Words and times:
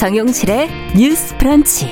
정용실의 0.00 0.70
뉴스 0.96 1.36
프런치. 1.36 1.90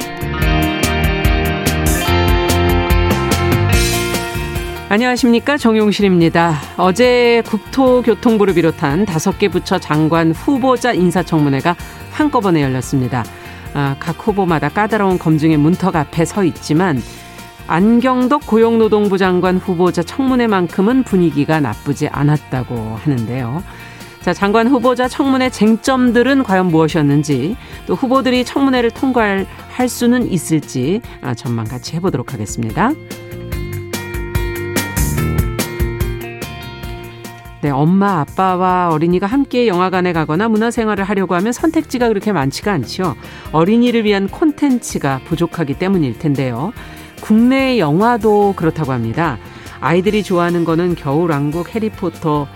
안녕하십니까 4.89 5.59
정용실입니다. 5.59 6.55
어제 6.79 7.43
국토교통부를 7.45 8.55
비롯한 8.55 9.05
다섯 9.05 9.39
개 9.39 9.49
부처 9.49 9.79
장관 9.79 10.33
후보자 10.33 10.95
인사청문회가 10.95 11.77
한꺼번에 12.11 12.63
열렸습니다. 12.63 13.27
아, 13.75 13.95
각 14.01 14.27
후보마다 14.27 14.71
까다로운 14.71 15.19
검증의 15.19 15.59
문턱 15.59 15.95
앞에 15.95 16.25
서 16.25 16.45
있지만 16.45 17.03
안경덕 17.67 18.47
고용노동부 18.47 19.19
장관 19.19 19.59
후보자 19.59 20.03
청문회만큼은 20.03 21.03
분위기가 21.03 21.61
나쁘지 21.61 22.09
않았다고 22.09 23.01
하는데요. 23.05 23.63
자, 24.29 24.35
장관 24.35 24.69
후보자 24.69 25.09
청문회 25.09 25.49
쟁점들은 25.49 26.43
과연 26.43 26.67
무엇이었는지 26.67 27.57
또 27.87 27.95
후보들이 27.95 28.45
청문회를 28.45 28.91
통과할 28.91 29.47
수는 29.89 30.31
있을지 30.31 31.01
아, 31.23 31.33
전망 31.33 31.65
같이 31.65 31.97
해보도록 31.97 32.35
하겠습니다. 32.35 32.93
네, 37.63 37.71
엄마, 37.71 38.21
아빠와 38.21 38.91
어린이가 38.93 39.27
함께 39.27 39.67
영화관에 39.67 40.13
가거나 40.13 40.51
문화생활을 40.51 41.05
하려고 41.05 41.35
하면 41.35 41.51
선택지가 41.51 42.09
그렇게 42.09 42.31
많지가 42.31 42.71
않지요. 42.71 43.17
어린이를 43.53 44.05
위한 44.05 44.29
콘텐츠가 44.29 45.23
부족하기 45.25 45.79
때문일 45.79 46.19
텐데요. 46.19 46.75
국내 47.23 47.79
영화도 47.79 48.57
그렇다고 48.57 48.93
합니다. 48.93 49.39
아이들이 49.81 50.23
좋아하는 50.23 50.67
거는 50.67 50.97
겨울왕국, 50.97 51.75
해리포터, 51.75 52.47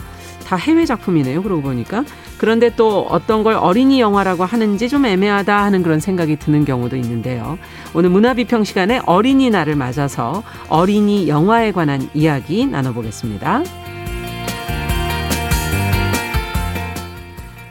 다 0.43 0.57
해외 0.57 0.85
작품이네요. 0.85 1.43
그러고 1.43 1.63
보니까. 1.63 2.05
그런데 2.39 2.75
또 2.75 3.07
어떤 3.09 3.43
걸 3.43 3.55
어린이 3.55 4.01
영화라고 4.01 4.45
하는지 4.45 4.89
좀 4.89 5.07
애매하다 5.07 5.63
하는 5.63 5.83
그런 5.83 6.01
생각이 6.01 6.37
드는 6.37 6.65
경우도 6.65 6.97
있는데요. 6.97 7.59
오늘 7.95 8.11
문화비평 8.11 8.65
시간에 8.65 9.01
어린이날을 9.07 9.77
맞아서 9.77 10.43
어린이 10.69 11.29
영화에 11.29 11.73
관한 11.73 12.09
이야기 12.15 12.67
나눠보겠습니다. 12.67 13.63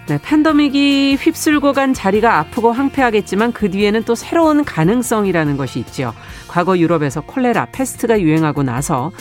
네, 0.08 0.20
팬더믹이 0.22 1.16
휩쓸고 1.22 1.72
간 1.72 1.94
자리가 1.94 2.38
아프고 2.38 2.74
황폐하겠지만 2.74 3.54
그 3.54 3.72
뒤에는 3.72 4.04
또 4.04 4.14
새로운 4.14 4.66
가능성이라는 4.66 5.56
것이 5.56 5.80
있죠. 5.80 6.14
과거 6.50 6.78
유럽에서 6.78 7.22
콜레라, 7.22 7.68
패스트가 7.72 8.20
유행하고 8.20 8.64
나서 8.64 9.12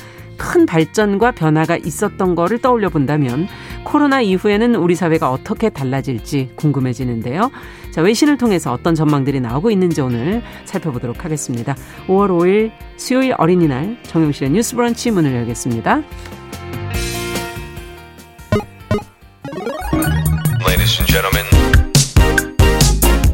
큰 0.41 0.65
발전과 0.65 1.33
변화가 1.33 1.77
있었던 1.77 2.35
거를 2.35 2.59
떠올려 2.63 2.89
본다면 2.89 3.47
코로나 3.85 4.23
이후에는 4.23 4.75
우리 4.75 4.95
사회가 4.95 5.31
어떻게 5.31 5.69
달라질지 5.69 6.53
궁금해지는데요. 6.57 7.51
자, 7.91 8.01
외신을 8.01 8.39
통해서 8.39 8.73
어떤 8.73 8.95
전망들이 8.95 9.41
나오고 9.41 9.71
있는지 9.71 10.01
오늘 10.01 10.43
살펴보도록 10.65 11.27
하겠습니다. 11.27 11.77
5월 12.07 12.31
5일 12.31 12.73
수요일 12.97 13.35
어린이날 13.37 13.99
정용실의 14.05 14.51
뉴스 14.51 14.75
브런치 14.75 15.11
문을 15.11 15.35
열겠습니다. 15.35 16.03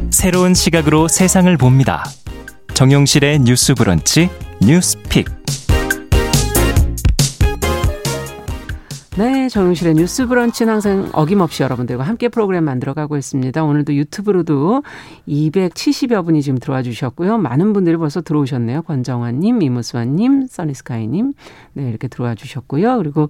새로운 0.09 0.53
시각으로 0.53 1.07
세상을 1.07 1.55
봅니다. 1.55 2.03
정용실의 2.73 3.39
뉴스 3.39 3.75
브런치 3.75 4.29
뉴스 4.59 4.97
픽. 5.03 5.27
네, 9.17 9.49
정용실의 9.49 9.95
뉴스 9.95 10.27
브런치는 10.27 10.73
항상 10.73 11.09
어김없이 11.11 11.63
여러분들과 11.63 12.03
함께 12.03 12.29
프로그램 12.29 12.65
만들어가고 12.65 13.17
있습니다. 13.17 13.63
오늘도 13.63 13.95
유튜브로도 13.95 14.83
270여 15.27 16.23
분이 16.23 16.43
지금 16.43 16.59
들어와 16.59 16.83
주셨고요. 16.83 17.39
많은 17.39 17.73
분들이 17.73 17.97
벌써 17.97 18.21
들어오셨네요. 18.21 18.83
권정환님, 18.83 19.63
이무수환님, 19.63 20.45
써니스카이님. 20.45 21.33
네, 21.73 21.89
이렇게 21.89 22.07
들어와 22.07 22.35
주셨고요. 22.35 22.97
그리고 22.97 23.29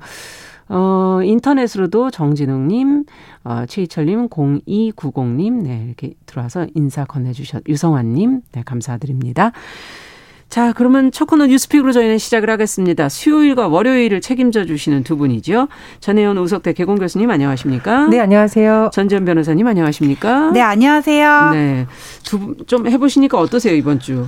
어, 0.67 1.21
인터넷으로도 1.23 2.11
정진웅님, 2.11 3.05
어, 3.45 3.65
최희철님, 3.65 4.27
0290님, 4.27 5.63
네, 5.63 5.85
이렇게 5.85 6.15
들어와서 6.25 6.67
인사 6.75 7.05
건네주셨, 7.05 7.63
유성환님, 7.69 8.41
네, 8.51 8.63
감사드립니다. 8.65 9.53
자, 10.49 10.71
그러면 10.73 11.11
첫 11.11 11.25
코너 11.25 11.45
뉴스픽으로 11.47 11.91
저희는 11.91 12.17
시작을 12.17 12.49
하겠습니다. 12.49 13.09
수요일과 13.09 13.67
월요일을 13.67 14.21
책임져 14.21 14.65
주시는 14.65 15.03
두 15.03 15.17
분이죠. 15.17 15.67
전혜연 15.99 16.37
우석대 16.37 16.71
개공 16.73 16.95
교수님 16.95 17.29
안녕하십니까? 17.29 18.07
네, 18.07 18.19
안녕하세요. 18.21 18.91
전지현 18.93 19.25
변호사님 19.25 19.67
안녕하십니까? 19.67 20.51
네, 20.51 20.61
안녕하세요. 20.61 21.49
네. 21.51 21.85
두 22.23 22.55
좀 22.65 22.87
해보시니까 22.87 23.37
어떠세요, 23.37 23.75
이번 23.75 23.99
주? 23.99 24.25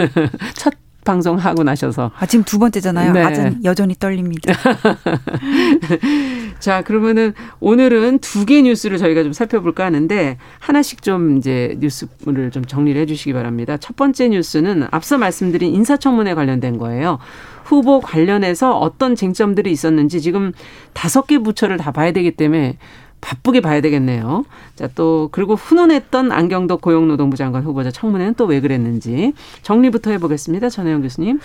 첫 0.54 0.72
방송 1.10 1.36
하고 1.38 1.64
나셔서. 1.64 2.12
아, 2.16 2.26
지금 2.26 2.44
두 2.44 2.60
번째잖아요. 2.60 3.12
네. 3.12 3.20
아직 3.20 3.64
여전히 3.64 3.96
떨립니다. 3.98 4.54
자, 6.60 6.82
그러면은 6.82 7.32
오늘은 7.58 8.20
두 8.20 8.44
개 8.44 8.62
뉴스를 8.62 8.98
저희가 8.98 9.22
좀 9.22 9.32
살펴볼까 9.32 9.84
하는데 9.84 10.38
하나씩 10.60 11.02
좀 11.02 11.36
이제 11.36 11.76
뉴스를 11.80 12.50
좀 12.52 12.64
정리를 12.64 13.00
해 13.00 13.06
주시기 13.06 13.32
바랍니다. 13.32 13.76
첫 13.76 13.96
번째 13.96 14.28
뉴스는 14.28 14.86
앞서 14.90 15.18
말씀드린 15.18 15.74
인사청문회 15.74 16.34
관련된 16.34 16.78
거예요. 16.78 17.18
후보 17.64 18.00
관련해서 18.00 18.76
어떤 18.78 19.14
쟁점들이 19.14 19.70
있었는지 19.70 20.20
지금 20.20 20.52
다섯 20.92 21.26
개 21.26 21.38
부처를 21.38 21.76
다 21.76 21.92
봐야 21.92 22.12
되기 22.12 22.32
때문에 22.32 22.78
바쁘게 23.20 23.60
봐야 23.60 23.80
되겠네요. 23.80 24.44
자, 24.76 24.88
또, 24.94 25.28
그리고 25.32 25.54
훈훈했던 25.54 26.32
안경덕 26.32 26.80
고용노동부 26.80 27.36
장관 27.36 27.62
후보자 27.62 27.90
청문회는 27.90 28.34
또 28.34 28.50
왜 28.50 28.60
그랬는지 28.60 29.32
정리부터 29.62 30.10
해보겠습니다. 30.10 30.70
전혜영 30.70 31.02
교수님. 31.02 31.38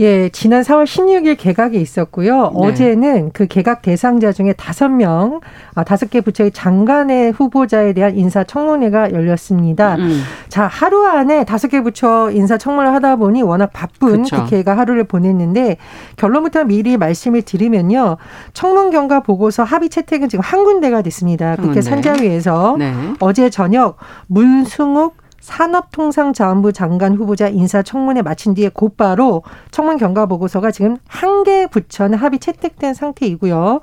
예, 0.00 0.28
지난 0.28 0.60
4월 0.62 0.84
16일 0.84 1.38
개각이 1.38 1.80
있었고요. 1.80 2.42
네. 2.42 2.50
어제는 2.54 3.30
그 3.32 3.46
개각 3.46 3.80
대상자 3.80 4.30
중에 4.32 4.52
다섯 4.52 4.88
명, 4.90 5.40
아, 5.74 5.82
다섯 5.84 6.10
개 6.10 6.20
부처의 6.20 6.50
장관의 6.50 7.32
후보자에 7.32 7.94
대한 7.94 8.16
인사 8.18 8.44
청문회가 8.44 9.12
열렸습니다. 9.12 9.94
음. 9.96 10.22
자, 10.50 10.66
하루 10.66 11.06
안에 11.06 11.44
다섯 11.44 11.68
개 11.68 11.80
부처 11.82 12.30
인사 12.32 12.58
청문을 12.58 12.92
하다 12.92 13.16
보니 13.16 13.42
워낙 13.42 13.70
바쁜 13.72 14.22
그쵸. 14.24 14.36
국회가 14.44 14.76
하루를 14.76 15.04
보냈는데 15.04 15.78
결론부터 16.16 16.64
미리 16.64 16.98
말씀을 16.98 17.40
드리면요. 17.42 18.18
청문 18.52 18.90
경과 18.90 19.20
보고서 19.20 19.62
합의 19.64 19.88
채택은 19.88 20.28
지금 20.28 20.42
한 20.42 20.64
군데가 20.64 21.00
됐습니다. 21.00 21.19
있습니다. 21.20 21.56
국회 21.56 21.80
산자위에서 21.80 22.76
네. 22.78 22.94
어제 23.20 23.50
저녁 23.50 23.96
문승욱 24.26 25.16
산업통상자원부 25.40 26.72
장관 26.72 27.14
후보자 27.14 27.48
인사청문회 27.48 28.20
마친 28.22 28.52
뒤에 28.54 28.68
곧바로 28.68 29.42
청문 29.70 29.96
경과 29.96 30.26
보고서가 30.26 30.70
지금 30.70 30.96
한 31.06 31.40
개 31.44 31.66
부처는 31.66 32.18
합의 32.18 32.38
채택된 32.38 32.92
상태이고요. 32.92 33.80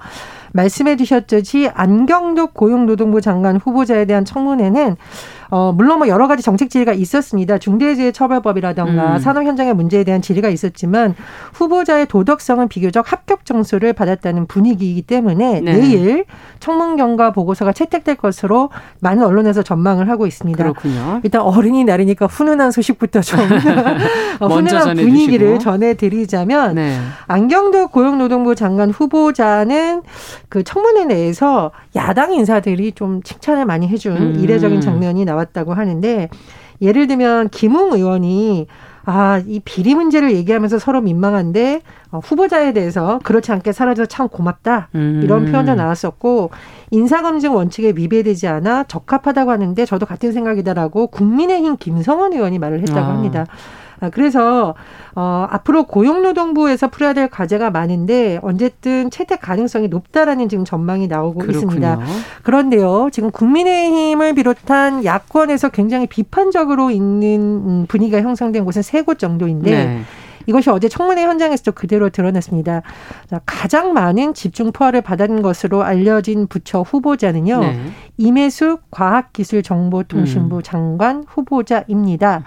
말씀해 0.53 0.95
주셨듯이 0.97 1.69
안경덕 1.73 2.53
고용노동부 2.53 3.21
장관 3.21 3.57
후보자에 3.57 4.05
대한 4.05 4.25
청문회는 4.25 4.95
어, 5.49 5.71
물론 5.71 5.99
뭐 5.99 6.07
여러 6.07 6.27
가지 6.27 6.43
정책 6.43 6.69
질의가 6.69 6.93
있었습니다. 6.93 7.57
중대재해처벌법이라던가 7.57 9.15
음. 9.15 9.19
산업 9.19 9.43
현장의 9.43 9.73
문제에 9.73 10.03
대한 10.03 10.21
질의가 10.21 10.49
있었지만 10.49 11.15
후보자의 11.53 12.07
도덕성은 12.07 12.67
비교적 12.67 13.11
합격 13.11 13.45
점수를 13.45 13.93
받았다는 13.93 14.47
분위기이기 14.47 15.03
때문에 15.03 15.61
네. 15.61 15.73
내일 15.73 16.25
청문 16.59 16.97
경과 16.97 17.31
보고서가 17.31 17.71
채택될 17.71 18.15
것으로 18.15 18.69
많은 18.99 19.23
언론에서 19.23 19.63
전망을 19.63 20.09
하고 20.09 20.27
있습니다. 20.27 20.61
그렇군요. 20.61 21.21
일단 21.23 21.41
어린이날이니까 21.41 22.25
훈훈한 22.25 22.71
소식부터 22.71 23.21
좀 23.21 23.39
어, 24.39 24.47
훈훈한 24.47 24.97
분위기를 24.97 25.59
전해드리자면 25.59 26.75
네. 26.75 26.97
안경도 27.27 27.87
고용노동부 27.87 28.55
장관 28.55 28.89
후보자는 28.89 30.01
그 30.49 30.63
청문회 30.63 31.05
내에서 31.05 31.71
야당 31.95 32.33
인사들이 32.33 32.93
좀 32.93 33.21
칭찬을 33.23 33.65
많이 33.65 33.87
해준 33.87 34.17
음. 34.17 34.39
이례적인 34.39 34.81
장면이 34.81 35.25
나왔다고 35.25 35.73
하는데 35.73 36.29
예를 36.81 37.07
들면 37.07 37.49
김웅 37.49 37.93
의원이 37.93 38.67
아, 39.09 39.41
이 39.47 39.61
비리 39.63 39.95
문제를 39.95 40.33
얘기하면서 40.33 40.79
서로 40.79 40.99
민망한데 40.99 41.81
어, 42.11 42.19
후보자에 42.19 42.73
대해서 42.73 43.21
그렇지 43.23 43.53
않게 43.53 43.71
사라져서 43.71 44.07
참 44.07 44.27
고맙다. 44.27 44.89
음. 44.95 45.21
이런 45.23 45.45
표현도 45.45 45.75
나왔었고 45.75 46.51
인사검증 46.91 47.55
원칙에 47.55 47.93
위배되지 47.95 48.47
않아 48.47 48.83
적합하다고 48.83 49.49
하는데 49.49 49.85
저도 49.85 50.05
같은 50.05 50.33
생각이다라고 50.33 51.07
국민의힘 51.07 51.77
김성원 51.77 52.33
의원이 52.33 52.59
말을 52.59 52.81
했다고 52.81 52.99
아. 52.99 53.09
합니다. 53.09 53.45
아, 53.99 54.09
그래서 54.09 54.75
어, 55.15 55.47
앞으로 55.49 55.83
고용노동부에서 55.85 56.89
풀어야 56.89 57.13
될 57.13 57.29
과제가 57.29 57.71
많은데 57.71 58.39
어쨌든 58.43 59.09
채택 59.09 59.41
가능성이 59.41 59.87
높다라는 59.87 60.49
지금 60.49 60.65
전망이 60.65 61.07
나오고 61.07 61.39
그렇군요. 61.39 61.57
있습니다. 61.57 61.99
그런데요, 62.43 63.09
지금 63.11 63.31
국민의힘을 63.31 64.33
비롯한 64.35 65.03
야권에서 65.03 65.69
굉장히 65.69 66.05
비판적으로 66.07 66.91
있는 66.91 67.41
음, 67.41 67.85
분위기가 67.87 68.21
형성된 68.21 68.65
곳은 68.65 68.81
세 68.83 69.01
곳 69.03 69.19
정도인데. 69.19 69.71
네. 69.71 70.01
이것이 70.49 70.69
어제 70.69 70.87
청문회 70.87 71.23
현장에서도 71.23 71.73
그대로 71.73 72.09
드러났습니다. 72.09 72.81
자, 73.29 73.41
가장 73.45 73.91
많은 73.91 74.33
집중 74.33 74.71
포화를 74.71 75.01
받은 75.01 75.41
것으로 75.41 75.83
알려진 75.83 76.47
부처 76.47 76.81
후보자는요. 76.83 77.59
네. 77.59 77.79
임혜숙 78.15 78.83
과학기술정보통신부 78.89 80.57
음. 80.57 80.61
장관 80.63 81.25
후보자입니다. 81.27 82.43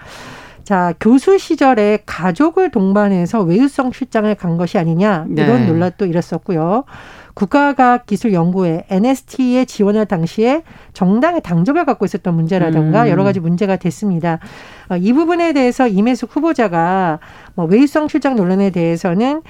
자, 0.71 0.93
교수 1.01 1.37
시절에 1.37 1.99
가족을 2.05 2.71
동반해서 2.71 3.41
외유성 3.41 3.91
출장을 3.91 4.33
간 4.35 4.55
것이 4.55 4.77
아니냐 4.77 5.25
이런 5.29 5.65
네. 5.65 5.67
논란도 5.67 6.05
일었었고요. 6.05 6.85
국가과학기술연구회 7.33 8.85
NST에 8.89 9.65
지원할 9.65 10.05
당시에 10.05 10.63
정당의 10.93 11.41
당적을 11.41 11.83
갖고 11.83 12.05
있었던 12.05 12.33
문제라든가 12.33 13.03
음. 13.03 13.09
여러 13.09 13.25
가지 13.25 13.41
문제가 13.41 13.75
됐습니다. 13.75 14.39
어, 14.87 14.95
이 14.95 15.11
부분에 15.11 15.51
대해서 15.51 15.89
임혜숙 15.89 16.37
후보자가 16.37 17.19
뭐 17.55 17.65
외유성 17.65 18.07
출장 18.07 18.37
논란에 18.37 18.69
대해서는 18.69 19.39
어, 19.39 19.41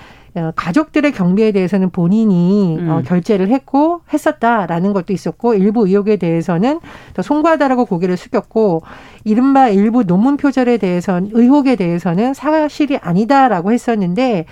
가족들의 0.55 1.11
경비에 1.11 1.51
대해서는 1.51 1.89
본인이 1.89 2.77
어, 2.79 2.81
음. 2.81 2.89
어, 2.89 3.01
결제를 3.01 3.49
했고 3.49 4.01
했었다라는 4.13 4.93
것도 4.93 5.11
있었고 5.11 5.55
일부 5.55 5.85
의혹에 5.87 6.15
대해서는 6.15 6.79
더 7.13 7.21
송구하다라고 7.21 7.85
고개를 7.85 8.15
숙였고 8.15 8.81
이른바 9.25 9.67
일부 9.67 10.03
논문 10.03 10.37
표절에 10.37 10.77
대해서는 10.77 11.31
의혹에 11.33 11.75
대해서는 11.75 12.33
사실이 12.33 12.97
아니다라고 12.97 13.73
했었는데 13.73 14.45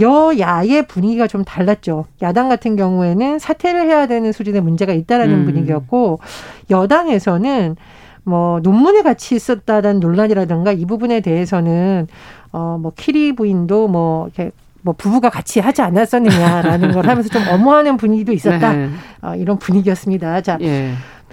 여야의 0.00 0.86
분위기가 0.86 1.26
좀 1.26 1.44
달랐죠. 1.44 2.06
야당 2.22 2.48
같은 2.48 2.76
경우에는 2.76 3.38
사퇴를 3.38 3.86
해야 3.86 4.06
되는 4.06 4.32
수준의 4.32 4.62
문제가 4.62 4.92
있다라는 4.94 5.40
음. 5.40 5.44
분위기였고 5.44 6.20
여당에서는 6.70 7.76
뭐 8.24 8.60
논문에 8.60 9.02
같이 9.02 9.36
있었다는 9.36 10.00
논란이라든가 10.00 10.72
이 10.72 10.84
부분에 10.84 11.20
대해서는 11.20 12.08
어뭐 12.50 12.92
키리 12.96 13.34
부인도 13.34 13.86
뭐 13.86 14.26
이렇게 14.26 14.50
뭐 14.86 14.94
부부가 14.96 15.30
같이 15.30 15.58
하지 15.58 15.82
않았었느냐라는 15.82 16.92
걸 16.92 17.08
하면서 17.08 17.28
좀 17.28 17.42
엄호하는 17.50 17.96
분위기도 17.96 18.32
있었다. 18.32 18.72
네. 18.72 18.88
어, 19.20 19.34
이런 19.34 19.58
분위기였습니다. 19.58 20.40
자. 20.40 20.58
예. 20.62 20.92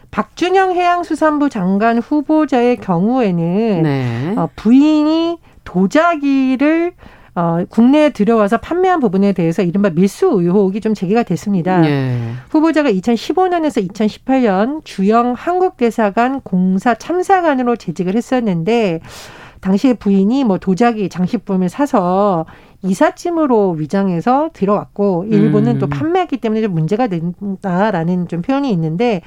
박준영 0.10 0.74
해양수산부 0.74 1.50
장관 1.50 2.00
후보자의 2.00 2.78
경우에는 2.78 3.84
네. 3.84 4.34
어, 4.38 4.50
부인이 4.56 5.38
도자기를 5.64 6.94
어, 7.36 7.64
국내에 7.70 8.10
들여와서 8.10 8.58
판매한 8.58 9.00
부분에 9.00 9.34
대해서 9.34 9.62
이른바 9.62 9.92
밀수 9.92 10.28
의혹이 10.28 10.82
좀 10.82 10.96
제기가 10.96 11.22
됐습니다. 11.22 11.86
예. 11.88 12.18
후보자가 12.50 12.92
2015년에서 12.92 13.88
2018년 13.88 14.82
주영 14.84 15.34
한국대사관 15.34 16.42
공사 16.42 16.96
참사관으로 16.96 17.76
재직을 17.76 18.16
했었는데 18.16 19.00
당시에 19.62 19.94
부인이 19.94 20.44
뭐 20.44 20.58
도자기 20.58 21.10
장식품을 21.10 21.70
사서 21.70 22.46
이삿짐으로 22.84 23.72
위장해서 23.72 24.50
들어왔고 24.54 25.26
일부는 25.30 25.76
음. 25.76 25.80
또 25.80 25.88
판매했기 25.88 26.38
때문에 26.38 26.62
좀 26.62 26.74
문제가 26.74 27.08
된다라는 27.08 28.28
좀 28.28 28.42
표현이 28.42 28.70
있는데 28.72 29.22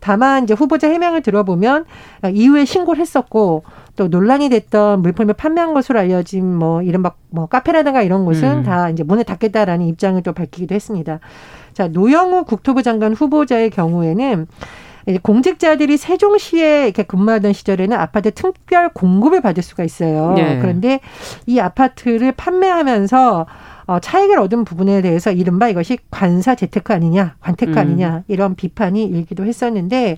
다만 0.00 0.44
이제 0.44 0.54
후보자 0.54 0.88
해명을 0.88 1.22
들어보면 1.22 1.84
이후에 2.32 2.64
신고를 2.64 3.00
했었고 3.00 3.64
또 3.96 4.08
논란이 4.08 4.50
됐던 4.50 5.02
물품을 5.02 5.34
판매한 5.34 5.72
것으로 5.72 5.98
알려진 6.00 6.54
뭐 6.54 6.82
이른바 6.82 7.12
뭐 7.30 7.46
카페라든가 7.46 8.02
이런 8.02 8.24
곳은 8.24 8.58
음. 8.58 8.62
다 8.62 8.90
이제 8.90 9.02
문을 9.02 9.24
닫겠다라는 9.24 9.86
입장을 9.86 10.22
또 10.22 10.32
밝히기도 10.32 10.74
했습니다. 10.74 11.20
자 11.72 11.88
노영우 11.88 12.44
국토부 12.44 12.82
장관 12.82 13.14
후보자의 13.14 13.70
경우에는 13.70 14.46
공직자들이 15.22 15.96
세종시에 15.96 16.84
이렇게 16.84 17.04
근무하던 17.04 17.52
시절에는 17.52 17.96
아파트 17.96 18.32
특별 18.32 18.88
공급을 18.88 19.40
받을 19.40 19.62
수가 19.62 19.84
있어요. 19.84 20.32
네. 20.34 20.58
그런데 20.60 21.00
이 21.46 21.60
아파트를 21.60 22.32
판매하면서 22.32 23.46
어, 23.86 24.00
차익을 24.00 24.38
얻은 24.40 24.64
부분에 24.64 25.00
대해서 25.00 25.30
이른바 25.30 25.68
이것이 25.68 25.98
관사 26.10 26.56
재테크 26.56 26.92
아니냐, 26.92 27.36
관테크 27.40 27.72
음. 27.72 27.78
아니냐 27.78 28.24
이런 28.26 28.56
비판이 28.56 29.04
일기도 29.04 29.44
했었는데 29.44 30.16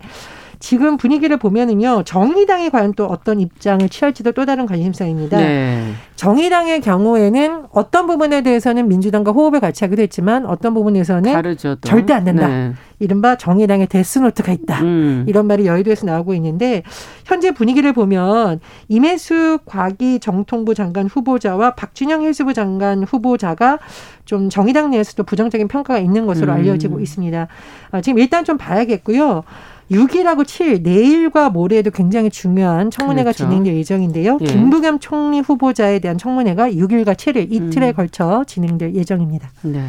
지금 0.60 0.96
분위기를 0.96 1.36
보면은요 1.36 2.02
정의당이 2.04 2.70
과연 2.70 2.94
또 2.94 3.06
어떤 3.06 3.40
입장을 3.40 3.88
취할지도 3.88 4.32
또 4.32 4.44
다른 4.44 4.66
관심사입니다. 4.66 5.38
네. 5.38 5.92
정의당의 6.16 6.80
경우에는 6.80 7.66
어떤 7.70 8.06
부분에 8.06 8.42
대해서는 8.42 8.88
민주당과 8.88 9.32
호흡을 9.32 9.60
같이 9.60 9.84
하기도 9.84 10.02
했지만 10.02 10.46
어떤 10.46 10.74
부분에서는 10.74 11.32
다르죠, 11.32 11.76
절대 11.80 12.12
안 12.12 12.24
된다. 12.24 12.48
네. 12.48 12.72
이른바 12.98 13.36
정의당의 13.36 13.86
데스노트가 13.86 14.50
있다. 14.52 14.82
음. 14.82 15.24
이런 15.28 15.46
말이 15.46 15.66
여의도에서 15.66 16.06
나오고 16.06 16.34
있는데 16.34 16.82
현재 17.24 17.52
분위기를 17.52 17.92
보면 17.92 18.58
임혜수 18.88 19.60
과기 19.64 20.18
정통부 20.18 20.74
장관 20.74 21.06
후보자와 21.06 21.74
박준영 21.76 22.22
해수부 22.22 22.54
장관 22.54 23.04
후보자가 23.04 23.78
좀 24.24 24.50
정의당 24.50 24.90
내에서도 24.90 25.22
부정적인 25.22 25.68
평가가 25.68 26.00
있는 26.00 26.26
것으로 26.26 26.52
음. 26.52 26.56
알려지고 26.56 26.98
있습니다. 27.00 27.46
아, 27.92 28.00
지금 28.00 28.18
일단 28.18 28.44
좀 28.44 28.58
봐야겠고요. 28.58 29.44
6일하고 29.90 30.44
7일 30.44 30.82
내일과 30.82 31.50
모레에도 31.50 31.90
굉장히 31.90 32.30
중요한 32.30 32.90
청문회가 32.90 33.32
그렇죠. 33.32 33.44
진행될 33.44 33.74
예정인데요. 33.74 34.38
예. 34.40 34.46
김부겸 34.46 34.98
총리 34.98 35.40
후보자에 35.40 35.98
대한 35.98 36.18
청문회가 36.18 36.70
6일과 36.70 37.14
7일 37.14 37.50
이틀에 37.52 37.88
음. 37.88 37.94
걸쳐 37.94 38.44
진행될 38.46 38.94
예정입니다. 38.94 39.50
네. 39.62 39.82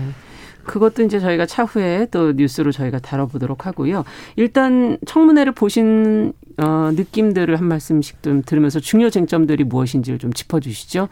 그것도 0.69 1.01
이제 1.01 1.19
저희가 1.19 1.47
차후에 1.47 2.07
또 2.11 2.33
뉴스로 2.33 2.71
저희가 2.71 2.99
다뤄보도록 2.99 3.65
하고요. 3.65 4.03
일단 4.35 4.99
청문회를 5.05 5.53
보신 5.53 6.33
어, 6.57 6.91
느낌들을 6.93 7.55
한 7.55 7.65
말씀씩 7.67 8.21
좀 8.21 8.43
들으면서 8.45 8.79
중요 8.79 9.09
쟁점들이 9.09 9.63
무엇인지를 9.63 10.19
좀 10.19 10.31
짚어주시죠. 10.31 11.07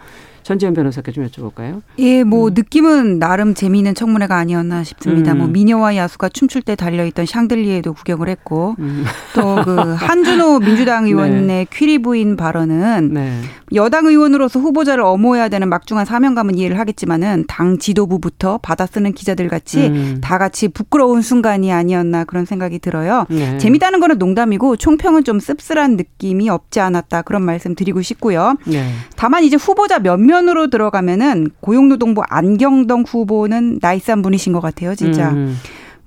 전지현 0.47 0.73
변호사께 0.75 1.11
좀 1.11 1.27
여쭤볼까요? 1.27 1.81
예, 1.99 2.23
뭐 2.23 2.47
음. 2.47 2.53
느낌은 2.53 3.19
나름 3.19 3.53
재미있는 3.53 3.93
청문회가 3.95 4.37
아니었나 4.37 4.85
싶습니다. 4.85 5.33
뭐 5.33 5.43
음. 5.43 5.47
뭐 5.47 5.47
미녀와 5.49 5.97
야수가 5.97 6.29
춤출 6.29 6.61
때 6.61 6.77
달려있던 6.77 7.25
샹들리에도 7.25 7.93
구경을 7.93 8.29
했고 8.29 8.77
음. 8.79 9.03
또그 9.35 9.95
한준호 9.99 10.59
민주당 10.59 11.03
네. 11.03 11.09
의원의 11.09 11.41
네. 11.41 11.65
퀴리 11.69 11.97
부인 11.97 12.37
발언은 12.37 13.09
네. 13.13 13.41
여당 13.73 14.05
의원으로서 14.05 14.61
후보자를 14.61 15.03
엄호해야 15.03 15.49
되는 15.49 15.67
막중한 15.67 16.05
사명감은 16.05 16.55
이해를 16.55 16.79
하겠지만은 16.79 17.43
당 17.49 17.77
지도부부터 17.77 18.59
받아쓰는 18.59 19.11
기자들 19.11 19.49
같이 19.49 19.87
음. 19.87 20.21
다 20.21 20.37
같이 20.37 20.69
부끄러운 20.69 21.21
순간이 21.21 21.73
아니었나 21.73 22.23
그런 22.23 22.45
생각이 22.45 22.79
들어요. 22.79 23.25
네. 23.29 23.57
재미다는 23.57 23.99
거는 23.99 24.17
농담이고 24.17 24.77
총평은 24.77 25.25
좀 25.25 25.41
씁쓸한 25.41 25.97
느낌이 25.97 26.49
없지 26.49 26.79
않았다 26.79 27.23
그런 27.23 27.41
말씀 27.41 27.75
드리고 27.75 28.01
싶고요. 28.01 28.55
네. 28.65 28.89
다만 29.17 29.43
이제 29.43 29.57
후보자 29.57 29.99
몇몇 29.99 30.36
정면으로 30.37 30.67
들어가면은 30.69 31.49
고용노동부 31.61 32.21
안경동 32.27 33.03
후보는 33.07 33.79
나이스한 33.81 34.21
분이신 34.21 34.53
것 34.53 34.59
같아요, 34.59 34.93
진짜. 34.93 35.31
음. 35.31 35.57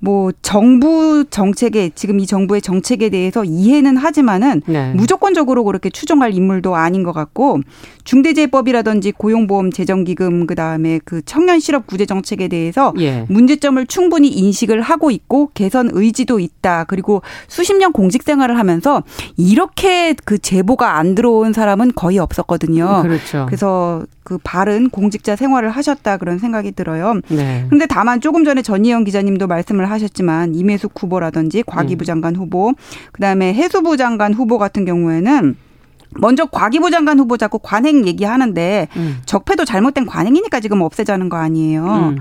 뭐 0.03 0.31
정부 0.41 1.23
정책에 1.29 1.91
지금 1.93 2.19
이 2.19 2.25
정부의 2.25 2.61
정책에 2.61 3.09
대해서 3.09 3.43
이해는 3.45 3.97
하지만은 3.97 4.63
네. 4.65 4.93
무조건적으로 4.93 5.63
그렇게 5.63 5.91
추정할 5.91 6.33
인물도 6.33 6.75
아닌 6.75 7.03
것 7.03 7.13
같고 7.13 7.59
중대재해법이라든지 8.03 9.11
고용보험 9.11 9.71
재정기금 9.71 10.47
그다음에 10.47 10.99
그 11.05 11.21
청년 11.23 11.59
실업 11.59 11.85
구제 11.85 12.07
정책에 12.07 12.47
대해서 12.47 12.93
예. 12.99 13.25
문제점을 13.29 13.85
충분히 13.85 14.29
인식을 14.29 14.81
하고 14.81 15.11
있고 15.11 15.51
개선 15.53 15.89
의지도 15.93 16.39
있다. 16.39 16.85
그리고 16.85 17.21
수십 17.47 17.75
년 17.75 17.91
공직 17.93 18.23
생활을 18.23 18.57
하면서 18.57 19.03
이렇게 19.37 20.15
그 20.25 20.39
제보가 20.39 20.97
안 20.97 21.13
들어온 21.13 21.53
사람은 21.53 21.91
거의 21.93 22.17
없었거든요. 22.17 23.03
그렇죠. 23.03 23.45
그래서 23.45 24.03
그 24.23 24.37
바른 24.43 24.89
공직자 24.89 25.35
생활을 25.35 25.69
하셨다 25.69 26.17
그런 26.17 26.39
생각이 26.39 26.71
들어요. 26.71 27.19
네. 27.29 27.65
그런데 27.67 27.85
다만 27.85 28.21
조금 28.21 28.43
전에 28.43 28.61
전희영 28.61 29.03
기자님도 29.03 29.47
말씀을 29.47 29.90
하셨지만 29.91 30.55
임혜숙 30.55 30.93
후보라든지 30.95 31.63
과기부 31.65 32.03
음. 32.03 32.05
장관 32.05 32.35
후보, 32.35 32.73
그다음에 33.11 33.53
해수부 33.53 33.97
장관 33.97 34.33
후보 34.33 34.57
같은 34.57 34.85
경우에는 34.85 35.55
먼저 36.19 36.45
과기부 36.45 36.91
장관 36.91 37.19
후보 37.19 37.37
자꾸 37.37 37.59
관행 37.59 38.05
얘기하는데 38.05 38.87
음. 38.97 39.21
적폐도 39.25 39.65
잘못된 39.65 40.05
관행이니까 40.05 40.59
지금 40.59 40.81
없애자는 40.81 41.29
거 41.29 41.37
아니에요. 41.37 41.85
음. 41.85 42.17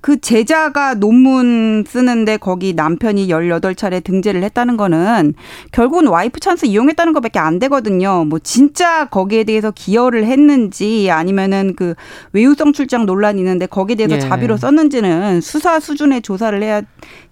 그 0.00 0.20
제자가 0.20 0.94
논문 0.94 1.84
쓰는데 1.86 2.38
거기 2.38 2.72
남편이 2.72 3.28
18차례 3.28 4.02
등재를 4.02 4.42
했다는 4.44 4.76
거는 4.76 5.34
결국은 5.72 6.06
와이프 6.06 6.40
찬스 6.40 6.66
이용했다는 6.66 7.12
것밖에 7.12 7.38
안 7.38 7.58
되거든요. 7.58 8.24
뭐 8.24 8.38
진짜 8.38 9.06
거기에 9.06 9.44
대해서 9.44 9.70
기여를 9.70 10.24
했는지 10.24 11.10
아니면은 11.10 11.74
그 11.76 11.94
외유성 12.32 12.72
출장 12.72 13.04
논란이 13.04 13.40
있는데 13.40 13.66
거기에 13.66 13.96
대해서 13.96 14.16
예. 14.16 14.20
자비로 14.20 14.56
썼는지는 14.56 15.40
수사 15.40 15.78
수준의 15.80 16.22
조사를 16.22 16.62
해야 16.62 16.82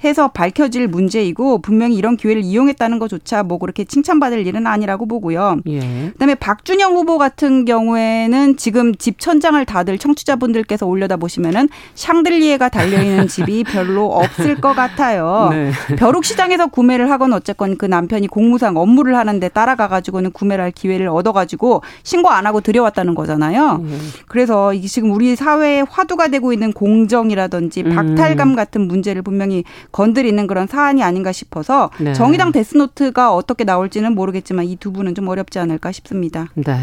해서 0.04 0.28
밝혀질 0.28 0.88
문제이고 0.88 1.62
분명히 1.62 1.96
이런 1.96 2.16
기회를 2.16 2.42
이용했다는 2.42 2.98
것조차 2.98 3.42
뭐 3.42 3.58
그렇게 3.58 3.84
칭찬받을 3.84 4.46
일은 4.46 4.66
아니라고 4.66 5.06
보고요. 5.06 5.60
예. 5.68 6.10
그다음에 6.12 6.34
박준영 6.34 6.94
후보 6.94 7.16
같은 7.16 7.64
경우에는 7.64 8.56
지금 8.56 8.94
집 8.94 9.18
천장을 9.18 9.64
다들 9.64 9.98
청취자분들께서 9.98 10.87
올려다 10.87 11.16
보시면은 11.16 11.68
샹들리에 11.94 12.57
개가 12.58 12.68
달려 12.68 13.00
있는 13.00 13.28
집이 13.28 13.62
별로 13.70 14.06
없을 14.12 14.60
것 14.60 14.74
같아요. 14.74 15.48
네. 15.50 15.70
벼룩 15.96 16.24
시장에서 16.24 16.66
구매를 16.66 17.10
하건 17.10 17.32
어쨌건 17.32 17.78
그 17.78 17.86
남편이 17.86 18.26
공무상 18.26 18.76
업무를 18.76 19.16
하는데 19.16 19.48
따라가 19.48 19.86
가지고는 19.88 20.32
구매를 20.32 20.64
할 20.64 20.70
기회를 20.72 21.08
얻어 21.08 21.32
가지고 21.32 21.82
신고 22.02 22.30
안 22.30 22.46
하고 22.46 22.60
들여왔다는 22.60 23.14
거잖아요. 23.14 23.78
네. 23.78 23.96
그래서 24.26 24.74
이게 24.74 24.88
지금 24.88 25.12
우리 25.12 25.36
사회에 25.36 25.84
화두가 25.88 26.28
되고 26.28 26.52
있는 26.52 26.72
공정이라든지 26.72 27.82
음. 27.82 27.94
박탈감 27.94 28.56
같은 28.56 28.88
문제를 28.88 29.22
분명히 29.22 29.62
건드리는 29.92 30.46
그런 30.46 30.66
사안이 30.66 31.02
아닌가 31.02 31.30
싶어서 31.32 31.90
네. 31.98 32.12
정의당 32.12 32.50
데스노트가 32.52 33.32
어떻게 33.34 33.64
나올지는 33.64 34.14
모르겠지만 34.14 34.64
이 34.64 34.78
두 34.78 34.92
분은 34.92 35.14
좀 35.16 35.26
어렵지 35.28 35.58
않을까 35.58 35.90
싶습니다. 35.90 36.46
네. 36.54 36.78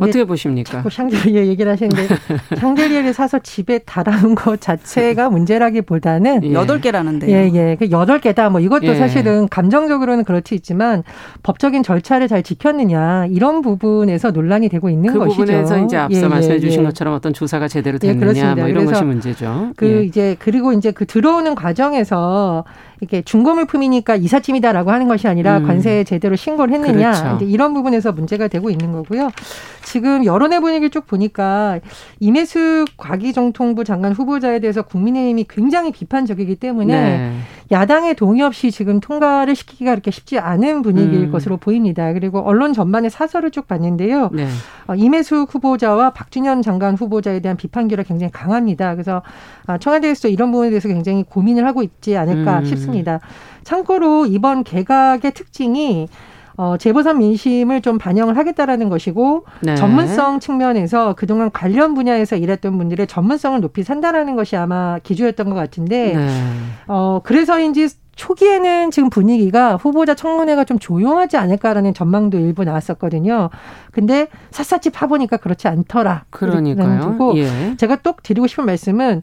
어떻게 0.00 0.24
보십니까? 0.24 0.78
자꾸 0.78 0.90
샹들리에 0.90 1.46
얘기를 1.46 1.70
하시는데 1.70 2.08
샹들리에를 2.56 3.12
사서 3.12 3.38
집에 3.40 3.78
달아놓은 3.78 4.34
것 4.34 4.60
자체가 4.60 5.30
문제라기보다는 5.30 6.52
여덟 6.52 6.78
예. 6.78 6.80
개라는데 6.80 7.28
예, 7.28 7.50
예. 7.54 7.76
그 7.78 7.90
여덟 7.90 8.20
개다. 8.20 8.50
뭐 8.50 8.60
이것도 8.60 8.86
예. 8.86 8.94
사실은 8.94 9.48
감정적으로는 9.48 10.24
그렇지 10.24 10.54
있지만 10.54 11.02
법적인 11.42 11.82
절차를 11.82 12.28
잘 12.28 12.42
지켰느냐 12.42 13.26
이런 13.26 13.62
부분에서 13.62 14.30
논란이 14.30 14.68
되고 14.68 14.88
있는 14.88 15.12
그 15.12 15.18
것이죠. 15.18 15.40
그 15.40 15.46
부분에서 15.46 15.84
이제 15.84 15.96
앞서 15.96 16.18
예, 16.18 16.22
예 16.22 16.28
말씀해 16.28 16.60
주신 16.60 16.80
예. 16.80 16.84
것처럼 16.86 17.14
어떤 17.14 17.32
조사가 17.32 17.68
제대로 17.68 17.98
됐느냐 17.98 18.54
뭐 18.54 18.68
이런 18.68 18.86
것이 18.86 19.04
문제죠. 19.04 19.72
그 19.76 20.04
이제 20.04 20.36
그리고 20.38 20.72
이제 20.72 20.90
그 20.90 21.06
들어오는 21.06 21.54
과정에서 21.54 22.64
이게 23.04 23.22
중고물품이니까 23.22 24.16
이삿짐이다라고 24.16 24.90
하는 24.90 25.08
것이 25.08 25.28
아니라 25.28 25.58
음. 25.58 25.66
관세에 25.66 26.04
제대로 26.04 26.36
신고를 26.36 26.74
했느냐 26.74 27.12
그렇죠. 27.12 27.36
이제 27.36 27.44
이런 27.44 27.74
부분에서 27.74 28.12
문제가 28.12 28.48
되고 28.48 28.70
있는 28.70 28.92
거고요. 28.92 29.30
지금 29.84 30.24
여론의 30.24 30.60
분위기를 30.60 30.90
쭉 30.90 31.06
보니까 31.06 31.78
임혜수 32.18 32.86
과기정통부 32.96 33.84
장관 33.84 34.12
후보자에 34.12 34.58
대해서 34.58 34.82
국민의힘이 34.82 35.44
굉장히 35.48 35.92
비판적이기 35.92 36.56
때문에 36.56 36.94
네. 36.94 37.32
야당의 37.70 38.14
동의 38.16 38.42
없이 38.42 38.70
지금 38.70 39.00
통과를 39.00 39.54
시키기가 39.54 39.92
그렇게 39.92 40.10
쉽지 40.10 40.38
않은 40.38 40.82
분위기일 40.82 41.24
음. 41.24 41.30
것으로 41.32 41.58
보입니다. 41.58 42.12
그리고 42.12 42.40
언론 42.40 42.72
전반의 42.72 43.10
사설을 43.10 43.50
쭉 43.50 43.68
봤는데요. 43.68 44.30
네. 44.32 44.46
어, 44.86 44.94
임혜수 44.94 45.46
후보자와 45.50 46.10
박준현 46.10 46.62
장관 46.62 46.94
후보자에 46.94 47.40
대한 47.40 47.56
비판기가 47.56 48.02
굉장히 48.02 48.30
강합니다. 48.32 48.94
그래서 48.94 49.22
아, 49.66 49.78
청와대에서 49.78 50.28
이런 50.28 50.50
부분에 50.50 50.70
대해서 50.70 50.88
굉장히 50.88 51.22
고민을 51.22 51.66
하고 51.66 51.82
있지 51.82 52.16
않을까 52.16 52.60
음. 52.60 52.64
싶습니다. 52.64 52.93
참고로 53.64 54.26
이번 54.26 54.64
개각의 54.64 55.32
특징이 55.32 56.08
어, 56.56 56.76
재보선 56.76 57.18
민심을 57.18 57.82
좀 57.82 57.98
반영을 57.98 58.36
하겠다라는 58.36 58.88
것이고 58.88 59.44
네. 59.60 59.74
전문성 59.74 60.38
측면에서 60.38 61.14
그동안 61.14 61.50
관련 61.50 61.94
분야에서 61.94 62.36
일했던 62.36 62.78
분들의 62.78 63.06
전문성을 63.08 63.60
높이 63.60 63.82
산다라는 63.82 64.36
것이 64.36 64.56
아마 64.56 64.98
기조였던 65.02 65.48
것 65.48 65.56
같은데 65.56 66.14
네. 66.14 66.28
어, 66.86 67.20
그래서인지 67.24 67.88
초기에는 68.14 68.92
지금 68.92 69.10
분위기가 69.10 69.74
후보자 69.74 70.14
청문회가 70.14 70.62
좀 70.62 70.78
조용하지 70.78 71.36
않을까라는 71.36 71.94
전망도 71.94 72.38
일부 72.38 72.62
나왔었거든요. 72.62 73.50
근데 73.90 74.28
샅샅이 74.52 74.90
파보니까 74.90 75.38
그렇지 75.38 75.66
않더라. 75.66 76.24
그러니까요. 76.30 77.32
예. 77.36 77.76
제가 77.76 77.96
또 78.04 78.14
드리고 78.22 78.46
싶은 78.46 78.66
말씀은 78.66 79.22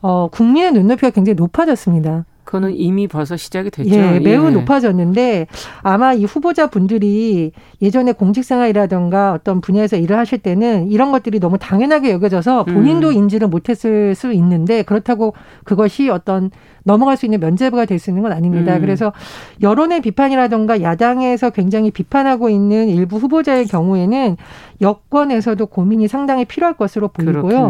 어, 0.00 0.28
국민의 0.32 0.72
눈높이가 0.72 1.10
굉장히 1.10 1.36
높아졌습니다. 1.36 2.24
그거는 2.48 2.74
이미 2.74 3.06
벌써 3.08 3.36
시작이 3.36 3.70
됐죠. 3.70 3.94
예, 3.94 4.20
매우 4.20 4.46
예. 4.46 4.50
높아졌는데 4.52 5.48
아마 5.82 6.14
이 6.14 6.24
후보자 6.24 6.66
분들이 6.66 7.52
예전에 7.82 8.12
공직생활이라든가 8.12 9.34
어떤 9.34 9.60
분야에서 9.60 9.96
일을 9.96 10.16
하실 10.16 10.38
때는 10.38 10.90
이런 10.90 11.12
것들이 11.12 11.40
너무 11.40 11.58
당연하게 11.58 12.10
여겨져서 12.10 12.64
본인도 12.64 13.08
음. 13.08 13.12
인지를 13.12 13.48
못했을 13.48 14.14
수 14.14 14.32
있는데 14.32 14.82
그렇다고 14.82 15.34
그것이 15.64 16.08
어떤 16.08 16.50
넘어갈 16.88 17.16
수 17.16 17.26
있는 17.26 17.38
면제부가 17.38 17.84
될 17.84 17.98
수 17.98 18.10
있는 18.10 18.22
건 18.22 18.32
아닙니다. 18.32 18.76
음. 18.76 18.80
그래서 18.80 19.12
여론의 19.60 20.00
비판이라던가 20.00 20.82
야당에서 20.82 21.50
굉장히 21.50 21.90
비판하고 21.90 22.48
있는 22.48 22.88
일부 22.88 23.16
후보자의 23.18 23.66
경우에는 23.66 24.36
여권에서도 24.80 25.66
고민이 25.66 26.08
상당히 26.08 26.44
필요할 26.44 26.74
것으로 26.74 27.08
보이고요. 27.08 27.68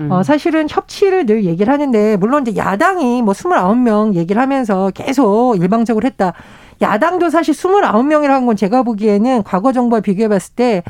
음. 0.00 0.10
어, 0.10 0.22
사실은 0.22 0.66
협치를 0.68 1.26
늘 1.26 1.44
얘기를 1.44 1.72
하는데 1.72 2.16
물론 2.16 2.46
이제 2.46 2.56
야당이 2.56 3.22
뭐 3.22 3.34
29명 3.34 4.14
얘기를 4.14 4.40
하면서 4.40 4.90
계속 4.94 5.56
일방적으로 5.56 6.06
했다. 6.06 6.32
야당도 6.80 7.30
사실 7.30 7.54
29명이라는 7.54 8.46
건 8.46 8.56
제가 8.56 8.82
보기에는 8.82 9.42
과거 9.44 9.72
정부와 9.72 10.00
비교해 10.00 10.28
봤을 10.28 10.54
때 10.54 10.82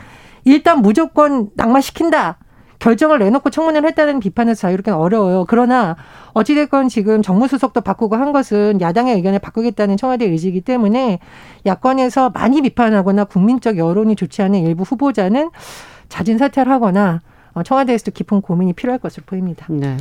일단 0.45 0.81
무조건 0.81 1.49
낙마시킨다. 1.55 2.39
결정을 2.87 3.19
내놓고 3.19 3.51
청문회를 3.51 3.89
했다는 3.89 4.21
비판에서 4.21 4.61
자유롭게는 4.61 4.97
어려워요. 4.97 5.45
그러나 5.49 5.97
어찌됐건 6.35 6.89
지금 6.89 7.21
정무수석도 7.21 7.81
바꾸고 7.81 8.15
한 8.15 8.31
것은 8.31 8.81
야당의 8.81 9.17
의견을 9.17 9.41
바꾸겠다는 9.41 9.97
청와대 9.97 10.27
의지이기 10.27 10.61
때문에 10.61 11.19
야권에서 11.67 12.31
많이 12.31 12.63
비판하거나 12.63 13.25
국민적 13.25 13.77
여론이 13.77 14.15
좋지 14.15 14.41
않은 14.43 14.61
일부 14.61 14.85
후보자는 14.85 15.51
자진 16.09 16.39
사퇴를 16.39 16.71
하거나 16.71 17.23
어, 17.55 17.65
청와대에서도 17.65 18.13
깊은 18.13 18.41
고민이 18.43 18.75
필요할 18.75 19.01
것으로 19.01 19.25
보입니다. 19.27 19.67
네. 19.69 19.97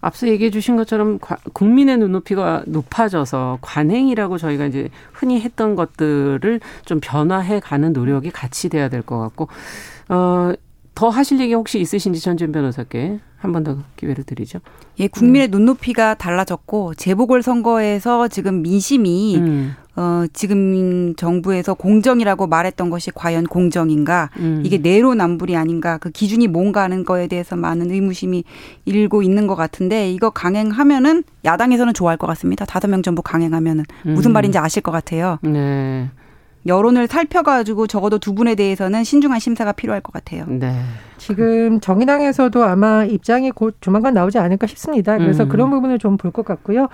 앞서 0.00 0.26
얘기해 0.26 0.50
주신 0.50 0.74
것처럼 0.74 1.20
국민의 1.52 1.98
눈높이가 1.98 2.64
높아져서 2.66 3.58
관행이라고 3.60 4.36
저희가 4.36 4.64
이제 4.66 4.88
흔히 5.12 5.40
했던 5.40 5.76
것들을 5.76 6.58
좀 6.86 6.98
변화해 7.00 7.60
가는 7.60 7.92
노력이 7.92 8.32
같이 8.32 8.68
돼야 8.68 8.88
될 8.88 9.02
것 9.02 9.18
같고, 9.18 9.46
어, 10.08 10.54
더 11.00 11.08
하실 11.08 11.40
얘기 11.40 11.54
혹시 11.54 11.80
있으신지 11.80 12.20
전준 12.20 12.52
변호사께 12.52 13.20
한 13.38 13.52
번 13.52 13.64
더 13.64 13.78
기회를 13.96 14.24
드리죠. 14.24 14.58
예, 14.98 15.08
국민의 15.08 15.48
음. 15.48 15.50
눈높이가 15.52 16.12
달라졌고 16.12 16.92
재보궐 16.96 17.42
선거에서 17.42 18.28
지금 18.28 18.60
민심이 18.60 19.38
음. 19.38 19.74
어, 19.96 20.24
지금 20.34 21.14
정부에서 21.16 21.72
공정이라고 21.72 22.46
말했던 22.48 22.90
것이 22.90 23.10
과연 23.14 23.44
공정인가? 23.44 24.28
음. 24.40 24.60
이게 24.62 24.76
내로남불이 24.76 25.56
아닌가? 25.56 25.96
그 25.96 26.10
기준이 26.10 26.48
뭔가 26.48 26.82
하는 26.82 27.02
거에 27.06 27.28
대해서 27.28 27.56
많은 27.56 27.90
의무심이 27.90 28.44
일고 28.84 29.22
있는 29.22 29.46
것 29.46 29.54
같은데 29.56 30.12
이거 30.12 30.28
강행하면은 30.28 31.24
야당에서는 31.46 31.94
좋아할 31.94 32.18
것 32.18 32.26
같습니다. 32.26 32.66
다섯 32.66 32.88
명 32.88 33.00
전부 33.00 33.22
강행하면은 33.22 33.84
무슨 34.04 34.32
음. 34.32 34.34
말인지 34.34 34.58
아실 34.58 34.82
것 34.82 34.92
같아요. 34.92 35.38
네. 35.40 36.10
여론을 36.66 37.06
살펴가지고 37.06 37.86
적어도 37.86 38.18
두 38.18 38.34
분에 38.34 38.54
대해서는 38.54 39.02
신중한 39.04 39.40
심사가 39.40 39.72
필요할 39.72 40.00
것 40.02 40.12
같아요. 40.12 40.44
네. 40.48 40.72
지금 41.16 41.80
정의당에서도 41.80 42.64
아마 42.64 43.04
입장이 43.04 43.50
곧 43.50 43.76
조만간 43.82 44.14
나오지 44.14 44.38
않을까 44.38 44.66
싶습니다. 44.66 45.18
그래서 45.18 45.44
음. 45.44 45.48
그런 45.50 45.70
부분을 45.70 45.98
좀 45.98 46.16
볼 46.16 46.32
것 46.32 46.44
같고요. 46.44 46.88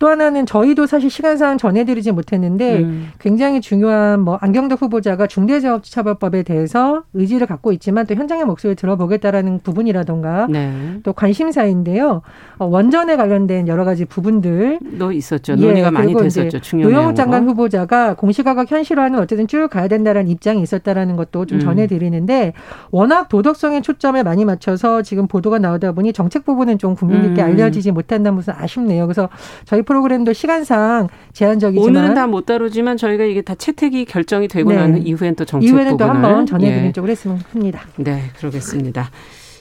또 0.00 0.08
하나는 0.08 0.46
저희도 0.46 0.86
사실 0.86 1.10
시간상 1.10 1.58
전해드리지 1.58 2.12
못했는데 2.12 2.78
음. 2.78 3.08
굉장히 3.18 3.60
중요한 3.60 4.20
뭐 4.20 4.36
안경덕 4.40 4.82
후보자가 4.82 5.26
중대재해처벌법에 5.26 6.42
대해서 6.42 7.02
의지를 7.14 7.46
갖고 7.46 7.72
있지만 7.72 8.06
또 8.06 8.14
현장의 8.14 8.44
목소리를 8.46 8.76
들어보겠다라는 8.76 9.60
부분이라던가 9.62 10.46
네. 10.48 10.98
또 11.02 11.12
관심사인데요. 11.12 12.22
어, 12.58 12.66
원전에 12.66 13.16
관련된 13.16 13.68
여러 13.68 13.84
가지 13.84 14.04
부분들도 14.04 15.12
있었죠. 15.12 15.54
논의가 15.56 15.88
예, 15.88 15.90
많이 15.90 16.14
됐었죠. 16.14 16.60
중요한 16.60 16.92
노영욱 16.92 17.16
장관 17.16 17.48
후보자가 17.48 18.14
공시가격 18.14 18.70
현실화 18.70 19.07
는 19.08 19.18
어쨌든 19.20 19.46
쭉 19.46 19.68
가야 19.68 19.88
된다라는 19.88 20.30
입장이 20.30 20.62
있었다라는 20.62 21.16
것도 21.16 21.46
좀 21.46 21.58
음. 21.58 21.60
전해드리는데 21.60 22.52
워낙 22.90 23.28
도덕성에 23.28 23.80
초점을 23.82 24.22
많이 24.22 24.44
맞춰서 24.44 25.02
지금 25.02 25.26
보도가 25.26 25.58
나오다 25.58 25.92
보니 25.92 26.12
정책 26.12 26.44
부분은 26.44 26.78
좀 26.78 26.94
국민들께 26.94 27.42
음. 27.42 27.46
알려지지 27.46 27.92
못한다는 27.92 28.36
것은 28.36 28.54
아쉽네요. 28.56 29.06
그래서 29.06 29.28
저희 29.64 29.82
프로그램도 29.82 30.32
시간상 30.32 31.08
제한적이지만 31.32 31.88
오늘은 31.88 32.14
다 32.14 32.26
못 32.28 32.46
다루지만 32.46 32.96
저희가 32.96 33.24
이게 33.24 33.42
다 33.42 33.54
채택이 33.54 34.04
결정이 34.04 34.48
되고 34.48 34.70
네. 34.70 34.76
나는 34.76 35.06
이후엔 35.06 35.34
또 35.34 35.44
정책 35.44 35.68
이후에는 35.68 35.96
또 35.96 36.04
한번 36.04 36.46
전해드리는 36.46 36.88
예. 36.88 36.92
쪽으로 36.92 37.10
했으면 37.10 37.40
합니다. 37.52 37.80
네, 37.96 38.24
그러겠습니다. 38.38 39.10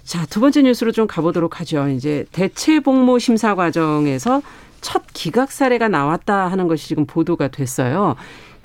자, 0.03 0.25
두 0.29 0.39
번째 0.39 0.61
뉴스로 0.61 0.91
좀 0.91 1.07
가보도록 1.07 1.59
하죠. 1.59 1.87
이제 1.89 2.25
대체 2.31 2.79
복무 2.79 3.19
심사 3.19 3.55
과정에서 3.55 4.41
첫 4.79 5.03
기각 5.13 5.51
사례가 5.51 5.89
나왔다 5.89 6.47
하는 6.47 6.67
것이 6.67 6.87
지금 6.87 7.05
보도가 7.05 7.49
됐어요. 7.49 8.15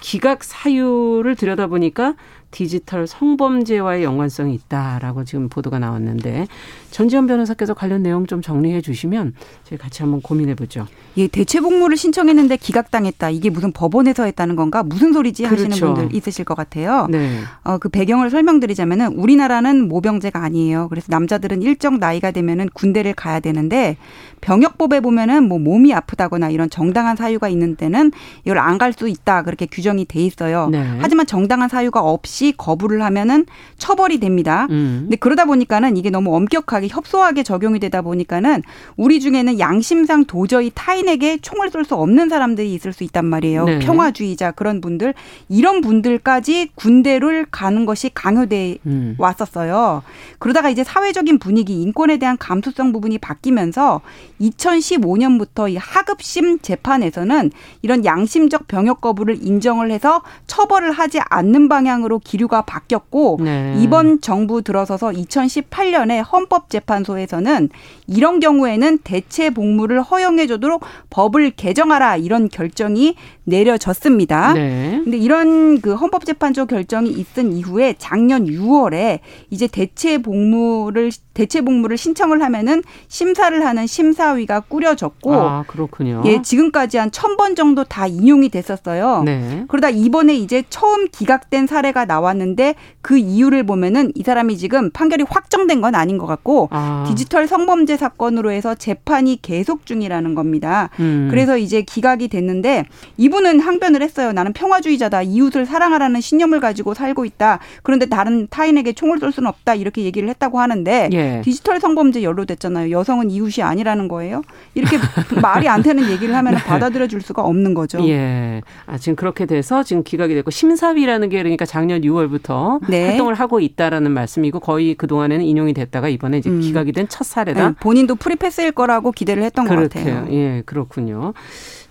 기각 0.02 0.42
사유를 0.44 1.36
들여다보니까 1.36 2.16
디지털 2.52 3.06
성범죄와의 3.08 4.04
연관성이 4.04 4.54
있다라고 4.54 5.24
지금 5.24 5.48
보도가 5.48 5.80
나왔는데 5.80 6.46
전지현 6.92 7.26
변호사께서 7.26 7.74
관련 7.74 8.02
내용 8.02 8.26
좀 8.26 8.42
정리해 8.42 8.80
주시면 8.82 9.34
저희 9.64 9.78
같이 9.78 10.02
한번 10.02 10.20
고민해 10.22 10.54
보죠. 10.54 10.86
예, 11.16 11.26
대체 11.26 11.60
복무를 11.60 11.96
신청했는데 11.96 12.58
기각당했다. 12.58 13.30
이게 13.30 13.50
무슨 13.50 13.72
법원에서 13.72 14.24
했다는 14.24 14.54
건가? 14.56 14.82
무슨 14.82 15.12
소리지 15.12 15.44
하시는 15.44 15.70
그렇죠. 15.70 15.94
분들 15.94 16.14
있으실 16.16 16.44
것 16.44 16.54
같아요. 16.54 17.06
네. 17.10 17.40
어, 17.64 17.78
그 17.78 17.88
배경을 17.88 18.30
설명드리자면은 18.30 19.14
우리나라는 19.14 19.88
모병제가 19.88 20.42
아니에요. 20.44 20.88
그래서 20.90 21.06
남자들은 21.10 21.62
일정 21.62 21.98
나이가 21.98 22.30
되면은 22.30 22.68
군대를 22.74 23.14
가야 23.14 23.40
되는데 23.40 23.96
병역법에 24.42 25.00
보면은 25.00 25.48
뭐 25.48 25.58
몸이 25.58 25.94
아프다거나 25.94 26.50
이런 26.50 26.68
정당한 26.70 27.16
사유가 27.16 27.48
있는 27.48 27.76
때는 27.76 28.12
이걸 28.44 28.58
안 28.58 28.78
갈 28.78 28.92
수 28.92 29.08
있다. 29.08 29.42
그렇게 29.42 29.64
규정이 29.66 30.04
돼 30.06 30.20
있어요. 30.20 30.68
네. 30.70 30.84
하지만 30.98 31.24
정당한 31.24 31.68
사유가 31.68 32.00
없이 32.02 32.41
없이 32.42 32.52
거부를 32.56 33.02
하면은 33.02 33.46
처벌이 33.78 34.18
됩니다. 34.18 34.66
음. 34.70 35.02
근데 35.02 35.16
그러다 35.16 35.44
보니까는 35.44 35.96
이게 35.96 36.10
너무 36.10 36.34
엄격하게 36.34 36.88
협소하게 36.88 37.44
적용이 37.44 37.78
되다 37.78 38.02
보니까는 38.02 38.62
우리 38.96 39.20
중에는 39.20 39.60
양심상 39.60 40.24
도저히 40.24 40.72
타인에게 40.74 41.38
총을 41.38 41.70
쏠 41.70 41.82
수 41.82 41.96
없는 41.96 42.28
사람들이 42.28 42.72
있을 42.74 42.92
수 42.92 43.02
있단 43.02 43.24
말이에요. 43.24 43.64
네. 43.64 43.78
평화주의자 43.80 44.52
그런 44.52 44.80
분들 44.80 45.14
이런 45.48 45.80
분들까지 45.80 46.70
군대를 46.76 47.46
가는 47.50 47.86
것이 47.86 48.08
강요돼 48.14 48.78
음. 48.86 49.16
왔었어요. 49.18 50.04
그러다가 50.38 50.70
이제 50.70 50.84
사회적인 50.84 51.40
분위기 51.40 51.82
인권에 51.82 52.18
대한 52.18 52.38
감수성 52.38 52.92
부분이 52.92 53.18
바뀌면서 53.18 54.00
2015년부터 54.40 55.72
이 55.72 55.76
하급심 55.76 56.60
재판에서는 56.60 57.50
이런 57.82 58.04
양심적 58.04 58.68
병역 58.68 59.00
거부를 59.00 59.38
인정을 59.42 59.90
해서 59.90 60.22
처벌을 60.46 60.92
하지 60.92 61.18
않는 61.18 61.68
방향으로 61.68 62.20
기류가 62.32 62.62
바뀌었고 62.62 63.40
네. 63.42 63.74
이번 63.78 64.22
정부 64.22 64.62
들어서서 64.62 65.08
2018년에 65.10 66.24
헌법재판소에서는 66.32 67.68
이런 68.06 68.40
경우에는 68.40 68.98
대체 69.04 69.50
복무를 69.50 70.00
허용해 70.00 70.46
주도록 70.46 70.82
법을 71.10 71.50
개정하라 71.50 72.16
이런 72.16 72.48
결정이 72.48 73.16
내려졌습니다. 73.44 74.52
네. 74.54 75.00
근데 75.04 75.16
이런 75.16 75.80
그 75.80 75.94
헌법재판소 75.94 76.66
결정이 76.66 77.10
있은 77.10 77.52
이후에 77.52 77.94
작년 77.98 78.44
6월에 78.46 79.20
이제 79.50 79.66
대체 79.66 80.18
복무를 80.18 81.10
대체 81.34 81.62
복무를 81.62 81.96
신청을 81.96 82.42
하면은 82.42 82.82
심사를 83.08 83.64
하는 83.64 83.86
심사위가 83.86 84.60
꾸려졌고 84.60 85.32
아, 85.34 85.64
그렇군요. 85.66 86.22
예, 86.26 86.42
지금까지 86.42 86.98
한 86.98 87.10
천 87.12 87.36
번 87.36 87.54
정도 87.54 87.84
다 87.84 88.06
인용이 88.06 88.48
됐었어요. 88.50 89.22
네. 89.24 89.64
그러다 89.68 89.88
이번에 89.90 90.34
이제 90.34 90.62
처음 90.68 91.08
기각된 91.08 91.66
사례가 91.66 92.04
나왔는데 92.04 92.74
그 93.00 93.16
이유를 93.16 93.64
보면은 93.64 94.12
이 94.14 94.22
사람이 94.22 94.58
지금 94.58 94.90
판결이 94.90 95.24
확정된 95.28 95.80
건 95.80 95.94
아닌 95.94 96.18
것 96.18 96.26
같고 96.26 96.68
아. 96.72 97.04
디지털 97.08 97.46
성범죄 97.46 97.96
사건으로 97.96 98.50
해서 98.50 98.74
재판이 98.74 99.40
계속 99.40 99.86
중이라는 99.86 100.34
겁니다. 100.34 100.90
음. 101.00 101.28
그래서 101.30 101.56
이제 101.56 101.80
기각이 101.82 102.28
됐는데 102.28 102.84
이 103.16 103.28
분은 103.32 103.60
항변을 103.60 104.02
했어요. 104.02 104.32
나는 104.32 104.52
평화주의자다. 104.52 105.22
이웃을 105.22 105.64
사랑하라는 105.64 106.20
신념을 106.20 106.60
가지고 106.60 106.92
살고 106.92 107.24
있다. 107.24 107.60
그런데 107.82 108.06
다른 108.06 108.46
타인에게 108.50 108.92
총을 108.92 109.18
쏠 109.18 109.32
수는 109.32 109.48
없다. 109.48 109.74
이렇게 109.74 110.02
얘기를 110.04 110.28
했다고 110.28 110.60
하는데 110.60 111.08
예. 111.12 111.40
디지털 111.42 111.80
성범죄 111.80 112.22
연루됐잖아요. 112.22 112.90
여성은 112.90 113.30
이웃이 113.30 113.62
아니라는 113.64 114.06
거예요. 114.08 114.42
이렇게 114.74 114.98
말이 115.40 115.66
안 115.68 115.82
되는 115.82 116.08
얘기를 116.10 116.34
하면 116.36 116.54
네. 116.54 116.60
받아들여 116.62 117.06
줄 117.06 117.22
수가 117.22 117.42
없는 117.42 117.72
거죠. 117.72 118.06
예. 118.06 118.60
아, 118.86 118.98
지금 118.98 119.16
그렇게 119.16 119.46
돼서 119.46 119.82
지금 119.82 120.02
기각이 120.04 120.34
됐고 120.34 120.50
심사위라는 120.50 121.30
게 121.30 121.38
그러니까 121.38 121.64
작년 121.64 122.02
6월부터 122.02 122.80
네. 122.88 123.08
활동을 123.08 123.34
하고 123.34 123.58
있다라는 123.60 124.10
말씀이고 124.10 124.60
거의 124.60 124.94
그동안에는 124.94 125.44
인용이 125.44 125.72
됐다가 125.72 126.08
이번에 126.10 126.38
이제 126.38 126.50
음. 126.50 126.60
기각이 126.60 126.92
된 126.92 127.02
첫 127.08 127.24
사례다. 127.26 127.68
네. 127.70 127.74
본인도 127.80 128.14
프리패스일 128.14 128.72
거라고 128.72 129.10
기대를 129.12 129.42
했던 129.42 129.66
그렇대요. 129.66 130.04
것 130.04 130.10
같아요. 130.20 130.34
예, 130.34 130.62
그렇군요. 130.66 131.32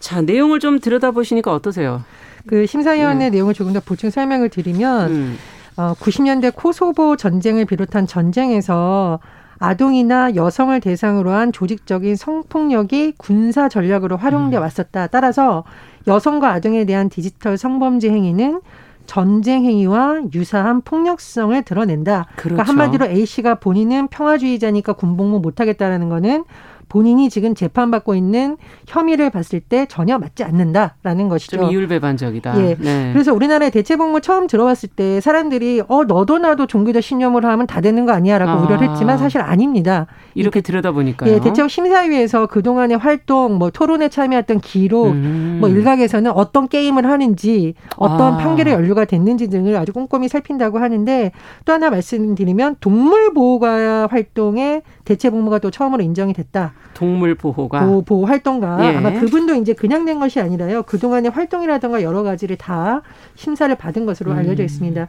자, 0.01 0.21
내용을 0.21 0.59
좀 0.59 0.79
들여다보시니까 0.79 1.53
어떠세요? 1.53 2.03
그 2.47 2.65
심사위원회 2.65 3.25
네. 3.25 3.29
내용을 3.29 3.53
조금 3.53 3.71
더 3.71 3.79
보충 3.79 4.09
설명을 4.09 4.49
드리면 4.49 5.11
음. 5.11 5.37
어, 5.77 5.93
90년대 5.93 6.53
코소보 6.55 7.15
전쟁을 7.15 7.65
비롯한 7.65 8.07
전쟁에서 8.07 9.19
아동이나 9.59 10.33
여성을 10.35 10.77
대상으로 10.79 11.29
한 11.31 11.51
조직적인 11.51 12.15
성폭력이 12.15 13.13
군사 13.17 13.69
전략으로 13.69 14.17
활용돼 14.17 14.57
음. 14.57 14.61
왔었다. 14.63 15.07
따라서 15.07 15.63
여성과 16.07 16.51
아동에 16.51 16.83
대한 16.85 17.09
디지털 17.09 17.57
성범죄 17.57 18.09
행위는 18.09 18.61
전쟁 19.05 19.65
행위와 19.65 20.21
유사한 20.33 20.81
폭력성을 20.81 21.61
드러낸다. 21.63 22.27
그러니까 22.35 22.41
그렇죠. 22.41 22.55
그러니까 22.55 22.69
한마디로 22.69 23.05
A 23.05 23.25
씨가 23.25 23.55
본인은 23.55 24.07
평화주의자니까 24.07 24.93
군복무 24.93 25.39
못하겠다라는 25.41 26.09
거는 26.09 26.43
본인이 26.91 27.29
지금 27.29 27.55
재판받고 27.55 28.15
있는 28.15 28.57
혐의를 28.85 29.29
봤을 29.29 29.61
때 29.61 29.85
전혀 29.85 30.17
맞지 30.17 30.43
않는다라는 30.43 31.29
것이죠. 31.29 31.55
좀 31.55 31.71
이율배반적이다. 31.71 32.61
예. 32.61 32.75
네. 32.77 33.11
그래서 33.13 33.33
우리나라의 33.33 33.71
대체복무 33.71 34.19
처음 34.19 34.45
들어왔을 34.45 34.89
때 34.89 35.21
사람들이 35.21 35.83
어 35.87 36.03
너도 36.03 36.37
나도 36.37 36.67
종교적 36.67 37.01
신념으로 37.01 37.47
하면 37.47 37.65
다 37.65 37.79
되는 37.79 38.05
거 38.05 38.11
아니야라고 38.11 38.51
아. 38.51 38.55
우려를 38.65 38.89
했지만 38.89 39.17
사실 39.17 39.39
아닙니다. 39.39 40.07
이렇게 40.35 40.59
들여다보니까요. 40.59 41.31
예, 41.31 41.39
대체복 41.39 41.71
심사위에서 41.71 42.47
그동안의 42.47 42.97
활동, 42.97 43.57
뭐 43.57 43.69
토론에 43.69 44.09
참여했던 44.09 44.59
기록, 44.59 45.11
음. 45.11 45.59
뭐 45.61 45.69
일각에서는 45.69 46.29
어떤 46.31 46.67
게임을 46.67 47.05
하는지, 47.05 47.73
어떤 47.95 48.33
아. 48.33 48.37
판결의 48.37 48.73
연루가 48.73 49.05
됐는지 49.05 49.47
등을 49.47 49.77
아주 49.77 49.93
꼼꼼히 49.93 50.27
살핀다고 50.27 50.79
하는데 50.79 51.31
또 51.63 51.71
하나 51.71 51.89
말씀드리면 51.89 52.75
동물 52.81 53.33
보호가 53.33 54.07
활동에 54.07 54.81
대체복무가 55.05 55.59
또 55.59 55.71
처음으로 55.71 56.03
인정이 56.03 56.33
됐다. 56.33 56.73
동물 56.93 57.35
보호가 57.35 57.85
보호, 57.85 58.01
보호 58.03 58.25
활동가 58.25 58.77
예. 58.85 58.95
아마 58.97 59.11
그분도 59.11 59.55
이제 59.55 59.73
그냥 59.73 60.05
된 60.05 60.19
것이 60.19 60.39
아니라요. 60.39 60.83
그동안의 60.83 61.31
활동이라든가 61.31 62.03
여러 62.03 62.23
가지를 62.23 62.57
다 62.57 63.01
심사를 63.35 63.73
받은 63.73 64.05
것으로 64.05 64.33
알려져 64.33 64.63
음. 64.63 64.65
있습니다. 64.65 65.07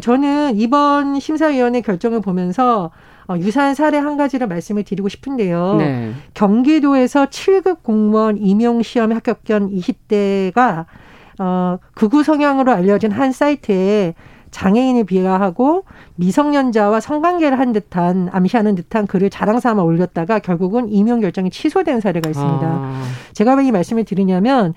저는 0.00 0.56
이번 0.56 1.18
심사위원회 1.18 1.80
결정을 1.80 2.20
보면서 2.20 2.90
어, 3.26 3.36
유사한 3.38 3.74
사례 3.74 3.98
한 3.98 4.16
가지를 4.16 4.46
말씀을 4.48 4.84
드리고 4.84 5.08
싶은데요. 5.08 5.76
네. 5.78 6.12
경기도에서 6.34 7.26
7급 7.26 7.82
공무원 7.82 8.36
임용 8.36 8.82
시험에 8.82 9.14
합격한 9.14 9.70
20대가 9.70 10.84
어, 11.38 11.78
극우 11.94 12.22
성향으로 12.22 12.70
알려진 12.72 13.10
한 13.10 13.32
사이트에 13.32 14.14
장애인을 14.54 15.02
비하하고 15.02 15.84
미성년자와 16.14 17.00
성관계를 17.00 17.58
한 17.58 17.72
듯한 17.72 18.28
암시하는 18.30 18.76
듯한 18.76 19.08
글을 19.08 19.28
자랑 19.30 19.58
삼아 19.58 19.82
올렸다가 19.82 20.38
결국은 20.38 20.88
임용 20.88 21.20
결정이 21.20 21.50
취소된 21.50 22.00
사례가 22.00 22.30
있습니다. 22.30 22.64
아. 22.64 23.02
제가 23.32 23.54
왜 23.54 23.64
이 23.64 23.72
말씀을 23.72 24.04
드리냐면 24.04 24.74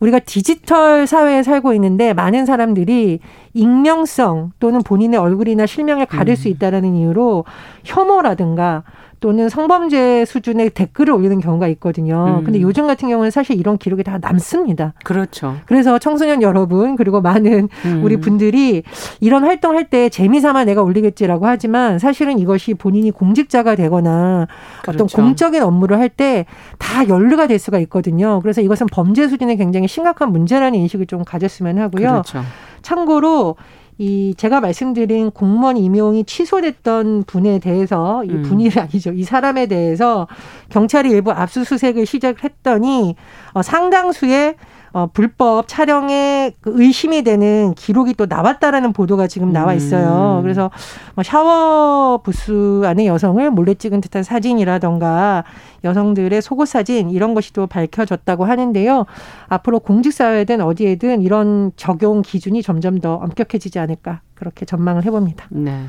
우리가 0.00 0.20
디지털 0.20 1.06
사회에 1.06 1.42
살고 1.42 1.74
있는데 1.74 2.12
많은 2.12 2.46
사람들이 2.46 3.18
익명성 3.52 4.52
또는 4.60 4.82
본인의 4.82 5.18
얼굴이나 5.18 5.66
실명을 5.66 6.06
가릴 6.06 6.34
음. 6.34 6.36
수 6.36 6.48
있다라는 6.48 6.94
이유로 6.94 7.44
혐오라든가 7.84 8.84
또는 9.20 9.48
성범죄 9.48 10.24
수준의 10.24 10.70
댓글을 10.70 11.12
올리는 11.12 11.40
경우가 11.40 11.68
있거든요. 11.68 12.38
음. 12.40 12.44
근데 12.44 12.60
요즘 12.60 12.86
같은 12.86 13.08
경우는 13.08 13.30
사실 13.30 13.58
이런 13.58 13.78
기록이 13.78 14.02
다 14.04 14.18
남습니다. 14.20 14.94
그렇죠. 15.04 15.56
그래서 15.66 15.98
청소년 15.98 16.42
여러분 16.42 16.96
그리고 16.96 17.20
많은 17.20 17.68
음. 17.84 18.00
우리 18.04 18.16
분들이 18.18 18.82
이런 19.20 19.44
활동할 19.44 19.88
때 19.90 20.08
재미삼아 20.08 20.64
내가 20.64 20.82
올리겠지라고 20.82 21.46
하지만 21.46 21.98
사실은 21.98 22.38
이것이 22.38 22.74
본인이 22.74 23.10
공직자가 23.10 23.74
되거나 23.76 24.46
그렇죠. 24.82 25.04
어떤 25.04 25.06
공적인 25.24 25.62
업무를 25.62 25.98
할 25.98 26.08
때 26.08 26.46
다 26.78 27.06
연루가 27.08 27.46
될 27.46 27.58
수가 27.58 27.78
있거든요. 27.80 28.40
그래서 28.40 28.60
이것은 28.60 28.86
범죄 28.90 29.28
수준에 29.28 29.56
굉장히 29.56 29.86
심각한 29.88 30.32
문제라는 30.32 30.78
인식을 30.78 31.06
좀 31.06 31.22
가졌으면 31.22 31.78
하고요. 31.78 32.08
그렇죠. 32.08 32.42
참고로 32.82 33.56
이 33.98 34.32
제가 34.36 34.60
말씀드린 34.60 35.32
공무원 35.32 35.76
임용이 35.76 36.24
취소됐던 36.24 37.24
분에 37.24 37.58
대해서 37.58 38.24
이 38.24 38.30
음. 38.30 38.42
분이 38.42 38.70
아니죠. 38.76 39.12
이 39.12 39.24
사람에 39.24 39.66
대해서 39.66 40.28
경찰이 40.68 41.10
일부 41.10 41.32
압수수색을 41.32 42.06
시작했더니 42.06 43.16
어, 43.54 43.62
상당수의 43.62 44.54
어, 44.92 45.06
불법 45.12 45.68
촬영에 45.68 46.52
그 46.60 46.72
의심이 46.74 47.22
되는 47.22 47.74
기록이 47.74 48.14
또 48.14 48.26
나왔다라는 48.26 48.92
보도가 48.92 49.26
지금 49.26 49.52
나와 49.52 49.74
있어요. 49.74 50.38
음. 50.38 50.42
그래서 50.42 50.70
뭐 51.14 51.22
샤워 51.22 52.18
부스 52.22 52.82
안에 52.84 53.06
여성을 53.06 53.50
몰래 53.50 53.74
찍은 53.74 54.00
듯한 54.00 54.22
사진이라던가 54.22 55.44
여성들의 55.84 56.40
속옷 56.42 56.68
사진 56.68 57.10
이런 57.10 57.34
것이 57.34 57.52
또 57.52 57.66
밝혀졌다고 57.66 58.44
하는데요. 58.44 59.06
앞으로 59.48 59.80
공직사회든 59.80 60.60
어디에든 60.60 61.22
이런 61.22 61.72
적용 61.76 62.22
기준이 62.22 62.62
점점 62.62 62.98
더 63.00 63.14
엄격해지지 63.14 63.78
않을까 63.78 64.20
그렇게 64.34 64.64
전망을 64.64 65.04
해봅니다. 65.04 65.46
네. 65.50 65.84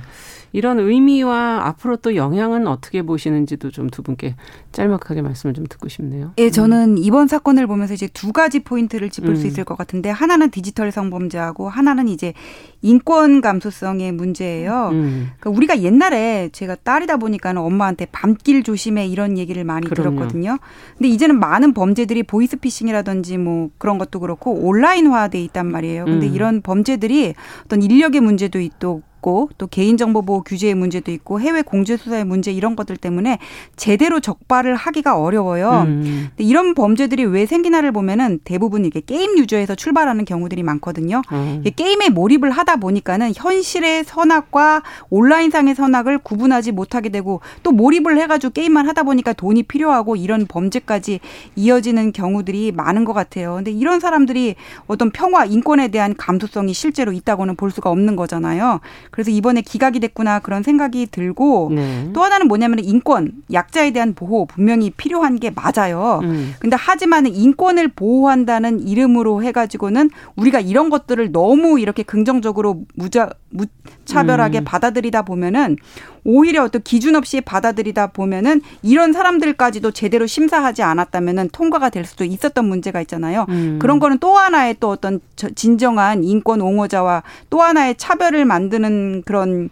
이런 0.53 0.79
의미와 0.79 1.67
앞으로 1.67 1.97
또 1.97 2.15
영향은 2.15 2.65
어떻게 2.67 3.01
보시는지도 3.01 3.71
좀 3.71 3.89
두 3.89 4.03
분께 4.03 4.35
짤막하게 4.71 5.21
말씀을 5.21 5.53
좀 5.53 5.65
듣고 5.65 5.89
싶네요. 5.89 6.33
예, 6.37 6.49
저는 6.49 6.97
이번 6.97 7.27
사건을 7.27 7.67
보면서 7.67 7.93
이제 7.93 8.07
두 8.13 8.31
가지 8.31 8.59
포인트를 8.59 9.09
짚을 9.09 9.29
음. 9.31 9.35
수 9.35 9.47
있을 9.47 9.63
것 9.63 9.77
같은데 9.77 10.09
하나는 10.09 10.51
디지털 10.51 10.91
성범죄하고 10.91 11.69
하나는 11.69 12.07
이제 12.07 12.33
인권 12.81 13.41
감수성의 13.41 14.11
문제예요. 14.13 14.89
음. 14.93 15.29
그러니까 15.39 15.49
우리가 15.49 15.81
옛날에 15.81 16.49
제가 16.51 16.75
딸이다 16.75 17.17
보니까 17.17 17.53
는 17.53 17.61
엄마한테 17.61 18.05
밤길 18.11 18.63
조심해 18.63 19.07
이런 19.07 19.37
얘기를 19.37 19.63
많이 19.63 19.87
그럼요. 19.87 20.15
들었거든요. 20.17 20.57
근데 20.97 21.09
이제는 21.09 21.39
많은 21.39 21.73
범죄들이 21.73 22.23
보이스피싱이라든지 22.23 23.37
뭐 23.37 23.69
그런 23.77 23.97
것도 23.97 24.19
그렇고 24.19 24.53
온라인화돼 24.53 25.41
있단 25.45 25.71
말이에요. 25.71 26.05
근데 26.05 26.27
음. 26.27 26.33
이런 26.33 26.61
범죄들이 26.61 27.33
어떤 27.65 27.81
인력의 27.81 28.21
문제도 28.21 28.59
있고 28.59 29.01
있고 29.19 29.49
또 29.57 29.67
개인정보 29.67 30.23
보호 30.23 30.41
규제의 30.41 30.75
문제도 30.75 31.11
있고 31.11 31.39
해외 31.39 31.61
공조수사의 31.61 32.25
문제 32.25 32.51
이런 32.51 32.75
것들 32.75 32.97
때문에 32.97 33.37
제대로 33.75 34.19
적발을 34.19 34.75
하기가 34.75 35.19
어려워요. 35.19 35.83
음. 35.87 36.29
이런 36.37 36.73
범죄들이 36.73 37.25
왜 37.25 37.45
생기나를 37.45 37.91
보면은 37.91 38.39
대부분 38.43 38.85
이게 38.85 39.01
게임 39.01 39.37
유저에서 39.37 39.75
출발하는 39.75 40.25
경우들이 40.25 40.63
많거든요. 40.63 41.21
음. 41.31 41.63
게임에 41.75 42.09
몰입을 42.09 42.51
하다 42.51 42.77
보니까는 42.77 43.33
현실의 43.35 44.03
선악과 44.03 44.83
온라인상의 45.09 45.75
선악을 45.75 46.19
구분하지 46.19 46.71
못하게 46.71 47.09
되고 47.09 47.41
또 47.63 47.71
몰입을 47.71 48.19
해가지고 48.19 48.53
게임만 48.53 48.87
하다 48.87 49.03
보니까 49.03 49.33
돈이 49.33 49.63
필요하고 49.63 50.15
이런 50.15 50.45
범죄까지 50.47 51.19
이어지는 51.55 52.11
경우들이 52.11 52.71
많은 52.71 53.05
것 53.05 53.13
같아요. 53.13 53.55
근데 53.55 53.71
이런 53.71 53.99
사람들이 53.99 54.55
어떤 54.87 55.11
평화, 55.11 55.45
인권에 55.45 55.89
대한 55.89 56.15
감수성이 56.15 56.73
실제로 56.73 57.11
있다고는 57.11 57.55
볼 57.55 57.71
수가 57.71 57.89
없는 57.89 58.15
거잖아요. 58.15 58.79
그래서 59.11 59.31
이번에 59.31 59.61
기각이 59.61 59.99
됐구나 59.99 60.39
그런 60.39 60.63
생각이 60.63 61.07
들고 61.07 61.71
네. 61.73 62.09
또 62.13 62.23
하나는 62.23 62.47
뭐냐면 62.47 62.79
인권, 62.79 63.31
약자에 63.51 63.91
대한 63.91 64.13
보호 64.13 64.45
분명히 64.45 64.89
필요한 64.91 65.39
게 65.39 65.51
맞아요. 65.51 66.19
음. 66.23 66.53
근데 66.59 66.75
하지만 66.79 67.25
인권을 67.27 67.89
보호한다는 67.89 68.87
이름으로 68.87 69.43
해가지고는 69.43 70.09
우리가 70.35 70.59
이런 70.59 70.89
것들을 70.89 71.31
너무 71.31 71.79
이렇게 71.79 72.03
긍정적으로 72.03 72.83
무자, 72.95 73.29
무차별하게 73.49 74.59
음. 74.59 74.63
받아들이다 74.65 75.23
보면은 75.23 75.77
오히려 76.23 76.63
어떤 76.63 76.81
기준 76.83 77.15
없이 77.15 77.41
받아들이다 77.41 78.07
보면은 78.07 78.61
이런 78.81 79.13
사람들까지도 79.13 79.91
제대로 79.91 80.27
심사하지 80.27 80.83
않았다면은 80.83 81.49
통과가 81.51 81.89
될 81.89 82.05
수도 82.05 82.23
있었던 82.23 82.65
문제가 82.65 83.01
있잖아요. 83.01 83.45
음. 83.49 83.79
그런 83.81 83.99
거는 83.99 84.19
또 84.19 84.37
하나의 84.37 84.77
또 84.79 84.89
어떤 84.89 85.19
진정한 85.55 86.23
인권 86.23 86.61
옹호자와 86.61 87.23
또 87.49 87.61
하나의 87.61 87.95
차별을 87.97 88.45
만드는 88.45 88.98
그런 89.25 89.69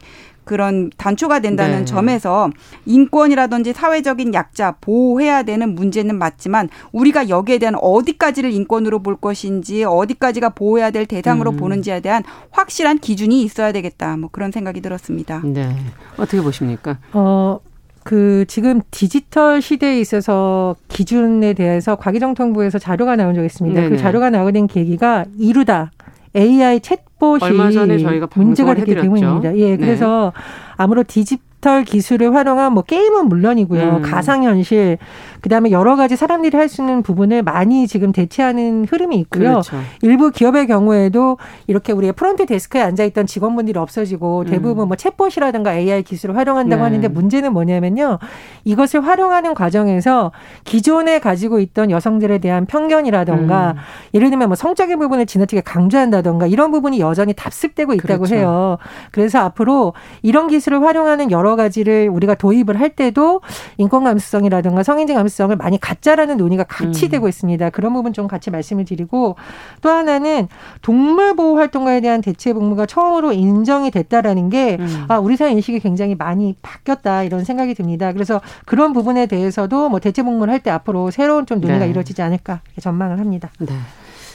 그런 0.47 0.89
단초가 0.97 1.39
된다는 1.39 1.79
네. 1.79 1.85
점에서 1.85 2.49
인권이라든지 2.85 3.73
사회적인 3.73 4.33
약자 4.33 4.77
보호해야 4.81 5.43
되는 5.43 5.75
문제는 5.75 6.17
맞지만 6.17 6.69
우리가 6.93 7.29
여기에 7.29 7.59
대한 7.59 7.75
어디까지를 7.79 8.51
인권으로 8.51 9.03
볼 9.03 9.17
것인지 9.17 9.83
어디까지가 9.83 10.49
보호해야 10.49 10.89
될 10.89 11.05
대상으로 11.05 11.51
음. 11.51 11.57
보는지에 11.57 11.99
대한 11.99 12.23
확실한 12.51 12.97
기준이 12.99 13.43
있어야 13.43 13.71
되겠다. 13.71 14.17
뭐 14.17 14.29
그런 14.31 14.51
생각이 14.51 14.81
들었습니다. 14.81 15.41
네. 15.43 15.75
어떻게 16.17 16.41
보십니까? 16.41 16.97
어, 17.11 17.59
그 18.03 18.45
지금 18.47 18.81
디지털 18.89 19.61
시대에 19.61 19.99
있어서 19.99 20.77
기준에 20.87 21.53
대해서 21.53 21.97
과기정통부에서 21.97 22.79
자료가 22.79 23.17
나온 23.17 23.35
적이 23.35 23.47
있습니다. 23.47 23.75
그 23.75 23.81
네네. 23.81 23.95
그 23.97 24.01
자료가 24.01 24.29
나오게 24.29 24.53
된 24.53 24.67
계기가 24.67 25.25
이루다 25.37 25.91
AI 26.33 26.79
챗봇이 26.79 27.39
얼마 27.41 27.71
전에 27.71 27.97
저희가 27.97 28.27
문제가 28.35 28.73
되기 28.75 28.95
때문입니다. 28.95 29.57
예, 29.57 29.71
네. 29.71 29.77
그래서 29.77 30.33
네. 30.35 30.41
아무래도 30.77 31.03
디지털 31.03 31.83
기술을 31.83 32.35
활용한 32.35 32.73
뭐 32.73 32.83
게임은 32.83 33.29
물론이고요. 33.29 33.97
음. 33.97 34.01
가상현실 34.01 34.97
그 35.41 35.49
다음에 35.49 35.71
여러 35.71 35.95
가지 35.95 36.15
사람들이 36.15 36.55
할 36.55 36.67
수 36.67 36.81
있는 36.81 37.01
부분을 37.01 37.43
많이 37.43 37.87
지금 37.87 38.11
대체하는 38.11 38.85
흐름이 38.89 39.15
있고요. 39.19 39.49
그렇죠. 39.49 39.77
일부 40.01 40.31
기업의 40.31 40.67
경우에도 40.67 41.37
이렇게 41.65 41.93
우리가 41.93 42.11
프론트 42.11 42.45
데스크에 42.45 42.81
앉아 42.81 43.05
있던 43.05 43.25
직원분들이 43.25 43.79
없어지고 43.79 44.41
음. 44.41 44.45
대부분 44.45 44.85
음. 44.85 44.87
뭐 44.89 44.97
챗봇이라든가 44.97 45.73
AI 45.73 46.03
기술을 46.03 46.35
활용한다고 46.35 46.81
네. 46.81 46.83
하는데 46.83 47.07
문제는 47.07 47.53
뭐냐면요. 47.53 48.19
이것을 48.65 49.05
활용하는 49.05 49.53
과정에서 49.53 50.31
기존에 50.65 51.19
가지고 51.19 51.59
있던 51.59 51.89
여성들에 51.89 52.39
대한 52.39 52.65
편견이라든가 52.65 53.71
음. 53.77 53.81
예를 54.13 54.29
들면 54.29 54.49
뭐 54.49 54.55
성적인 54.55 54.99
부분을 54.99 55.25
지나치게 55.25 55.61
강조한다든가 55.61 56.47
이런 56.47 56.71
부분이 56.71 56.99
여전히 56.99 57.33
답습되고 57.33 57.93
있다고 57.93 58.25
그렇죠. 58.25 58.35
해요. 58.35 58.77
그래서 59.11 59.39
앞으로 59.39 59.93
이런 60.21 60.47
기술을 60.47 60.81
활용하는 60.83 61.31
여러 61.31 61.55
가지를 61.57 62.09
우리가 62.09 62.35
도입을 62.35 62.79
할 62.79 62.89
때도 62.89 63.41
인권 63.77 64.05
감수성이라든가 64.05 64.83
성인지 64.83 65.13
감수성 65.13 65.47
가능성을 65.47 65.55
많이 65.55 65.79
갖자라는 65.79 66.37
논의가 66.37 66.63
같이 66.63 67.05
음. 67.05 67.09
되고 67.09 67.27
있습니다. 67.27 67.69
그런 67.69 67.93
부분 67.93 68.13
좀 68.13 68.27
같이 68.27 68.51
말씀을 68.51 68.85
드리고 68.85 69.35
또 69.81 69.89
하나는 69.89 70.47
동물 70.81 71.35
보호 71.35 71.57
활동가에 71.57 72.01
대한 72.01 72.21
대체 72.21 72.53
복무가 72.53 72.85
처음으로 72.85 73.31
인정이 73.31 73.91
됐다라는 73.91 74.49
게 74.49 74.77
음. 74.79 75.05
아, 75.07 75.17
우리 75.17 75.37
사회 75.37 75.51
인식이 75.51 75.79
굉장히 75.79 76.15
많이 76.15 76.55
바뀌었다 76.61 77.23
이런 77.23 77.43
생각이 77.43 77.73
듭니다. 77.73 78.11
그래서 78.11 78.41
그런 78.65 78.93
부분에 78.93 79.25
대해서도 79.27 79.89
뭐 79.89 79.99
대체 79.99 80.23
복무를 80.23 80.51
할 80.53 80.57
때 80.57 80.71
앞으로 80.71 81.11
새로운 81.11 81.45
좀 81.45 81.61
논의가 81.61 81.85
네. 81.85 81.91
이루어지지 81.91 82.19
않을까 82.23 82.61
전망을 82.81 83.19
합니다. 83.19 83.51
네. 83.59 83.67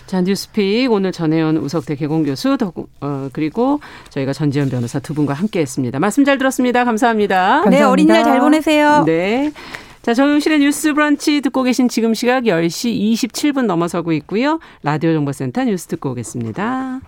자, 0.07 0.21
뉴스픽 0.21 0.91
오늘 0.93 1.12
전혜연 1.12 1.57
우석대 1.59 1.97
개공 1.97 2.23
교수 2.25 2.57
어, 3.01 3.29
그리고 3.33 3.81
저희가 4.11 4.33
전지현 4.33 4.69
변호사 4.69 4.99
두 4.99 5.15
분과 5.15 5.35
함께했습니다. 5.35 5.99
말씀 5.99 6.25
잘 6.25 6.38
들었습니다. 6.38 6.85
감사합니다. 6.85 7.37
감사합니다. 7.37 7.71
네, 7.71 7.83
어린이날 7.83 8.25
잘 8.25 8.41
보내세요. 8.41 9.05
네. 9.05 9.53
자, 10.03 10.15
정용실의 10.15 10.59
뉴스 10.59 10.93
브런치 10.95 11.41
듣고 11.43 11.62
계신 11.62 11.88
지금 11.88 12.12
시각 12.12 12.45
10시 12.45 13.12
27분 13.12 13.67
넘어서고 13.67 14.12
있고요. 14.12 14.59
라디오 14.83 15.12
정보센터 15.12 15.65
뉴스 15.65 15.87
듣고 15.87 16.11
오겠습니다. 16.11 17.01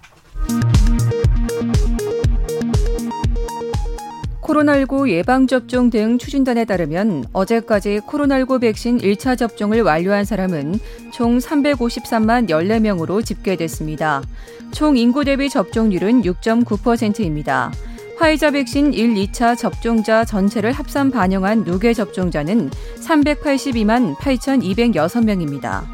코로나19 4.44 5.08
예방접종 5.08 5.90
등 5.90 6.18
추진단에 6.18 6.64
따르면 6.66 7.24
어제까지 7.32 8.00
코로나19 8.06 8.60
백신 8.60 8.98
1차 8.98 9.38
접종을 9.38 9.82
완료한 9.82 10.24
사람은 10.24 10.78
총 11.12 11.38
353만 11.38 12.48
14명으로 12.48 13.24
집계됐습니다. 13.24 14.22
총 14.72 14.96
인구 14.96 15.24
대비 15.24 15.48
접종률은 15.48 16.22
6.9%입니다. 16.22 17.72
화이자 18.18 18.50
백신 18.52 18.92
1, 18.92 19.14
2차 19.14 19.56
접종자 19.56 20.24
전체를 20.24 20.72
합산 20.72 21.10
반영한 21.10 21.64
누계 21.64 21.94
접종자는 21.94 22.70
382만 23.00 24.14
8,206명입니다. 24.16 25.84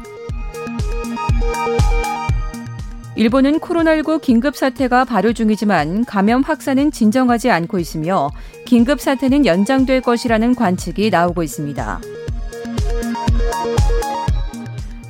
일본은 3.15 3.59
코로나19 3.59 4.21
긴급 4.21 4.55
사태가 4.55 5.03
발효 5.03 5.33
중이지만 5.33 6.05
감염 6.05 6.41
확산은 6.41 6.91
진정하지 6.91 7.51
않고 7.51 7.77
있으며 7.77 8.29
긴급 8.65 9.01
사태는 9.01 9.45
연장될 9.45 10.01
것이라는 10.01 10.55
관측이 10.55 11.09
나오고 11.09 11.43
있습니다. 11.43 12.01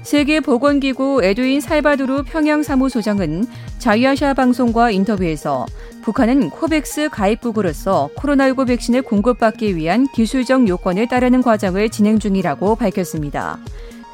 세계보건기구 0.02 1.22
에드윈 1.24 1.62
살바도르 1.62 2.24
평양사무소장은 2.24 3.46
자유아시아 3.78 4.34
방송과 4.34 4.92
인터뷰에서 4.92 5.66
북한은 6.02 6.50
코백스 6.50 7.10
가입국으로서 7.10 8.10
코로나19 8.18 8.68
백신을 8.68 9.04
공급받기 9.04 9.76
위한 9.78 10.08
기술적 10.14 10.68
요건을 10.68 11.08
따르는 11.08 11.42
과정을 11.44 11.90
진행 11.90 12.20
중이라고 12.20 12.76
밝혔습니다. 12.76 13.60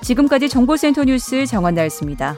지금까지 0.03 0.49
정보센터 0.49 1.05
뉴스 1.05 1.45
정원나였습니다. 1.45 2.37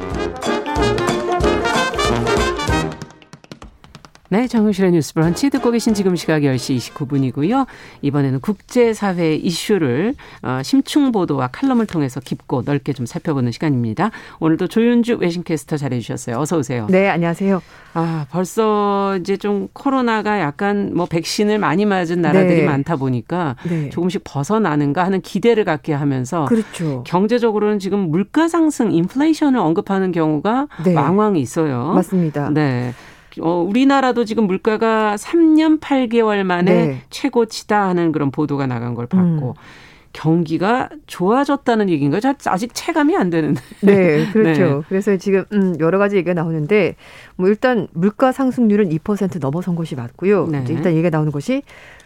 네, 4.31 4.47
정용실의 4.47 4.93
뉴스 4.93 5.13
브런치 5.13 5.49
듣고 5.49 5.71
계신 5.71 5.93
지금 5.93 6.15
시각 6.15 6.43
10시 6.43 6.93
29분이고요. 6.93 7.67
이번에는 8.01 8.39
국제사회 8.39 9.35
이슈를 9.35 10.15
어, 10.41 10.61
심층 10.63 11.11
보도와 11.11 11.47
칼럼을 11.47 11.85
통해서 11.85 12.21
깊고 12.21 12.61
넓게 12.65 12.93
좀 12.93 13.05
살펴보는 13.05 13.51
시간입니다. 13.51 14.09
오늘도 14.39 14.67
조윤주 14.67 15.17
외신캐스터 15.19 15.75
잘해주셨어요. 15.75 16.37
어서 16.37 16.57
오세요. 16.57 16.87
네, 16.89 17.09
안녕하세요. 17.09 17.61
아, 17.93 18.25
벌써 18.31 19.17
이제 19.19 19.35
좀 19.35 19.67
코로나가 19.73 20.39
약간 20.39 20.93
뭐 20.95 21.07
백신을 21.07 21.59
많이 21.59 21.83
맞은 21.83 22.21
나라들이 22.21 22.61
네. 22.61 22.65
많다 22.65 22.95
보니까 22.95 23.57
네. 23.67 23.89
조금씩 23.89 24.21
벗어나는가 24.23 25.03
하는 25.03 25.19
기대를 25.19 25.65
갖게 25.65 25.91
하면서 25.91 26.45
그렇죠. 26.45 27.03
경제적으로는 27.05 27.79
지금 27.79 28.09
물가 28.09 28.47
상승, 28.47 28.93
인플레이션을 28.93 29.59
언급하는 29.59 30.13
경우가 30.13 30.69
네. 30.85 30.95
왕왕 30.95 31.35
있어요. 31.35 31.91
맞습니다. 31.95 32.49
네. 32.51 32.93
어, 33.39 33.65
우리나라도 33.67 34.25
지금 34.25 34.45
물가가 34.45 35.15
3년 35.15 35.79
8개월 35.79 36.43
만에 36.43 36.73
네. 36.73 37.01
최고치다 37.09 37.87
하는 37.87 38.11
그런 38.11 38.31
보도가 38.31 38.67
나간 38.67 38.93
걸 38.93 39.07
봤고 39.07 39.49
음. 39.49 39.53
경기가 40.13 40.89
좋아졌다는 41.07 41.89
얘기인가요? 41.89 42.21
아직 42.45 42.73
체감이 42.73 43.15
안 43.15 43.29
되는데. 43.29 43.61
네, 43.81 44.25
그렇죠. 44.31 44.63
네. 44.63 44.81
그래서 44.89 45.15
지금 45.17 45.45
음, 45.53 45.75
여러 45.79 45.97
가지 45.97 46.17
얘기가 46.17 46.33
나오는데 46.33 46.95
뭐 47.37 47.47
일단 47.47 47.87
물가 47.93 48.31
상승률은 48.31 48.89
2% 48.89 49.39
넘어선 49.39 49.75
것이 49.75 49.95
맞고요. 49.95 50.47
네. 50.47 50.65
일단 50.69 50.93
얘기가 50.93 51.09
나오는 51.09 51.31
것이 51.31 51.63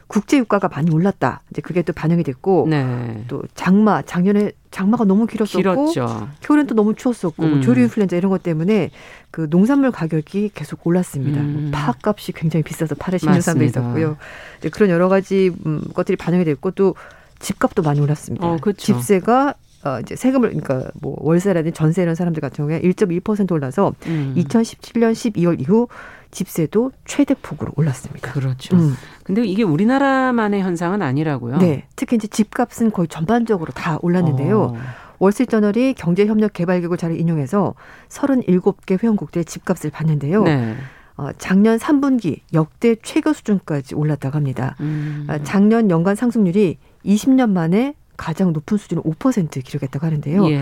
국제 0.08 0.38
유가가 0.38 0.68
많이 0.68 0.92
올랐다. 0.92 1.42
이제 1.50 1.62
그게 1.62 1.82
또 1.82 1.92
반영이 1.94 2.24
됐고 2.24 2.68
네. 2.70 3.24
또 3.28 3.44
장마 3.56 4.02
작년에 4.04 4.52
장마가 4.72 5.06
너무 5.06 5.26
길었었고 5.26 5.58
길었죠. 5.58 6.30
겨울엔 6.42 6.68
또 6.68 6.76
너무 6.76 6.94
추웠었고 6.96 7.42
뭐 7.42 7.46
음. 7.46 7.52
뭐 7.56 7.62
조류 7.62 7.82
인플루엔자 7.84 8.16
이런 8.16 8.30
것 8.30 8.44
때문에 8.44 8.92
그 9.32 9.48
농산물 9.50 9.92
가격이 9.92 10.52
계속 10.54 10.86
올랐습니다. 10.86 11.42
뭐 11.42 11.62
음. 11.62 11.72
파값이 11.72 12.34
굉장히 12.34 12.64
비싸서 12.64 12.96
파를 12.96 13.20
심는 13.20 13.42
사람도 13.42 13.66
있었고요. 13.66 14.18
이제 14.60 14.70
그런 14.70 14.90
여러 14.90 15.10
가지 15.10 15.52
음, 15.66 15.82
것들이 15.94 16.18
반영이 16.18 16.46
됐고 16.46 16.72
또 16.72 16.96
집값도 17.40 17.82
많이 17.82 18.00
올랐습니다. 18.00 18.46
어, 18.46 18.58
그렇죠. 18.62 18.82
집세가 18.82 19.56
어 19.84 20.00
이제 20.00 20.16
세금을 20.16 20.50
그러니까 20.50 20.90
뭐 21.00 21.16
월세라든지 21.20 21.76
전세 21.76 22.02
이런 22.02 22.16
사람들 22.16 22.42
같은 22.42 22.58
경우에 22.58 22.82
1.1% 22.82 23.52
올라서 23.52 23.94
음. 24.08 24.34
2017년 24.36 25.14
12월 25.14 25.62
이후 25.62 25.88
집세도 26.36 26.92
최대폭으로 27.06 27.72
올랐습니다. 27.76 28.32
그렇죠. 28.34 28.76
음. 28.76 28.94
근데 29.24 29.44
이게 29.44 29.64
우리나라만의 29.64 30.62
현상은 30.62 31.02
아니라고요. 31.02 31.58
네. 31.58 31.88
특히 31.96 32.18
이제 32.18 32.28
집값은 32.28 32.92
거의 32.92 33.08
전반적으로 33.08 33.72
다 33.72 33.98
올랐는데요. 34.02 34.62
어. 34.62 34.78
월스트저널이 35.20 35.94
경제협력개발기구 35.94 36.98
자료 36.98 37.16
인용해서 37.16 37.74
37개 38.10 39.02
회원국들의 39.02 39.46
집값을 39.46 39.90
봤는데요. 39.90 40.44
네. 40.44 40.76
어, 41.18 41.30
작년 41.38 41.78
3분기 41.78 42.42
역대 42.54 42.96
최고 43.02 43.32
수준까지 43.32 43.96
올랐다고 43.96 44.36
합니다. 44.36 44.76
음. 44.82 45.26
어, 45.30 45.38
작년 45.44 45.90
연간 45.90 46.16
상승률이 46.16 46.78
20년 47.06 47.52
만에 47.52 47.96
가장 48.18 48.54
높은 48.54 48.78
수준을 48.78 49.04
5% 49.04 49.64
기록했다고 49.64 50.06
하는데요. 50.06 50.50
예. 50.50 50.62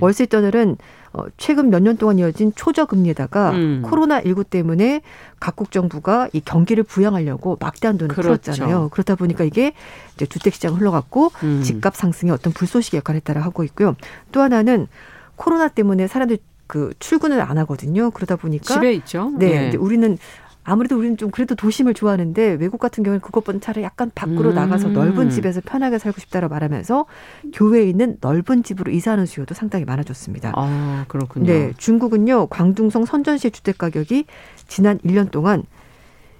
월세터널은 0.00 0.76
어, 1.12 1.24
최근 1.36 1.70
몇 1.70 1.80
년 1.80 1.96
동안 1.96 2.18
이어진 2.18 2.52
초저금리에다가 2.56 3.50
음. 3.52 3.82
코로나19 3.86 4.48
때문에 4.50 5.02
각국 5.38 5.70
정부가 5.70 6.28
이 6.32 6.40
경기를 6.40 6.82
부양하려고 6.82 7.56
막대한 7.60 7.98
돈을 7.98 8.14
그렇죠. 8.14 8.40
풀었잖아요. 8.40 8.88
그렇다 8.90 9.14
보니까 9.14 9.44
이게 9.44 9.72
이제 10.14 10.26
주택시장 10.26 10.74
흘러갔고 10.74 11.30
음. 11.42 11.62
집값 11.62 11.94
상승에 11.96 12.30
어떤 12.30 12.52
불쏘시개 12.52 12.96
역할을 12.98 13.16
했다라 13.18 13.40
하고 13.42 13.62
있고요. 13.64 13.94
또 14.32 14.40
하나는 14.40 14.88
코로나 15.36 15.68
때문에 15.68 16.06
사람들이 16.06 16.40
그 16.66 16.92
출근을 16.98 17.40
안 17.42 17.58
하거든요. 17.58 18.10
그러다 18.10 18.36
보니까 18.36 18.64
집에 18.74 18.92
있죠. 18.94 19.30
네, 19.36 19.70
네. 19.70 19.76
우리는 19.76 20.16
아무래도 20.64 20.96
우리는 20.98 21.16
좀 21.16 21.30
그래도 21.30 21.54
도심을 21.54 21.94
좋아하는데 21.94 22.52
외국 22.54 22.78
같은 22.78 23.04
경우는 23.04 23.20
그것보다 23.20 23.58
차라리 23.60 23.84
약간 23.84 24.10
밖으로 24.14 24.50
음. 24.50 24.54
나가서 24.54 24.88
넓은 24.88 25.30
집에서 25.30 25.60
편하게 25.64 25.98
살고 25.98 26.20
싶다라고 26.20 26.52
말하면서 26.52 27.04
교외에 27.52 27.84
있는 27.84 28.16
넓은 28.20 28.62
집으로 28.62 28.90
이사하는 28.90 29.26
수요도 29.26 29.54
상당히 29.54 29.84
많아졌습니다. 29.84 30.52
아, 30.54 31.04
그렇군요. 31.08 31.46
네, 31.46 31.72
중국은요. 31.76 32.46
광둥성 32.46 33.04
선전시의 33.04 33.50
주택 33.50 33.78
가격이 33.78 34.24
지난 34.66 34.98
1년 34.98 35.30
동안 35.30 35.64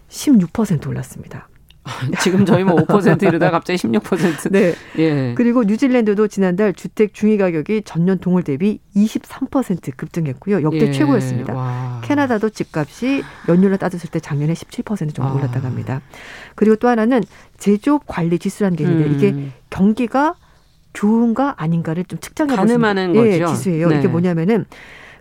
16% 0.08 0.86
올랐습니다. 0.86 1.48
지금 2.20 2.46
저희 2.46 2.64
뭐 2.64 2.76
5% 2.76 3.22
이러다 3.22 3.50
갑자기 3.50 3.78
16%. 3.78 4.50
네. 4.50 4.74
예. 4.98 5.34
그리고 5.34 5.64
뉴질랜드도 5.64 6.28
지난달 6.28 6.72
주택 6.72 7.12
중위 7.12 7.36
가격이 7.36 7.82
전년 7.84 8.18
동월 8.18 8.42
대비 8.42 8.80
23% 8.96 9.96
급등했고요. 9.96 10.62
역대 10.62 10.88
예. 10.88 10.92
최고였습니다. 10.92 11.54
와. 11.54 12.00
캐나다도 12.02 12.50
집값이 12.50 13.22
연율로 13.48 13.76
따졌을 13.76 14.10
때 14.10 14.18
작년에 14.18 14.54
17% 14.54 15.14
정도 15.14 15.24
아. 15.24 15.34
올랐다고 15.34 15.66
합니다. 15.66 16.00
그리고 16.54 16.76
또 16.76 16.88
하나는 16.88 17.22
제조업 17.58 18.06
관리 18.06 18.38
지수라는 18.38 18.76
게 18.76 18.84
있는데 18.84 19.08
음. 19.08 19.14
이게 19.14 19.52
경기가 19.70 20.34
좋은가 20.94 21.54
아닌가를 21.58 22.04
좀 22.04 22.18
측정해 22.20 22.56
보는 22.56 23.16
예, 23.16 23.44
지수예요. 23.44 23.88
네. 23.88 23.98
이게 23.98 24.08
뭐냐면은 24.08 24.64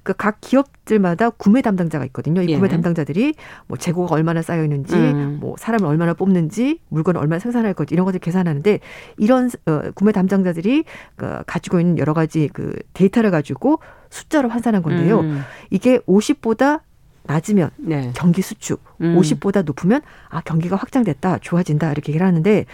그 0.04 0.14
각 0.14 0.40
기업들마다 0.42 1.30
구매 1.30 1.62
담당자가 1.62 2.06
있거든요. 2.06 2.42
이 2.42 2.48
구매 2.54 2.68
예. 2.68 2.72
담당자들이 2.72 3.36
뭐 3.68 3.78
재고가 3.78 4.14
얼마나 4.16 4.42
쌓여 4.42 4.64
있는지, 4.64 4.96
음. 4.96 5.38
뭐 5.40 5.56
사람을 5.58 5.86
얼마나 5.88 6.14
뽑는지, 6.14 6.80
물건을 6.90 7.20
얼마나 7.20 7.40
생산할 7.40 7.74
건지 7.74 7.94
이런 7.94 8.06
것들 8.06 8.20
계산하는데 8.20 8.80
이런 9.18 9.50
어, 9.66 9.82
구매 9.96 10.12
담당자들이 10.12 10.84
그 11.16 11.44
가지고 11.48 11.80
있는 11.80 11.98
여러 11.98 12.14
가지 12.14 12.50
그 12.54 12.78
데이터를 12.94 13.32
가지고 13.32 13.80
숫자로 14.10 14.50
환산한 14.50 14.84
건데요. 14.84 15.22
음. 15.22 15.42
이게 15.72 16.00
50보다 16.00 16.82
낮으면 17.24 17.70
네. 17.78 18.12
경기 18.16 18.42
수축, 18.42 18.82
음. 19.02 19.18
50보다 19.18 19.64
높으면 19.64 20.02
아 20.30 20.42
경기가 20.42 20.76
확장됐다, 20.76 21.40
좋아진다 21.40 21.92
이렇게 21.92 22.12
얘기를 22.12 22.28
하는데 22.28 22.66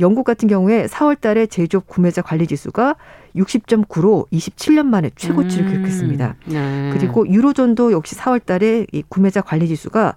영국 0.00 0.24
같은 0.24 0.48
경우에 0.48 0.86
4월 0.86 1.20
달에 1.20 1.46
제조업 1.46 1.86
구매자 1.86 2.22
관리 2.22 2.46
지수가 2.46 2.96
60.9로 3.36 4.28
27년 4.30 4.86
만에 4.86 5.10
최고치를 5.14 5.66
음. 5.66 5.70
기록했습니다. 5.72 6.36
네. 6.46 6.90
그리고 6.92 7.28
유로존도 7.28 7.92
역시 7.92 8.16
4월 8.16 8.44
달에 8.44 8.86
이 8.92 9.02
구매자 9.08 9.40
관리 9.40 9.68
지수가 9.68 10.14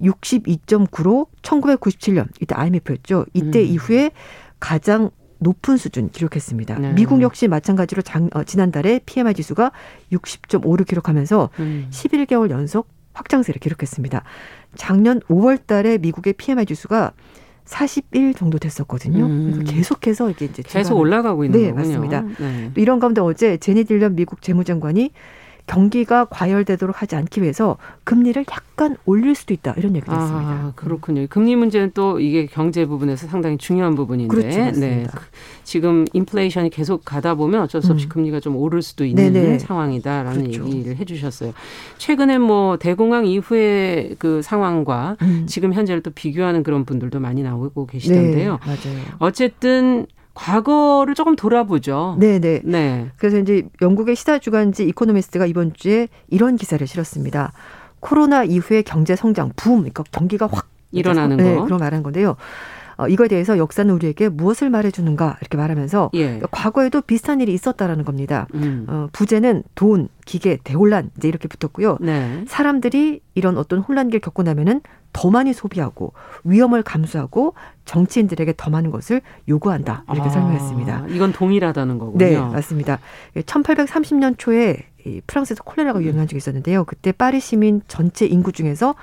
62.9로 0.00 1.26
1997년 1.42 2.28
이때 2.40 2.54
IMF였죠. 2.54 3.26
이때 3.32 3.60
음. 3.60 3.66
이후에 3.66 4.10
가장 4.60 5.10
높은 5.38 5.76
수준 5.76 6.10
기록했습니다. 6.10 6.78
네. 6.78 6.92
미국 6.94 7.20
역시 7.20 7.48
마찬가지로 7.48 8.02
장, 8.02 8.30
어, 8.34 8.44
지난달에 8.44 9.00
PMI 9.04 9.34
지수가 9.34 9.72
60.5를 10.12 10.86
기록하면서 10.86 11.50
음. 11.58 11.86
11개월 11.90 12.50
연속 12.50 12.88
확장세를 13.12 13.60
기록했습니다. 13.60 14.22
작년 14.74 15.20
5월 15.20 15.66
달에 15.66 15.98
미국의 15.98 16.32
PMI 16.34 16.66
지수가 16.66 17.12
41 17.64 18.34
정도 18.34 18.58
됐었거든요. 18.58 19.24
음. 19.24 19.64
계속해서 19.66 20.30
이게 20.30 20.44
이제 20.46 20.62
계속 20.64 20.96
올라가고 20.98 21.44
있는 21.44 21.58
네, 21.60 21.70
거군요. 21.70 21.88
맞습니다. 21.88 22.20
네. 22.38 22.70
이런 22.76 23.00
가운데 23.00 23.20
어제 23.20 23.56
제니 23.56 23.84
딜런 23.84 24.14
미국 24.14 24.42
재무장관이 24.42 25.10
경기가 25.66 26.26
과열되도록 26.26 27.00
하지 27.00 27.16
않기 27.16 27.42
위해서 27.42 27.78
금리를 28.04 28.44
약간 28.52 28.96
올릴 29.06 29.34
수도 29.34 29.54
있다 29.54 29.74
이런 29.78 29.96
얘기도 29.96 30.12
아, 30.12 30.20
했습니다. 30.20 30.72
그렇군요. 30.76 31.26
금리 31.28 31.56
문제는 31.56 31.92
또 31.94 32.20
이게 32.20 32.46
경제 32.46 32.84
부분에서 32.84 33.28
상당히 33.28 33.56
중요한 33.56 33.94
부분인데, 33.94 34.34
그렇죠, 34.34 34.80
네. 34.80 35.06
지금 35.62 36.04
인플레이션이 36.12 36.68
계속 36.70 37.04
가다 37.04 37.34
보면 37.34 37.62
어쩔 37.62 37.80
수 37.80 37.92
없이 37.92 38.06
음. 38.06 38.08
금리가 38.10 38.40
좀 38.40 38.56
오를 38.56 38.82
수도 38.82 39.06
있는 39.06 39.32
네네. 39.32 39.58
상황이다라는 39.60 40.50
그렇죠. 40.50 40.66
얘기를 40.66 40.96
해주셨어요. 40.96 41.52
최근에 41.96 42.38
뭐 42.38 42.76
대공황 42.76 43.26
이후의 43.26 44.16
그 44.18 44.42
상황과 44.42 45.16
음. 45.22 45.46
지금 45.46 45.72
현재를 45.72 46.02
또 46.02 46.10
비교하는 46.10 46.62
그런 46.62 46.84
분들도 46.84 47.20
많이 47.20 47.42
나오고 47.42 47.86
계시던데요. 47.86 48.58
네, 48.62 48.66
맞아요. 48.66 49.04
어쨌든 49.18 50.06
과거를 50.34 51.14
조금 51.14 51.36
돌아보죠. 51.36 52.16
네네. 52.18 52.62
네. 52.64 53.10
그래서 53.16 53.38
이제 53.38 53.68
영국의 53.80 54.16
시사 54.16 54.38
주간지 54.38 54.84
이코노미스트가 54.88 55.46
이번 55.46 55.72
주에 55.74 56.08
이런 56.28 56.56
기사를 56.56 56.84
실었습니다. 56.86 57.52
코로나 58.00 58.44
이후의 58.44 58.82
경제 58.82 59.16
성장 59.16 59.52
붐, 59.56 59.76
그러니까 59.78 60.02
경기가 60.10 60.46
확 60.46 60.68
일어나는 60.92 61.36
네, 61.38 61.54
거. 61.54 61.64
그런 61.64 61.78
말한 61.78 62.02
건데요. 62.02 62.36
어, 62.96 63.08
이거에 63.08 63.28
대해서 63.28 63.58
역사는 63.58 63.92
우리에게 63.94 64.28
무엇을 64.28 64.70
말해주는가 64.70 65.38
이렇게 65.40 65.56
말하면서 65.56 66.10
예. 66.14 66.40
과거에도 66.50 67.00
비슷한 67.00 67.40
일이 67.40 67.52
있었다라는 67.52 68.04
겁니다. 68.04 68.46
음. 68.54 68.86
어, 68.88 69.08
부재는 69.12 69.62
돈, 69.74 70.08
기계, 70.24 70.58
대혼란 70.62 71.10
이제 71.16 71.28
이렇게 71.28 71.48
붙었고요. 71.48 71.98
네. 72.00 72.44
사람들이 72.48 73.20
이런 73.34 73.58
어떤 73.58 73.80
혼란기를 73.80 74.20
겪고 74.20 74.42
나면은 74.42 74.80
더 75.12 75.30
많이 75.30 75.52
소비하고 75.52 76.12
위험을 76.42 76.82
감수하고 76.82 77.54
정치인들에게 77.84 78.54
더 78.56 78.68
많은 78.70 78.90
것을 78.90 79.22
요구한다 79.48 80.04
이렇게 80.12 80.28
아, 80.28 80.30
설명했습니다. 80.30 81.06
이건 81.10 81.32
동일하다는 81.32 81.98
거군요. 81.98 82.18
네, 82.18 82.36
맞습니다. 82.36 82.98
1830년 83.36 84.34
초에 84.36 84.76
이 85.06 85.20
프랑스에서 85.26 85.62
콜레라가 85.62 86.02
유행한 86.02 86.26
적이 86.26 86.38
있었는데요. 86.38 86.84
그때 86.84 87.12
파리 87.12 87.38
시민 87.38 87.82
전체 87.86 88.26
인구 88.26 88.52
중에서 88.52 88.94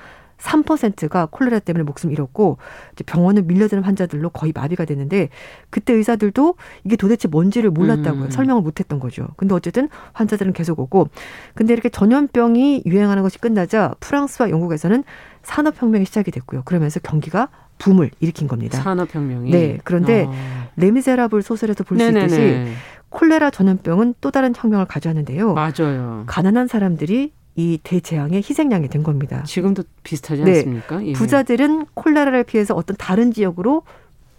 3%가 0.42 1.26
콜레라 1.30 1.60
때문에 1.60 1.84
목숨 1.84 2.10
잃었고 2.10 2.58
이제 2.92 3.04
병원을 3.04 3.42
밀려드는 3.42 3.82
환자들로 3.84 4.30
거의 4.30 4.52
마비가 4.54 4.84
됐는데 4.84 5.28
그때 5.70 5.92
의사들도 5.92 6.56
이게 6.84 6.96
도대체 6.96 7.28
뭔지를 7.28 7.70
몰랐다고요. 7.70 8.24
음. 8.24 8.30
설명을 8.30 8.62
못했던 8.62 8.98
거죠. 8.98 9.28
근데 9.36 9.54
어쨌든 9.54 9.88
환자들은 10.12 10.52
계속 10.52 10.80
오고 10.80 11.08
근데 11.54 11.72
이렇게 11.72 11.88
전염병이 11.88 12.82
유행하는 12.86 13.22
것이 13.22 13.38
끝나자 13.38 13.94
프랑스와 14.00 14.50
영국에서는 14.50 15.04
산업혁명이 15.42 16.04
시작이 16.04 16.30
됐고요. 16.30 16.62
그러면서 16.64 17.00
경기가 17.00 17.48
붐을 17.78 18.10
일으킨 18.20 18.48
겁니다. 18.48 18.78
산업혁명이. 18.80 19.50
네. 19.50 19.78
그런데 19.84 20.24
어. 20.28 20.32
레미제라블 20.76 21.42
소설에서 21.42 21.84
볼 21.84 21.98
수 21.98 22.08
있듯이 22.08 22.72
콜레라 23.10 23.50
전염병은 23.50 24.14
또 24.20 24.30
다른 24.30 24.52
혁명을 24.56 24.86
가져왔는데요. 24.86 25.54
맞아요. 25.54 26.24
가난한 26.26 26.66
사람들이 26.66 27.32
이 27.54 27.78
대재앙의 27.82 28.38
희생양이 28.38 28.88
된 28.88 29.02
겁니다. 29.02 29.42
지금도 29.44 29.84
비슷하지 30.02 30.42
네. 30.42 30.58
않습니까? 30.58 31.04
예. 31.06 31.12
부자들은 31.12 31.86
콜레라를 31.94 32.44
피해서 32.44 32.74
어떤 32.74 32.96
다른 32.96 33.32
지역으로 33.32 33.82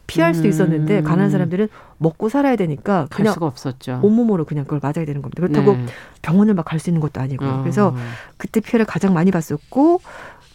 피할 0.08 0.34
있었는데 0.48 1.00
음. 1.00 1.04
가난한 1.04 1.30
사람들은 1.32 1.70
먹고 1.98 2.28
살아야 2.30 2.56
되니까 2.56 3.08
그냥 3.10 3.34
수가 3.34 3.46
없었죠. 3.46 4.00
온몸으로 4.04 4.46
그냥 4.46 4.66
그걸 4.66 4.80
맞아야 4.82 5.06
되는 5.06 5.22
겁니다. 5.22 5.42
그렇다고 5.42 5.74
네. 5.78 5.86
병원을 6.22 6.54
막 6.56 6.66
갈 6.66 6.80
수 6.80 6.90
있는 6.90 7.02
것도 7.02 7.22
아니고요. 7.22 7.50
어. 7.50 7.62
그래서 7.62 7.96
그때 8.38 8.60
피해를 8.60 8.86
가장 8.86 9.14
많이 9.14 9.32
봤었고 9.32 10.02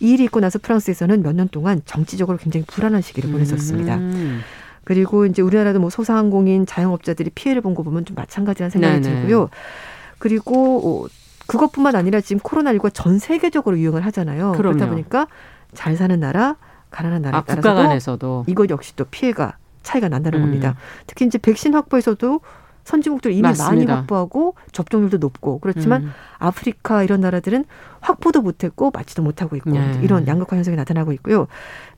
이 0.01 0.11
일이 0.13 0.25
있고 0.25 0.41
나서 0.41 0.59
프랑스에서는 0.59 1.23
몇 1.23 1.33
년 1.35 1.49
동안 1.49 1.81
정치적으로 1.87 2.39
굉장히 2.39 2.67
불안한 2.67 3.01
시기를 3.03 3.31
보냈었습니다. 3.33 3.97
음. 3.97 4.41
그리고 4.85 5.27
이제 5.27 5.43
우리나라도 5.43 5.81
뭐 5.81 5.91
소상공인 5.91 6.67
자영업자들이 6.67 7.31
피해를 7.35 7.63
본 7.63 7.75
거 7.75 7.83
보면 7.83 8.05
좀 8.05 8.15
마찬가지라는 8.17 8.71
생각이 8.71 9.01
네네. 9.01 9.15
들고요. 9.23 9.49
그리고 10.19 11.05
어, 11.05 11.09
그것뿐만 11.49 11.97
아니라 11.97 12.21
지금 12.21 12.41
코로나19가 12.41 12.93
전 12.93 13.19
세계적으로 13.19 13.79
유행을 13.79 14.05
하잖아요. 14.07 14.53
그럼요. 14.53 14.77
그렇다 14.77 14.89
보니까 14.89 15.27
잘 15.73 15.97
사는 15.97 16.19
나라, 16.21 16.57
가난한 16.91 17.23
나라에 17.23 17.41
아, 17.41 17.45
따라서 17.45 17.69
국가 17.69 17.83
간에서도 17.83 18.45
이것 18.47 18.71
역시 18.71 18.95
또 18.97 19.05
피해가 19.05 19.57
차이가 19.83 20.09
난다는 20.09 20.41
음. 20.41 20.45
겁니다. 20.45 20.77
특히 21.07 21.25
이제 21.25 21.39
백신 21.39 21.75
확보에서도 21.75 22.41
선진국들 22.85 23.33
이미 23.33 23.43
맞습니다. 23.43 23.71
많이 23.71 23.85
확보하고 23.87 24.55
접종률도 24.73 25.19
높고 25.19 25.59
그렇지만 25.59 26.05
음. 26.05 26.13
아프리카 26.39 27.03
이런 27.03 27.21
나라들은 27.21 27.67
확보도 28.01 28.41
못했고 28.41 28.91
맞지도 28.95 29.23
못하고 29.23 29.57
있고 29.57 29.71
네. 29.71 30.01
이런 30.03 30.27
양극화 30.27 30.57
현상이 30.57 30.77
나타나고 30.77 31.13
있고요. 31.13 31.49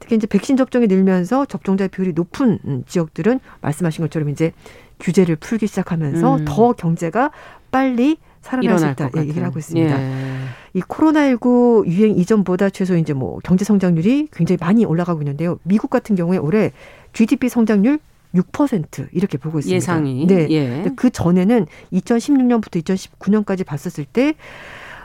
특히 0.01 0.17
이제 0.17 0.27
백신 0.27 0.57
접종이 0.57 0.89
늘면서 0.89 1.45
접종자 1.45 1.87
비율이 1.87 2.13
높은 2.15 2.85
지역들은 2.87 3.39
말씀하신 3.61 4.05
것처럼 4.05 4.31
이제 4.31 4.53
규제를 4.99 5.37
풀기 5.37 5.69
시작하면서 5.69 6.37
음. 6.39 6.45
더 6.45 6.73
경제가 6.73 7.31
빨리 7.71 8.19
살아날 8.41 8.79
수 8.79 8.87
있다 8.89 9.11
얘기를 9.17 9.45
하고 9.45 9.59
있습니다. 9.59 10.01
예. 10.01 10.37
이 10.75 10.81
코로나19 10.81 11.87
유행 11.87 12.17
이전보다 12.17 12.71
최소 12.71 12.97
이제 12.97 13.13
뭐 13.13 13.39
경제 13.45 13.65
성장률이 13.65 14.29
굉장히 14.33 14.59
많이 14.61 14.85
올라가고 14.85 15.21
있는데요. 15.23 15.59
미국 15.63 15.91
같은 15.91 16.17
경우에 16.17 16.39
올해 16.39 16.73
GDP 17.13 17.49
성장률 17.49 17.99
6% 18.35 19.09
이렇게 19.13 19.39
보고 19.39 19.59
있습니다. 19.59 19.77
예상이. 19.77 20.27
네. 20.27 20.47
예. 20.51 20.91
그 20.95 21.11
전에는 21.11 21.67
2016년부터 21.93 22.83
2019년까지 22.83 23.67
봤었을 23.67 24.05
때 24.05 24.35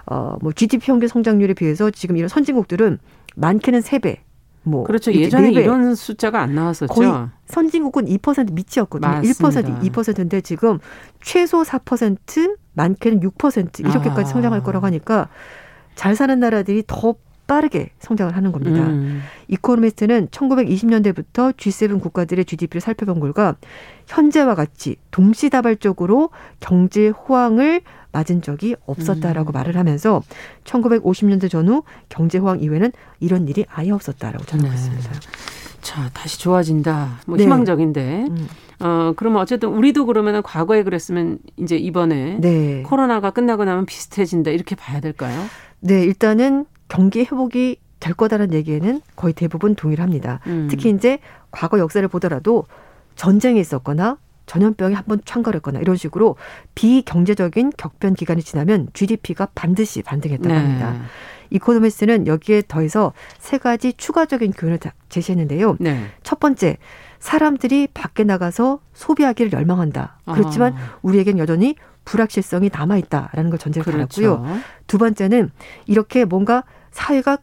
어, 0.05 0.37
뭐 0.41 0.51
GDP 0.53 0.85
평균 0.85 1.09
성장률에 1.09 1.55
비해서 1.55 1.89
지금 1.89 2.17
이런 2.17 2.29
선진국들은 2.29 2.99
많게는 3.35 3.81
3배, 3.81 4.17
뭐 4.65 4.83
그렇죠. 4.83 5.13
예전에 5.13 5.51
4배. 5.51 5.63
이런 5.63 5.95
숫자가 5.95 6.41
안 6.41 6.55
나왔었죠. 6.55 6.93
거의 6.93 7.11
선진국은 7.45 8.05
2% 8.05 8.53
밑이었거든요. 8.53 9.09
맞습니다. 9.11 9.61
1% 9.61 9.91
2%인데 9.91 10.41
지금 10.41 10.79
최소 11.21 11.63
4% 11.63 12.57
많게는 12.73 13.19
6% 13.21 13.79
이렇게까지 13.79 14.21
아. 14.21 14.25
성장할 14.25 14.63
거라고 14.63 14.85
하니까 14.87 15.29
잘 15.93 16.15
사는 16.15 16.37
나라들이 16.39 16.83
더 16.87 17.15
빠르게 17.47 17.91
성장을 17.99 18.35
하는 18.35 18.51
겁니다. 18.51 18.87
음. 18.87 19.21
이코노미스트는 19.47 20.27
1920년대부터 20.27 21.55
G7 21.55 22.01
국가들의 22.01 22.45
GDP를 22.45 22.81
살펴본 22.81 23.19
결과 23.19 23.55
현재와 24.07 24.55
같이 24.55 24.95
동시다발적으로 25.11 26.29
경제 26.59 27.09
호황을 27.09 27.81
맞은 28.11 28.41
적이 28.41 28.75
없었다라고 28.85 29.51
음. 29.51 29.53
말을 29.53 29.77
하면서 29.77 30.21
1950년대 30.63 31.49
전후 31.49 31.83
경제 32.09 32.37
호황 32.37 32.61
이후에는 32.61 32.91
이런 33.19 33.47
일이 33.47 33.65
아예 33.69 33.91
없었다라고 33.91 34.45
전하고 34.45 34.69
네. 34.69 34.75
있습니다. 34.75 35.11
자, 35.81 36.09
다시 36.13 36.39
좋아진다. 36.39 37.19
뭐 37.27 37.37
네. 37.37 37.43
희망적인데. 37.43 38.25
음. 38.29 38.47
어, 38.79 39.13
그러면 39.15 39.41
어쨌든 39.41 39.69
우리도 39.69 40.05
그러면은 40.05 40.41
과거에 40.41 40.83
그랬으면 40.83 41.39
이제 41.57 41.77
이번에 41.77 42.37
네. 42.41 42.81
코로나가 42.83 43.29
끝나고 43.31 43.65
나면 43.65 43.85
비슷해진다. 43.85 44.51
이렇게 44.51 44.75
봐야 44.75 44.99
될까요? 44.99 45.39
네, 45.79 46.03
일단은 46.03 46.65
경기 46.87 47.21
회복이 47.21 47.77
될 47.99 48.13
거다라는 48.13 48.53
얘기에는 48.53 49.01
거의 49.15 49.33
대부분 49.33 49.75
동일합니다. 49.75 50.41
음. 50.47 50.67
특히 50.69 50.89
이제 50.89 51.19
과거 51.51 51.79
역사를 51.79 52.05
보더라도 52.07 52.65
전쟁이 53.15 53.59
있었거나 53.59 54.17
전염병이 54.45 54.93
한번 54.93 55.21
창궐했거나 55.25 55.79
이런 55.79 55.95
식으로 55.95 56.35
비경제적인 56.75 57.71
격변 57.77 58.13
기간이 58.13 58.43
지나면 58.43 58.89
GDP가 58.93 59.47
반드시 59.55 60.03
반등했다고 60.03 60.53
네. 60.53 60.55
합니다. 60.59 60.95
이코노미스는 61.49 62.27
여기에 62.27 62.63
더해서 62.67 63.13
세 63.39 63.57
가지 63.57 63.93
추가적인 63.93 64.51
교훈을 64.51 64.79
제시했는데요. 65.09 65.77
네. 65.79 66.05
첫 66.23 66.39
번째, 66.39 66.77
사람들이 67.19 67.87
밖에 67.93 68.23
나가서 68.23 68.79
소비하기를 68.93 69.53
열망한다. 69.53 70.19
그렇지만 70.31 70.73
아. 70.73 70.97
우리에겐 71.01 71.39
여전히 71.39 71.75
불확실성이 72.03 72.69
남아 72.71 72.97
있다라는 72.97 73.49
걸 73.49 73.57
전제로 73.57 73.83
그렇죠. 73.83 74.21
달았고요. 74.21 74.59
두 74.85 74.97
번째는 74.99 75.49
이렇게 75.87 76.25
뭔가 76.25 76.63
사회가 76.95 77.37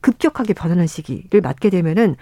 급격하게 0.00 0.54
변하는 0.54 0.86
시기를 0.86 1.42
맞게 1.42 1.68
되면은 1.68 2.16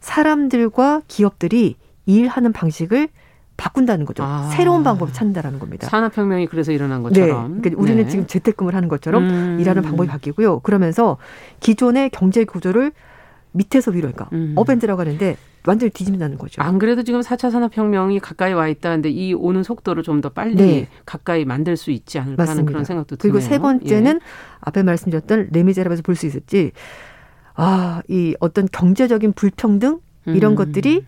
사람들과 0.00 1.02
기업들이 1.08 1.76
일하는 2.04 2.52
방식을 2.52 3.08
바꾼다는 3.56 4.04
거죠. 4.04 4.22
아. 4.22 4.50
새로운 4.52 4.84
방법을 4.84 5.12
찾는다라는 5.12 5.58
겁니다. 5.58 5.88
산업혁명이 5.88 6.46
그래서 6.46 6.70
일어난 6.70 7.02
것처럼. 7.02 7.54
네. 7.54 7.60
그러니까 7.62 7.82
우리는 7.82 8.02
네. 8.02 8.08
지금 8.08 8.26
재택근무를 8.26 8.76
하는 8.76 8.88
것처럼 8.88 9.24
음. 9.24 9.58
일하는 9.58 9.82
방법이 9.82 10.08
바뀌고요. 10.08 10.60
그러면서 10.60 11.16
기존의 11.60 12.10
경제 12.10 12.44
구조를 12.44 12.92
밑에서 13.52 13.90
위로, 13.90 14.12
그러니까 14.12 14.28
음. 14.32 14.52
업앤드라고 14.54 15.00
하는데 15.00 15.36
완전히 15.68 15.90
뒤집는다는 15.90 16.38
거죠. 16.38 16.62
안 16.62 16.78
그래도 16.78 17.02
지금 17.02 17.20
4차 17.20 17.50
산업혁명이 17.50 18.20
가까이 18.20 18.52
와 18.54 18.68
있다는데 18.68 19.10
이 19.10 19.34
오는 19.34 19.62
속도를 19.62 20.02
좀 20.02 20.18
더 20.20 20.30
빨리 20.30 20.56
네. 20.56 20.88
가까이 21.06 21.44
만들 21.44 21.76
수 21.76 21.90
있지 21.92 22.18
않을까 22.18 22.42
맞습니다. 22.42 22.50
하는 22.52 22.66
그런 22.66 22.84
생각도 22.84 23.14
드네요. 23.16 23.32
그리고 23.32 23.46
세 23.46 23.58
번째는 23.60 24.16
예. 24.16 24.20
앞에 24.60 24.82
말씀드렸던 24.82 25.50
레미제라에서 25.52 26.02
볼 26.02 26.16
수 26.16 26.26
있었지. 26.26 26.72
아, 27.54 28.02
이 28.08 28.34
어떤 28.40 28.66
경제적인 28.72 29.32
불평등 29.34 30.00
이런 30.26 30.52
음. 30.52 30.56
것들이 30.56 31.04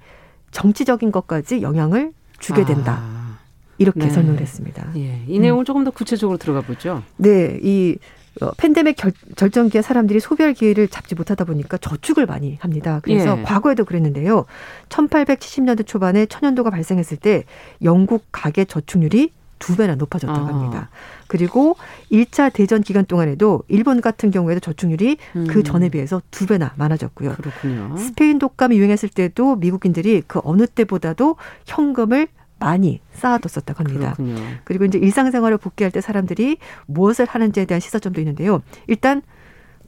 정치적인 0.53 1.11
것까지 1.11 1.63
영향을 1.63 2.13
주게 2.39 2.65
된다. 2.65 2.99
아. 3.01 3.39
이렇게 3.79 4.01
네. 4.01 4.11
설명을 4.11 4.41
했습니다. 4.41 4.93
예. 4.97 5.23
이 5.27 5.39
내용을 5.39 5.63
음. 5.63 5.65
조금 5.65 5.85
더 5.85 5.91
구체적으로 5.91 6.37
들어가 6.39 6.61
보죠. 6.61 7.03
네. 7.17 7.59
이 7.63 7.97
어, 7.99 8.20
팬데믹 8.57 8.97
결, 8.97 9.13
절정기에 9.37 9.83
사람들이 9.83 10.21
소비할 10.21 10.55
기회를 10.55 10.89
잡지 10.89 11.15
못하다 11.15 11.45
보니까 11.45 11.77
저축을 11.79 12.27
많이 12.27 12.57
합니다. 12.61 13.01
그래서 13.03 13.39
예. 13.39 13.43
과거에도 13.43 13.85
그랬는데요. 13.85 14.47
1870년대 14.89 15.87
초반에 15.87 16.27
천연도가 16.27 16.71
발생했을 16.71 17.17
때 17.17 17.45
영국 17.83 18.25
가계 18.33 18.65
저축률이 18.65 19.33
두 19.61 19.77
배나 19.77 19.95
높아졌다고 19.95 20.47
아. 20.47 20.49
합니다. 20.49 20.89
그리고 21.29 21.77
1차 22.11 22.53
대전 22.53 22.83
기간 22.83 23.05
동안에도 23.05 23.63
일본 23.69 24.01
같은 24.01 24.33
경우에도 24.33 24.59
저축률이 24.59 25.19
음. 25.37 25.47
그 25.49 25.63
전에 25.63 25.89
비해서 25.91 26.21
두 26.33 26.47
배나 26.47 26.73
많아졌고요. 26.77 27.35
그렇군요. 27.35 27.97
스페인 27.97 28.39
독감이 28.41 28.77
유행했을 28.77 29.11
때도 29.11 29.57
미국인들이 29.57 30.23
그 30.27 30.41
어느 30.43 30.67
때보다도 30.67 31.37
현금을 31.67 32.27
많이 32.61 33.01
쌓아뒀었다고 33.15 33.79
합니다. 33.83 34.13
그렇군요. 34.15 34.41
그리고 34.65 34.85
이제 34.85 34.99
일상생활을 34.99 35.59
복귀할 35.59 35.91
때 35.91 36.01
사람들이 36.01 36.59
무엇을 36.87 37.27
하는지에 37.27 37.65
대한 37.65 37.81
시사점도 37.81 38.21
있는데요. 38.21 38.63
일단 38.87 39.23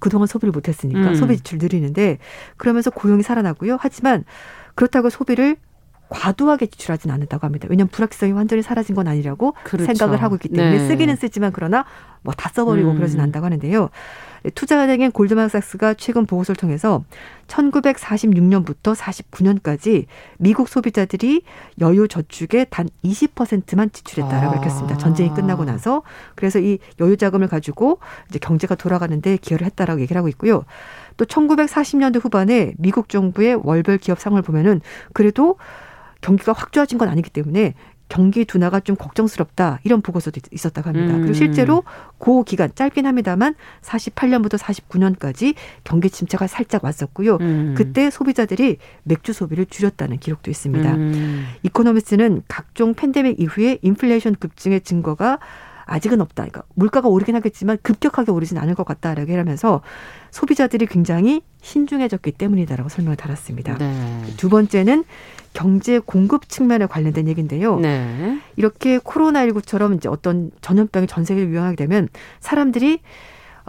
그동안 0.00 0.26
소비를 0.26 0.50
못했으니까 0.50 1.11
음. 1.11 1.14
소비 1.14 1.37
지출 1.37 1.58
늘리는데 1.58 2.18
그러면서 2.56 2.90
고용이 2.90 3.22
살아나고요. 3.22 3.76
하지만 3.80 4.24
그렇다고 4.74 5.11
소비를 5.11 5.56
과도하게 6.08 6.66
지출하지는 6.66 7.14
않는다고 7.14 7.46
합니다. 7.46 7.68
왜냐하면 7.70 7.88
불확실성이 7.90 8.32
완전히 8.32 8.62
사라진 8.62 8.94
건 8.94 9.06
아니라고 9.08 9.54
그렇죠. 9.64 9.87
생각을 9.87 10.22
하고 10.22 10.35
있기 10.35 10.48
때문에 10.50 10.78
네. 10.78 10.88
쓰기는 10.88 11.14
쓰지만 11.16 11.52
그러나 11.52 11.85
뭐 12.22 12.35
다 12.37 12.50
써버리고 12.52 12.90
음. 12.90 12.96
그러진 12.96 13.20
않다고 13.20 13.46
하는데요. 13.46 13.88
투자은행인 14.50 15.12
골드만삭스가 15.12 15.94
최근 15.94 16.26
보고서를 16.26 16.57
통해서 16.57 17.05
1946년부터 17.46 18.94
49년까지 18.94 20.07
미국 20.38 20.68
소비자들이 20.68 21.42
여유 21.81 22.09
저축에 22.09 22.64
단 22.64 22.88
20%만 23.05 23.92
지출했다라고 23.92 24.46
아. 24.46 24.55
밝혔습니다. 24.55 24.96
전쟁이 24.98 25.33
끝나고 25.35 25.64
나서 25.64 26.02
그래서 26.35 26.59
이 26.59 26.78
여유 27.00 27.16
자금을 27.16 27.48
가지고 27.48 27.98
이제 28.28 28.38
경제가 28.38 28.74
돌아가는데 28.74 29.37
기여를 29.37 29.66
했다라고 29.66 30.00
얘기를 30.00 30.18
하고 30.18 30.28
있고요. 30.28 30.64
또 31.16 31.24
1940년대 31.24 32.22
후반에 32.22 32.74
미국 32.78 33.09
정부의 33.09 33.61
월별 33.62 33.98
기업 33.98 34.18
상을 34.18 34.40
보면은 34.40 34.81
그래도 35.12 35.57
경기가 36.22 36.52
확 36.52 36.72
좋아진 36.72 36.98
건 36.98 37.09
아니기 37.09 37.28
때문에 37.31 37.74
경기 38.12 38.44
둔화가 38.44 38.81
좀 38.81 38.94
걱정스럽다 38.94 39.81
이런 39.85 40.03
보고서도 40.03 40.38
있었다고 40.51 40.90
합니다. 40.90 41.14
음. 41.14 41.20
그리고 41.20 41.33
실제로 41.33 41.83
그 42.18 42.44
기간 42.44 42.70
짧긴 42.75 43.07
합니다만 43.07 43.55
48년부터 43.81 44.59
49년까지 44.59 45.55
경기 45.83 46.11
침체가 46.11 46.46
살짝 46.46 46.85
왔었고요. 46.85 47.38
음. 47.40 47.75
그때 47.75 48.11
소비자들이 48.11 48.77
맥주 49.05 49.33
소비를 49.33 49.64
줄였다는 49.64 50.18
기록도 50.18 50.51
있습니다. 50.51 50.94
음. 50.94 51.46
이코노미스는 51.62 52.42
각종 52.48 52.92
팬데믹 52.92 53.40
이후에 53.40 53.79
인플레이션 53.81 54.37
급증의 54.38 54.83
증거가 54.83 55.38
아직은 55.92 56.22
없다. 56.22 56.44
그러니까 56.44 56.62
물가가 56.74 57.09
오르긴 57.09 57.35
하겠지만 57.37 57.76
급격하게 57.83 58.33
오르진 58.33 58.57
않을 58.57 58.74
것 58.74 58.85
같다라고 58.85 59.31
하면서 59.37 59.83
소비자들이 60.31 60.87
굉장히 60.87 61.42
신중해졌기 61.61 62.33
때문이다라고 62.33 62.88
설명을 62.88 63.16
달았습니다. 63.16 63.76
네. 63.76 64.22
두 64.38 64.48
번째는 64.48 65.05
경제 65.52 65.98
공급 65.98 66.48
측면에 66.48 66.87
관련된 66.87 67.28
얘기인데요. 67.28 67.78
네. 67.78 68.40
이렇게 68.57 68.98
코로나19처럼 68.98 69.96
이제 69.96 70.09
어떤 70.09 70.50
전염병이 70.62 71.09
전 71.09 71.26
세계를 71.26 71.50
유행하게 71.50 71.76
되면 71.76 72.09
사람들이 72.40 73.00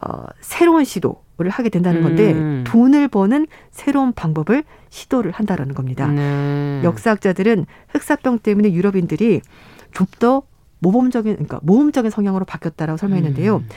어, 0.02 0.26
새로운 0.40 0.86
시도를 0.86 1.50
하게 1.52 1.68
된다는 1.68 2.02
건데 2.04 2.32
음. 2.32 2.64
돈을 2.66 3.10
버는 3.10 3.48
새로운 3.72 4.14
방법을 4.14 4.64
시도를 4.90 5.32
한다라는 5.32 5.76
겁니다. 5.76 6.08
네. 6.08 6.82
역사학자들은 6.86 7.66
흑사병 7.90 8.40
때문에 8.40 8.72
유럽인들이 8.72 9.42
좀더 9.92 10.44
모범적인 10.84 11.34
그러니까 11.34 11.60
모험적인 11.64 12.12
성향으로 12.12 12.46
바뀌었다라고 12.46 12.98
설명했는데요. 12.98 13.58
음. 13.58 13.68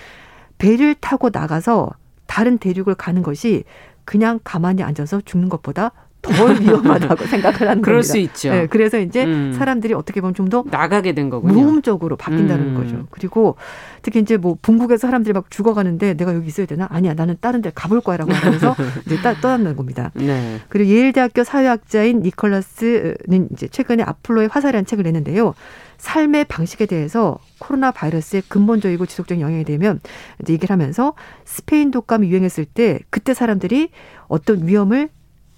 배를 0.59 0.95
타고 0.95 1.31
나가서 1.33 1.91
다른 2.27 2.59
대륙을 2.59 2.95
가는 2.95 3.23
것이 3.23 3.65
그냥 4.05 4.41
가만히 4.45 4.83
앉아서 4.83 5.21
죽는 5.25 5.49
것보다 5.49 5.93
덜 6.23 6.33
위험하다고 6.61 7.25
생각을 7.27 7.69
하는 7.69 7.83
그럴 7.83 7.99
겁니다. 8.01 8.03
수 8.13 8.19
있죠. 8.19 8.51
네, 8.51 8.67
그래서 8.67 8.99
이제 8.99 9.25
음. 9.25 9.53
사람들이 9.57 9.95
어떻게 9.95 10.21
보면 10.21 10.35
좀 10.35 10.49
더 10.49 10.65
나가게 10.69 11.13
된 11.13 11.29
거군요. 11.31 11.53
모험적으로 11.55 12.17
바뀐다는 12.17 12.69
음. 12.69 12.75
거죠. 12.75 13.07
그리고 13.11 13.57
특히 14.03 14.21
이제 14.21 14.37
뭐 14.37 14.57
bun국에서 14.61 15.07
사람들이 15.07 15.33
막 15.33 15.51
죽어가는데 15.51 16.15
내가 16.15 16.35
여기 16.35 16.47
있어야 16.49 16.67
되나? 16.67 16.87
아니야, 16.91 17.15
나는 17.15 17.37
다른 17.41 17.63
데 17.63 17.71
가볼 17.75 18.01
거야라고 18.01 18.33
하면서 18.33 18.75
이제 19.07 19.21
따, 19.23 19.35
떠난다는 19.35 19.77
겁니다. 19.77 20.11
네. 20.15 20.59
그리고 20.69 20.91
예일대학교 20.91 21.45
사회학자인 21.45 22.21
니콜라스는 22.23 23.49
이제 23.53 23.69
최근에 23.69 24.03
아플로의 24.05 24.49
화살이라는 24.51 24.87
책을 24.87 25.05
냈는데요. 25.05 25.55
삶의 25.99 26.45
방식에 26.45 26.87
대해서 26.87 27.39
코로나 27.59 27.91
바이러스의 27.91 28.43
근본적이고 28.49 29.07
지속적인 29.07 29.41
영향이 29.41 29.65
되면 29.65 30.01
이제 30.41 30.53
얘기를 30.53 30.73
하면서 30.73 31.15
스페인 31.45 31.91
독감이 31.91 32.29
유행했을 32.29 32.65
때 32.65 33.01
그때 33.11 33.35
사람들이 33.35 33.91
어떤 34.29 34.67
위험을 34.67 35.09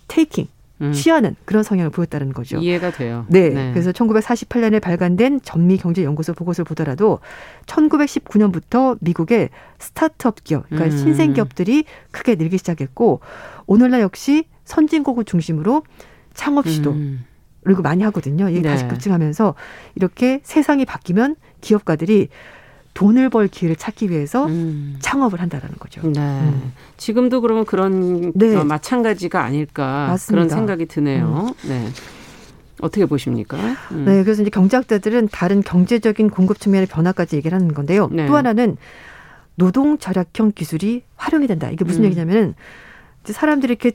테이킹 0.09 0.49
음. 0.81 0.93
취하는 0.93 1.35
그런 1.45 1.63
성향을 1.63 1.91
보였다는 1.91 2.33
거죠. 2.33 2.59
이해가 2.59 2.93
돼요. 2.93 3.27
네. 3.29 3.49
네. 3.49 3.73
그래서 3.73 3.91
1948년에 3.93 4.81
발간된 4.81 5.41
전미경제연구소 5.43 6.35
보고서를 6.35 6.65
보더라도 6.67 7.19
1919년부터 7.67 8.97
미국의 9.01 9.51
스타트업 9.79 10.45
기업, 10.45 10.69
그러니까 10.69 10.95
음. 10.95 10.97
신생 10.97 11.33
기업들이 11.33 11.85
크게 12.13 12.37
늘기 12.37 12.59
시작했고 12.59 13.21
오늘날 13.67 14.01
역시 14.03 14.45
선진국을 14.65 15.25
중심으로 15.25 15.83
창업 16.35 16.69
시도 16.69 16.93
음. 16.93 17.25
그리고 17.69 17.83
많이 17.83 18.03
하거든요. 18.05 18.49
이게 18.49 18.63
네. 18.63 18.71
다시 18.71 18.89
급증하면서 18.89 19.55
이렇게 19.95 20.41
세상이 20.43 20.87
바뀌면 20.87 21.37
기업가들이 21.61 22.29
돈을 22.95 23.29
벌 23.29 23.47
기회를 23.47 23.77
찾기 23.77 24.09
위해서 24.09 24.47
음. 24.47 24.97
창업을 25.01 25.43
한다라는 25.43 25.77
거죠. 25.79 26.01
네. 26.09 26.19
음. 26.19 26.73
지금도 26.97 27.43
그러면 27.43 27.67
그런 27.67 28.33
네. 28.35 28.57
어, 28.57 28.65
마찬가지가 28.65 29.45
아닐까 29.45 30.07
맞습니다. 30.09 30.31
그런 30.31 30.49
생각이 30.49 30.87
드네요. 30.87 31.55
음. 31.63 31.69
네. 31.69 31.89
어떻게 32.81 33.05
보십니까? 33.05 33.59
음. 33.93 34.07
네, 34.07 34.25
그래서 34.25 34.41
이제 34.41 34.51
경제학자들은 34.51 35.29
다른 35.31 35.61
경제적인 35.63 36.31
공급 36.31 36.59
측면의 36.59 36.87
변화까지 36.87 37.37
얘기를 37.37 37.55
하는 37.55 37.75
건데요. 37.75 38.09
네. 38.11 38.27
또 38.27 38.35
하나는 38.35 38.79
노동 39.57 39.99
절약형 39.99 40.53
기술이 40.53 41.03
활용이 41.17 41.47
된다. 41.47 41.69
이게 41.69 41.85
무슨 41.85 42.01
음. 42.01 42.05
얘기냐면은 42.07 42.55
사람들이 43.25 43.73
이렇게 43.73 43.93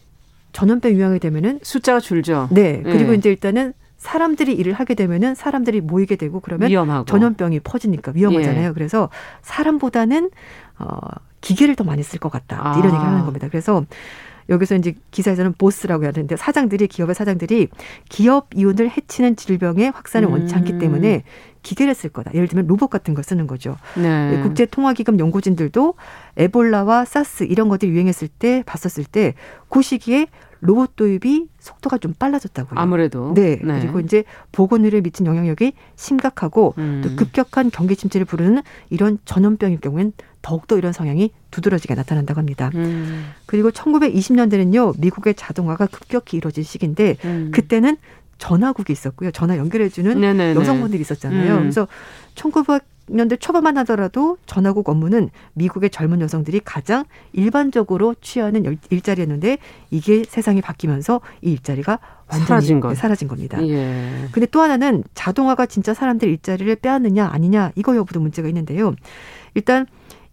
전염병 0.54 0.94
유행이 0.94 1.20
되면은 1.20 1.60
숫자가 1.64 2.00
줄죠. 2.00 2.48
네. 2.52 2.82
그리고 2.84 3.12
네. 3.12 3.18
이제 3.18 3.30
일단은 3.30 3.74
사람들이 3.98 4.54
일을 4.54 4.74
하게 4.74 4.96
되면은 4.96 5.36
사람들이 5.36 5.82
모이게 5.82 6.16
되고 6.16 6.40
그러면 6.40 6.70
위험하고. 6.70 7.06
전염병이 7.06 7.62
퍼지니까 7.62 8.12
위험하잖아요. 8.16 8.70
예. 8.70 8.74
그래서 8.74 9.10
사람보다는 9.42 10.30
어 10.80 10.98
기계를 11.42 11.76
더 11.76 11.84
많이 11.84 12.04
쓸 12.04 12.20
것 12.20 12.32
같다. 12.32 12.60
아. 12.62 12.72
이런 12.78 12.94
얘기를 12.94 13.06
하는 13.06 13.26
겁니다. 13.26 13.48
그래서 13.50 13.86
여기서 14.50 14.76
이제 14.76 14.96
기사에서는 15.12 15.54
보스라고 15.58 16.06
하는데 16.06 16.36
사장들이 16.36 16.88
기업의 16.88 17.16
사장들이 17.16 17.70
기업 18.10 18.50
이윤을 18.54 18.90
해치는 18.90 19.38
질병의 19.38 19.92
확산을 19.92 20.28
음. 20.28 20.34
원치 20.34 20.56
않기 20.56 20.80
때문에 20.80 21.24
기계를 21.64 21.96
쓸 21.96 22.10
거다. 22.12 22.32
예를 22.34 22.48
들면 22.48 22.68
로봇 22.68 22.90
같은 22.90 23.14
걸 23.14 23.24
쓰는 23.24 23.48
거죠. 23.48 23.78
네. 23.96 24.40
국제통화기금 24.44 25.20
연구진들도 25.20 25.96
에볼라와 26.38 27.06
사스 27.06 27.46
이런 27.46 27.70
것들이 27.70 27.92
유행했을 27.92 28.28
때 28.28 28.64
봤었을 28.66 29.06
때 29.06 29.34
그 29.70 29.82
시기에 29.82 30.28
로봇 30.60 30.96
도입이 30.96 31.48
속도가 31.60 31.98
좀 31.98 32.14
빨라졌다고요. 32.18 32.80
아무래도. 32.80 33.34
네. 33.34 33.60
네. 33.62 33.80
그리고 33.82 34.00
이제 34.00 34.24
보건의료에 34.52 35.02
미친 35.02 35.26
영향력이 35.26 35.74
심각하고 35.96 36.74
음. 36.78 37.02
또 37.04 37.16
급격한 37.16 37.70
경기 37.72 37.96
침체를 37.96 38.24
부르는 38.26 38.62
이런 38.90 39.18
전염병일 39.26 39.82
경우엔 39.82 40.14
더욱더 40.42 40.78
이런 40.78 40.94
성향이 40.94 41.32
두드러지게 41.52 41.96
나타난다고 41.96 42.38
합니다. 42.40 42.70
음. 42.76 43.32
그리고 43.46 43.72
1920년대는요, 43.72 45.00
미국의 45.00 45.34
자동화가 45.36 45.88
급격히 45.88 46.38
이루어진 46.38 46.64
시기인데, 46.64 47.18
음. 47.26 47.52
그때는 47.54 47.98
전화국이 48.44 48.92
있었고요. 48.92 49.32
전화 49.32 49.58
연결해주는 49.58 50.20
네네네. 50.20 50.60
여성분들이 50.60 51.00
있었잖아요. 51.00 51.54
음. 51.54 51.60
그래서 51.62 51.88
1900년대 52.36 53.40
초반만 53.40 53.78
하더라도 53.78 54.38
전화국 54.46 54.90
업무는 54.90 55.30
미국의 55.54 55.90
젊은 55.92 56.20
여성들이 56.20 56.60
가장 56.66 57.06
일반적으로 57.32 58.16
취하는 58.20 58.78
일자리였는데 58.90 59.60
이게 59.92 60.26
세상이 60.28 60.60
바뀌면서 60.60 61.22
이 61.42 61.54
일자리가 61.54 62.00
완전히 62.28 62.46
사라진, 62.46 62.80
것. 62.82 62.98
사라진 62.98 63.30
겁니다. 63.30 63.66
예. 63.66 64.28
근데 64.34 64.46
또 64.48 64.60
하나는 64.60 65.06
자동화가 65.14 65.66
진짜 65.66 65.94
사람들 65.94 66.28
일자리를 66.28 66.76
빼앗느냐 66.76 67.26
아니냐 67.26 67.72
이거 67.76 67.96
여부도 67.96 68.20
문제가 68.20 68.50
있는데요. 68.50 68.94
일단 69.54 69.86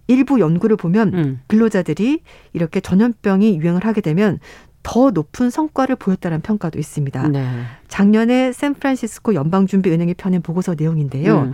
일부 0.09 0.41
연구를 0.41 0.77
보면 0.77 1.15
음. 1.15 1.41
근로자들이 1.47 2.23
이렇게 2.55 2.81
전염병이 2.81 3.61
유행을 3.61 3.87
하게 3.87 4.01
되면 4.01 4.41
더 4.83 5.11
높은 5.11 5.51
성과를 5.51 5.97
보였다는 5.97 6.41
평가도 6.41 6.79
있습니다. 6.79 7.29
네. 7.29 7.47
작년에 7.89 8.53
샌프란시스코 8.53 9.35
연방준비은행이 9.35 10.15
펴낸 10.15 10.43
보고서 10.43 10.75
내용인데요. 10.77 11.43
음. 11.43 11.53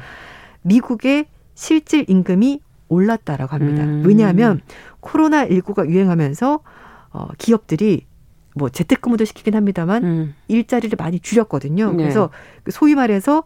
미국의 0.62 1.26
실질 1.54 2.04
임금이 2.08 2.60
올랐다라고 2.88 3.54
합니다. 3.54 3.84
음. 3.84 4.02
왜냐하면 4.06 4.60
코로나19가 5.00 5.88
유행하면서 5.88 6.60
어, 7.10 7.28
기업들이 7.38 8.06
뭐 8.54 8.68
재택근무도 8.68 9.24
시키긴 9.24 9.54
합니다만 9.54 10.04
음. 10.04 10.34
일자리를 10.48 10.96
많이 10.98 11.18
줄였거든요. 11.20 11.90
네. 11.92 11.96
그래서 11.96 12.30
그 12.62 12.70
소위 12.70 12.94
말해서 12.94 13.44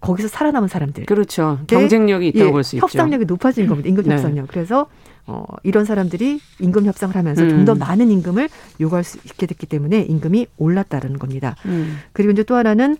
거기서 0.00 0.28
살아남은 0.28 0.68
사람들. 0.68 1.04
그렇죠. 1.04 1.58
경쟁력이 1.66 2.28
있다고 2.28 2.46
예, 2.46 2.50
볼수 2.50 2.76
있죠. 2.76 2.84
협상력이 2.84 3.26
높아진 3.26 3.66
겁니다. 3.66 3.88
임금 3.88 4.04
네. 4.04 4.14
협상력. 4.14 4.48
그래서 4.48 4.86
어, 5.30 5.44
이런 5.62 5.84
사람들이 5.84 6.40
임금 6.58 6.86
협상을 6.86 7.14
하면서 7.14 7.42
음. 7.42 7.50
좀더 7.50 7.76
많은 7.76 8.10
임금을 8.10 8.48
요구할 8.80 9.04
수 9.04 9.18
있게 9.24 9.46
됐기 9.46 9.66
때문에 9.66 10.02
임금이 10.02 10.48
올랐다는 10.56 11.20
겁니다. 11.20 11.54
음. 11.66 11.98
그리고 12.12 12.32
이제 12.32 12.42
또 12.42 12.56
하나는 12.56 12.96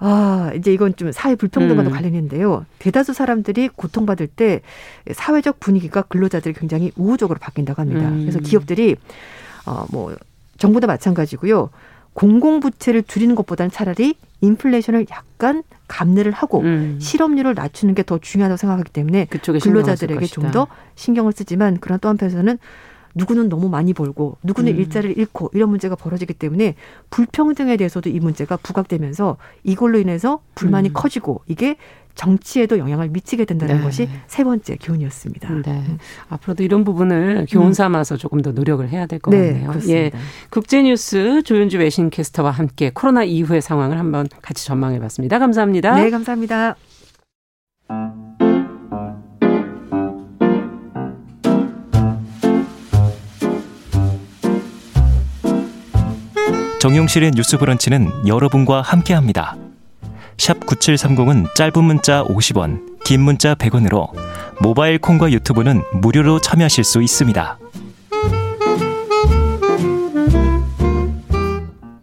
아, 0.00 0.50
이제 0.56 0.72
이건 0.72 0.96
좀 0.96 1.12
사회 1.12 1.36
불평등과도 1.36 1.90
음. 1.90 1.94
관련인데요. 1.94 2.66
대다수 2.80 3.12
사람들이 3.12 3.68
고통받을 3.68 4.26
때 4.26 4.62
사회적 5.12 5.60
분위기가 5.60 6.02
근로자들이 6.02 6.54
굉장히 6.54 6.90
우호적으로 6.96 7.38
바뀐다고 7.38 7.80
합니다. 7.80 8.08
음. 8.08 8.20
그래서 8.22 8.40
기업들이 8.40 8.96
어, 9.64 9.86
뭐 9.90 10.16
정부도 10.56 10.88
마찬가지고요. 10.88 11.70
공공부채를 12.14 13.04
줄이는 13.04 13.36
것보다는 13.36 13.70
차라리 13.70 14.16
인플레이션을 14.40 15.06
약간 15.10 15.62
감내를 15.88 16.32
하고 16.32 16.60
음. 16.60 16.98
실업률을 17.00 17.54
낮추는 17.54 17.94
게 17.94 18.02
더 18.02 18.18
중요하다고 18.18 18.56
생각하기 18.56 18.92
때문에 18.92 19.26
근로자들에게 19.60 20.26
좀 20.26 20.50
더 20.52 20.66
신경을 20.94 21.32
쓰지만 21.32 21.78
그런 21.80 21.98
또 22.00 22.08
한편에서는 22.08 22.58
누구는 23.14 23.48
너무 23.48 23.68
많이 23.68 23.92
벌고 23.94 24.36
누구는 24.44 24.72
음. 24.74 24.78
일자리를 24.78 25.18
잃고 25.18 25.50
이런 25.54 25.70
문제가 25.70 25.96
벌어지기 25.96 26.34
때문에 26.34 26.74
불평등에 27.10 27.76
대해서도 27.76 28.10
이 28.10 28.20
문제가 28.20 28.56
부각되면서 28.56 29.36
이걸로 29.64 29.98
인해서 29.98 30.40
불만이 30.54 30.90
음. 30.90 30.92
커지고 30.94 31.40
이게 31.46 31.76
정치에도 32.18 32.78
영향을 32.78 33.08
미치게 33.08 33.44
된다는 33.44 33.78
네. 33.78 33.82
것이 33.82 34.08
세 34.26 34.42
번째 34.42 34.76
교훈이었습니다. 34.82 35.54
네. 35.62 35.70
음. 35.88 35.98
앞으로도 36.28 36.64
이런 36.64 36.82
부분을 36.82 37.46
교훈 37.48 37.68
음. 37.68 37.72
삼아서 37.72 38.16
조금 38.16 38.42
더 38.42 38.50
노력을 38.50 38.86
해야 38.88 39.06
될것 39.06 39.32
네, 39.32 39.52
같네요. 39.52 39.68
그렇습니다. 39.68 39.98
예. 39.98 40.10
국제뉴스 40.50 41.42
조윤주 41.44 41.78
외신캐스터와 41.78 42.50
함께 42.50 42.90
코로나 42.92 43.22
이후의 43.22 43.62
상황을 43.62 43.98
한번 43.98 44.26
같이 44.42 44.66
전망해 44.66 44.98
봤습니다. 44.98 45.38
감사합니다. 45.38 45.94
네, 45.94 46.10
감사합니다. 46.10 46.74
정용실의 56.80 57.32
뉴스 57.32 57.58
브런치는 57.58 58.26
여러분과 58.26 58.82
함께합니다. 58.82 59.56
샵 60.38 60.60
9730은 60.60 61.54
짧은 61.56 61.84
문자 61.84 62.24
50원, 62.24 62.80
긴 63.04 63.20
문자 63.22 63.54
100원으로 63.54 64.08
모바일 64.60 64.98
콩과 64.98 65.32
유튜브는 65.32 65.82
무료로 65.94 66.40
참여하실 66.40 66.84
수 66.84 67.02
있습니다. 67.02 67.58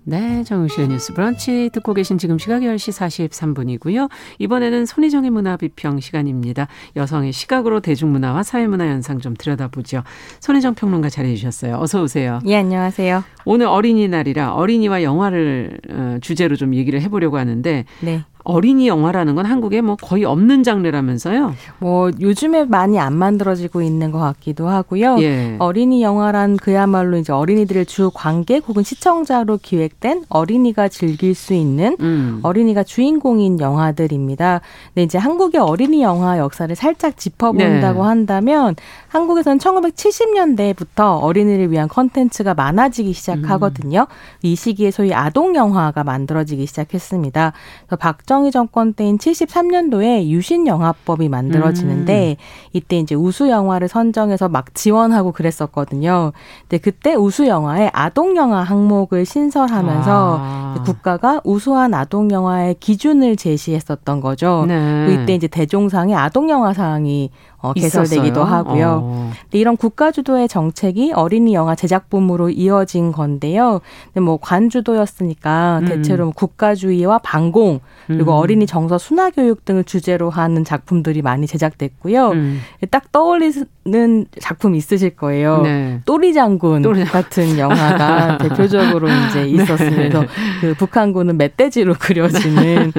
네, 0.08 0.43
정우실의 0.43 0.89
뉴스 0.89 1.14
브런치 1.14 1.72
듣고 1.74 1.95
계신 1.95 2.20
지금 2.20 2.38
시각 2.38 2.62
10시 2.62 3.28
43분이고요. 3.30 4.08
이번에는 4.38 4.86
손희정의 4.86 5.32
문화비평 5.32 5.99
시간입니다. 5.99 6.68
여성의 6.95 7.32
시각으로 7.32 7.80
대중문화와 7.80 8.43
사회문화 8.43 8.86
현상 8.86 9.20
좀 9.20 9.34
들여다보죠. 9.36 10.03
손희정 10.41 10.76
평론가 10.76 11.10
자리해 11.10 11.36
주셨어요. 11.36 11.78
어서 11.80 12.03
오세요. 12.03 12.39
예, 12.45 12.58
안녕하세요. 12.58 13.24
오늘 13.45 13.66
어린이날이라 13.66 14.53
어린이와 14.53 15.01
영화를 15.01 15.80
어, 15.89 16.18
주제로 16.22 16.56
좀 16.56 16.76
얘기를 16.76 17.01
해보려고 17.01 17.39
하는데 17.39 17.86
네. 18.01 18.24
어린이 18.46 18.88
영화라는 18.88 19.36
건 19.36 19.46
한국에 19.46 19.82
뭐 19.82 19.96
거의 19.96 20.24
없는 20.24 20.64
장르라면서요? 20.64 21.54
뭐 21.80 22.12
요즘에 22.20 22.66
많이 22.66 23.00
안 23.00 23.16
만들어지고 23.16 23.82
있는 23.82 24.12
것 24.12 24.20
같기도 24.20 24.70
하고요. 24.70 25.18
예. 25.20 25.56
어린이 25.60 26.04
영화란 26.04 26.58
그야말로 26.58 27.18
이제 27.18 27.34
어린이들의 27.34 27.88
주 27.88 28.12
관객 28.14 28.68
혹은 28.68 28.84
시청자로 28.84 29.60
기획된 29.62 30.26
어린이가 30.30 30.89
즐길 30.89 31.34
수 31.34 31.54
있는 31.54 31.98
음. 32.00 32.39
어린이가 32.43 32.84
주인공인 32.84 33.60
영화들입니다. 33.60 34.62
근데 34.89 35.04
이제 35.04 35.18
한국의 35.18 35.60
어린이 35.60 36.04
영화 36.04 36.38
역사를 36.38 36.74
살짝 36.76 37.18
짚어본다고 37.18 38.02
네. 38.04 38.08
한다면 38.08 38.76
한국에서는 39.08 39.58
1970년대부터 39.58 41.22
어린이를 41.22 41.72
위한 41.72 41.88
컨텐츠가 41.88 42.54
많아지기 42.54 43.12
시작하거든요. 43.14 44.02
음. 44.02 44.16
이 44.43 44.56
시기에 44.56 44.91
소위 44.91 45.14
아동 45.16 45.56
영화가 45.56 46.04
만들어지기 46.04 46.68
시작했습니다. 46.68 47.54
그래서 47.88 47.96
박정 47.96 48.35
박정희 48.36 48.52
정권 48.52 48.94
때인 48.94 49.18
73년도에 49.18 50.28
유신 50.28 50.68
영화법이 50.68 51.30
만들어지는데 51.30 52.36
음. 52.38 52.44
이때 52.74 53.00
이제 53.00 53.16
우수 53.16 53.50
영화를 53.50 53.88
선정해서 53.88 54.50
막 54.50 54.76
지원하고 54.76 55.32
그랬었거든요. 55.32 56.34
근데 56.62 56.78
그때 56.78 57.16
우수 57.16 57.48
영화에 57.48 57.90
아동 57.94 58.36
영화 58.36 58.62
항목을 58.62 59.26
신설하면서 59.26 60.38
아. 60.42 60.84
국가가 60.86 61.40
우수한 61.46 61.94
아동 61.94 62.30
영화의 62.30 62.76
기준을 62.82 63.38
제시했었던 63.38 64.20
거죠. 64.20 64.66
네. 64.68 65.08
이때 65.14 65.34
이제 65.34 65.48
대종상의 65.48 66.16
아동 66.16 66.50
영화상이 66.50 67.30
어, 67.70 67.74
개설되기도 67.74 68.43
하고요. 68.43 68.99
어. 69.03 69.32
근데 69.43 69.59
이런 69.59 69.78
국가 69.78 70.11
주도의 70.11 70.47
정책이 70.47 71.13
어린이 71.13 71.53
영화 71.53 71.76
제작 71.76 72.09
붐으로 72.09 72.49
이어진 72.49 73.11
건데요. 73.11 73.82
근데 74.07 74.20
뭐 74.20 74.38
관주도였으니까 74.38 75.80
음. 75.82 75.86
대체로 75.86 76.32
국가주의와 76.32 77.20
반공 77.20 77.80
그리고 78.07 78.32
음. 78.32 78.38
어린이 78.38 78.66
정서 78.66 78.97
순화 78.97 79.32
교육 79.32 79.66
등을 79.66 79.84
주제로 79.84 80.30
하는 80.30 80.63
작품들이 80.63 81.22
많이 81.22 81.47
제작됐고요. 81.47 82.30
음. 82.32 82.61
딱 82.91 83.11
떠올리는 83.11 84.26
작품 84.39 84.76
있으실 84.76 85.16
거예요. 85.16 85.61
네. 85.61 86.01
또리 86.05 86.34
장군 86.34 86.82
또리. 86.84 87.03
같은 87.05 87.57
영화가 87.57 88.38
대표적으로 88.43 89.07
이제 89.07 89.41
네. 89.41 89.49
있었으면서 89.49 90.22
네. 90.22 90.28
그 90.61 90.74
북한군은 90.76 91.38
멧돼지로 91.38 91.95
그려지는 91.99 92.91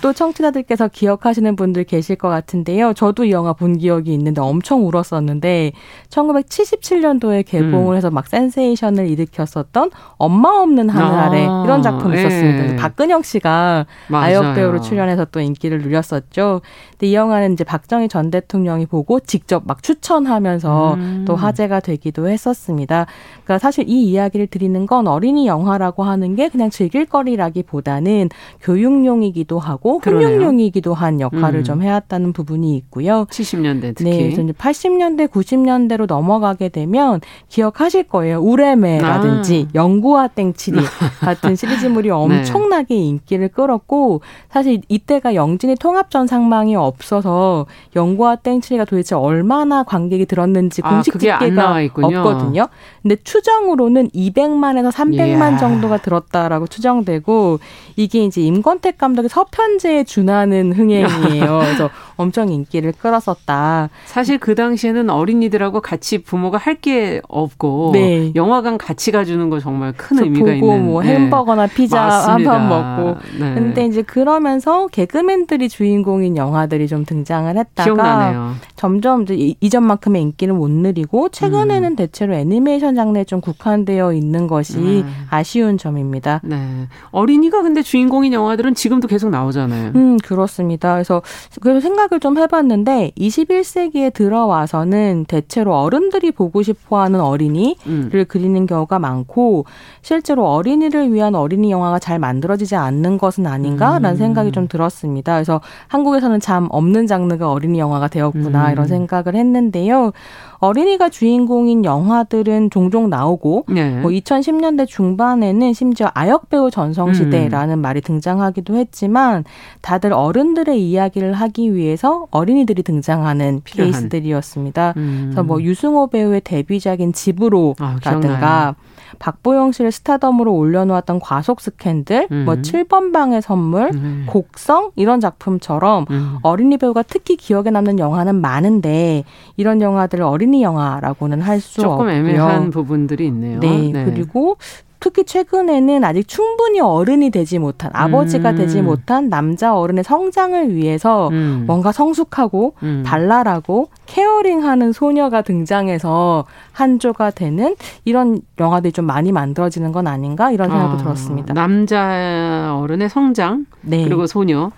또 0.00 0.12
청취자들께서 0.12 0.88
기억하시는 0.88 1.56
분들 1.56 1.84
계실 1.84 2.16
것 2.16 2.28
같은데요. 2.28 2.94
저도 2.94 3.24
이 3.24 3.30
영화 3.30 3.52
본 3.52 3.78
기억이 3.78 4.05
적이 4.06 4.14
있는데 4.14 4.40
엄청 4.40 4.86
울었었는데 4.86 5.72
1977년도에 6.08 7.44
개봉을 7.44 7.94
음. 7.94 7.96
해서 7.96 8.10
막 8.10 8.28
센세이션을 8.28 9.08
일으켰었던 9.08 9.90
엄마 10.16 10.50
없는 10.50 10.88
하늘 10.88 11.18
아래 11.18 11.42
이런 11.42 11.82
작품이 11.82 12.16
있었습니다. 12.16 12.72
예. 12.72 12.76
박근영 12.76 13.22
씨가 13.22 13.86
맞아요. 14.08 14.24
아역 14.24 14.54
배우로 14.54 14.80
출연해서 14.80 15.26
또 15.26 15.40
인기를 15.40 15.82
누렸었죠. 15.82 16.62
근데 16.92 17.08
이 17.08 17.14
영화는 17.14 17.54
이제 17.54 17.64
박정희 17.64 18.08
전 18.08 18.30
대통령이 18.30 18.86
보고 18.86 19.20
직접 19.20 19.64
막 19.66 19.82
추천하면서 19.82 20.94
음. 20.94 21.24
또 21.26 21.34
화제가 21.34 21.80
되기도 21.80 22.28
했었습니다. 22.28 23.06
그러니까 23.44 23.58
사실 23.58 23.88
이 23.88 24.04
이야기를 24.04 24.46
드리는 24.46 24.86
건 24.86 25.08
어린이 25.08 25.46
영화라고 25.46 26.04
하는 26.04 26.36
게 26.36 26.48
그냥 26.48 26.70
즐길 26.70 27.06
거리라기보다는 27.06 28.30
교육용이기도 28.60 29.58
하고 29.58 30.00
훈육용이기도 30.02 30.94
한 30.94 31.20
역할을 31.20 31.60
음. 31.60 31.64
좀 31.64 31.82
해왔다는 31.82 32.32
부분이 32.32 32.76
있고요. 32.76 33.26
70년대 33.30 33.95
특히. 33.96 34.10
네, 34.10 34.22
그래서 34.24 34.42
이제 34.42 34.52
80년대, 34.52 35.28
90년대로 35.28 36.06
넘어가게 36.06 36.68
되면 36.68 37.20
기억하실 37.48 38.04
거예요. 38.04 38.40
우레메라든지 38.40 39.68
아. 39.68 39.72
영구와 39.74 40.28
땡치리 40.28 40.76
같은 41.20 41.56
시리즈물이 41.56 42.08
네. 42.08 42.14
엄청나게 42.14 42.94
네. 42.94 43.00
인기를 43.00 43.48
끌었고 43.48 44.20
사실 44.50 44.80
이때가 44.88 45.34
영진이 45.34 45.76
통합전 45.76 46.26
상망이 46.26 46.76
없어서 46.76 47.66
영구와 47.96 48.36
땡치리가 48.36 48.84
도대체 48.84 49.14
얼마나 49.14 49.82
관객이 49.82 50.26
들었는지 50.26 50.82
아, 50.84 50.90
공식 50.90 51.18
집계가 51.18 51.78
없거든요. 51.94 52.68
근데 53.02 53.16
추정으로는 53.24 54.10
200만에서 54.10 54.92
300만 54.92 55.52
이야. 55.52 55.56
정도가 55.56 55.98
들었다라고 55.98 56.66
추정되고 56.66 57.58
이게 57.96 58.24
이제 58.24 58.42
임권택 58.42 58.98
감독의 58.98 59.28
서편제에 59.30 60.04
준하는 60.04 60.72
흥행이에요. 60.72 61.46
그래서 61.64 61.90
엄청 62.16 62.50
인기를 62.50 62.92
끌었었다. 62.92 63.85
사실 64.04 64.38
그 64.38 64.54
당시에는 64.54 65.10
어린이들하고 65.10 65.80
같이 65.80 66.18
부모가 66.18 66.58
할 66.58 66.76
게 66.76 67.22
없고 67.28 67.92
네. 67.94 68.32
영화관 68.34 68.76
같이 68.76 69.10
가주는 69.10 69.48
거 69.48 69.58
정말 69.60 69.94
큰 69.96 70.18
의미가 70.22 70.44
보고 70.60 70.74
있는. 70.74 70.84
뭐 70.84 71.02
네. 71.02 71.14
햄버거나 71.14 71.66
피자 71.68 72.02
한 72.02 72.44
판 72.44 72.68
먹고. 72.68 73.18
네. 73.40 73.54
근데 73.54 73.86
이제 73.86 74.02
그러면서 74.02 74.86
개그맨들이 74.88 75.70
주인공인 75.70 76.36
영화들이 76.36 76.86
좀 76.86 77.06
등장을 77.06 77.48
했다가 77.56 77.84
기억나네요. 77.84 78.54
점점 78.76 79.22
이제 79.22 79.54
이전만큼의 79.60 80.20
인기를 80.22 80.52
못 80.52 80.70
누리고 80.70 81.30
최근에는 81.30 81.92
음. 81.92 81.96
대체로 81.96 82.34
애니메이션 82.34 82.94
장르에 82.94 83.24
좀 83.24 83.40
국한되어 83.40 84.12
있는 84.12 84.46
것이 84.46 84.76
음. 84.78 85.26
아쉬운 85.30 85.78
점입니다. 85.78 86.40
네. 86.44 86.88
어린이가 87.10 87.62
근데 87.62 87.80
주인공인 87.82 88.34
영화들은 88.34 88.74
지금도 88.74 89.08
계속 89.08 89.30
나오잖아요. 89.30 89.92
음, 89.94 90.18
그렇습니다. 90.18 90.92
그래서 90.92 91.22
그래서 91.62 91.80
생각을 91.80 92.20
좀 92.20 92.36
해봤는데 92.36 93.12
21 93.16 93.64
세기에 93.66 94.10
들어와서는 94.10 95.26
대체로 95.28 95.76
어른들이 95.76 96.30
보고 96.30 96.62
싶어 96.62 97.00
하는 97.00 97.20
어린이를 97.20 97.76
음. 97.86 98.24
그리는 98.28 98.66
경우가 98.66 98.98
많고 98.98 99.64
실제로 100.02 100.48
어린이를 100.48 101.12
위한 101.12 101.34
어린이 101.34 101.70
영화가 101.70 101.98
잘 101.98 102.18
만들어지지 102.18 102.76
않는 102.76 103.18
것은 103.18 103.46
아닌가라는 103.46 104.10
음. 104.10 104.16
생각이 104.16 104.52
좀 104.52 104.68
들었습니다. 104.68 105.34
그래서 105.34 105.60
한국에서는 105.88 106.40
참 106.40 106.68
없는 106.70 107.06
장르가 107.06 107.50
어린이 107.50 107.78
영화가 107.78 108.08
되었구나 108.08 108.68
음. 108.68 108.72
이런 108.72 108.86
생각을 108.86 109.34
했는데요. 109.34 110.12
어린이가 110.58 111.10
주인공인 111.10 111.84
영화들은 111.84 112.70
종종 112.70 113.10
나오고 113.10 113.66
네. 113.68 114.00
뭐 114.00 114.10
2010년대 114.10 114.86
중반에는 114.86 115.72
심지어 115.72 116.10
아역 116.14 116.48
배우 116.48 116.70
전성 116.70 117.12
시대라는 117.12 117.78
음. 117.78 117.80
말이 117.80 118.00
등장하기도 118.00 118.76
했지만 118.76 119.44
다들 119.82 120.12
어른들의 120.12 120.80
이야기를 120.80 121.34
하기 121.34 121.74
위해서 121.74 122.26
어린이들이 122.30 122.82
등장하는 122.82 123.55
필요한. 123.62 123.92
케이스들이었습니다. 123.92 124.94
음. 124.96 125.20
그래서 125.26 125.42
뭐 125.42 125.62
유승호 125.62 126.08
배우의 126.08 126.42
데뷔작인 126.42 127.12
집으로라든가 127.12 128.68
아, 128.68 128.74
박보영 129.18 129.72
씨를 129.72 129.92
스타덤으로 129.92 130.52
올려놓았던 130.54 131.20
과속 131.20 131.60
스캔들, 131.60 132.26
뭐 132.30 132.38
음. 132.38 132.44
뭐 132.44 132.54
7번 132.56 133.12
방의 133.12 133.40
선물, 133.40 133.90
음. 133.94 134.24
곡성 134.28 134.90
이런 134.96 135.20
작품처럼 135.20 136.06
음. 136.10 136.38
어린이 136.42 136.76
배우가 136.76 137.02
특히 137.02 137.36
기억에 137.36 137.70
남는 137.70 137.98
영화는 137.98 138.40
많은데 138.40 139.24
이런 139.56 139.80
영화들을 139.80 140.24
어린이 140.24 140.62
영화라고는 140.62 141.40
할 141.40 141.60
수 141.60 141.80
없고요. 141.80 141.96
조금 141.96 142.08
애매한 142.10 142.70
부분들이 142.70 143.26
있네요. 143.26 143.60
네, 143.60 143.90
네. 143.92 144.04
그리고 144.04 144.58
특히 145.06 145.22
최근에는 145.22 146.02
아직 146.02 146.26
충분히 146.26 146.80
어른이 146.80 147.30
되지 147.30 147.60
못한 147.60 147.92
아버지가 147.94 148.50
음. 148.50 148.56
되지 148.56 148.82
못한 148.82 149.28
남자 149.28 149.78
어른의 149.78 150.02
성장을 150.02 150.74
위해서 150.74 151.28
음. 151.28 151.62
뭔가 151.64 151.92
성숙하고 151.92 152.74
음. 152.82 153.04
발랄하고 153.06 153.88
케어링하는 154.06 154.90
소녀가 154.90 155.42
등장해서 155.42 156.44
한조가 156.72 157.30
되는 157.30 157.76
이런 158.04 158.40
영화들이 158.58 158.90
좀 158.90 159.04
많이 159.04 159.30
만들어지는 159.30 159.92
건 159.92 160.08
아닌가 160.08 160.50
이런 160.50 160.70
생각도 160.70 160.94
아, 160.94 160.96
들었습니다. 160.96 161.54
남자 161.54 162.76
어른의 162.76 163.08
성장 163.08 163.64
네. 163.82 164.02
그리고 164.02 164.26
소녀 164.26 164.72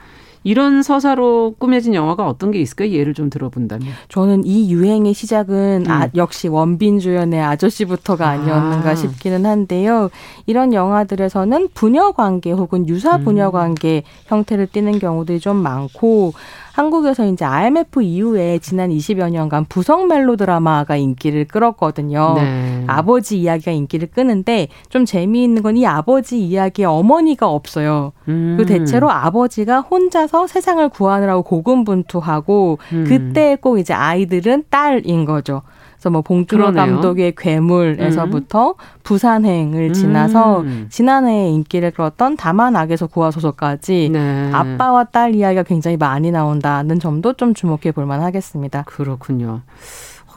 이런 0.45 0.83
서사로 0.83 1.55
꾸며진 1.59 1.95
영화가 1.95 2.27
어떤 2.27 2.51
게 2.51 2.61
있을까요? 2.61 2.91
예를 2.91 3.15
좀 3.15 3.31
들어본다면. 3.31 3.89
저는 4.09 4.45
이 4.45 4.71
유행의 4.73 5.15
시작은 5.15 5.85
음. 5.87 5.91
아, 5.91 6.09
역시 6.15 6.49
원빈 6.49 6.99
주연의 7.01 7.41
아저씨부터가 7.43 8.29
아니었는가 8.29 8.91
아. 8.91 8.95
싶기는 8.95 9.45
한데요. 9.45 10.11
이런 10.47 10.73
영화들에서는 10.73 11.69
부녀 11.75 12.13
관계 12.13 12.53
혹은 12.53 12.89
유사 12.89 13.19
부녀 13.19 13.49
음. 13.49 13.53
관계 13.53 14.03
음. 14.05 14.11
형태를 14.27 14.67
띠는 14.69 14.99
경우들이 14.99 15.41
좀 15.41 15.57
많고 15.57 16.33
한국에서 16.79 17.27
이제 17.27 17.45
IMF 17.45 18.01
이후에 18.03 18.59
지난 18.61 18.91
20여 18.91 19.31
년간 19.31 19.65
부성 19.69 20.07
멜로 20.07 20.37
드라마가 20.37 20.95
인기를 20.95 21.47
끌었거든요. 21.47 22.35
네. 22.37 22.85
아버지 22.87 23.41
이야기가 23.41 23.73
인기를 23.73 24.09
끄는데 24.13 24.69
좀 24.89 25.05
재미있는 25.05 25.63
건 25.63 25.77
이 25.79 25.85
아버지 25.85 26.41
이야기에 26.41 26.87
어머니가 26.87 27.49
없어요. 27.49 28.13
음. 28.29 28.57
그 28.59 28.65
대체로 28.65 29.11
아버지가 29.11 29.81
혼자서 29.81 30.47
세상을 30.47 30.89
구하느라고 30.89 31.43
고군분투하고 31.43 32.79
음. 32.93 33.05
그때 33.07 33.57
꼭 33.61 33.79
이제 33.79 33.93
아이들은 33.93 34.65
딸인 34.71 35.25
거죠. 35.25 35.63
그래서 35.99 36.11
뭐 36.11 36.23
봉준호 36.23 36.73
감독의 36.73 37.35
괴물에서부터 37.37 38.71
음. 38.71 38.75
부산행을 39.03 39.93
지나서 39.93 40.61
음. 40.61 40.87
지난해에 40.91 41.51
인기를 41.51 41.91
끌었던 41.91 42.37
다만 42.37 42.77
악에서 42.77 43.09
구하소서까지 43.09 44.11
네. 44.13 44.51
아빠와 44.53 45.05
딸 45.05 45.35
이야기가 45.35 45.65
굉장히 45.65 45.97
많이 45.97 46.31
나온다는 46.31 47.01
점도 47.01 47.33
좀 47.33 47.53
주목해 47.53 47.91
볼 47.93 48.07
만하겠습니다. 48.07 48.85
그렇군요. 48.85 49.63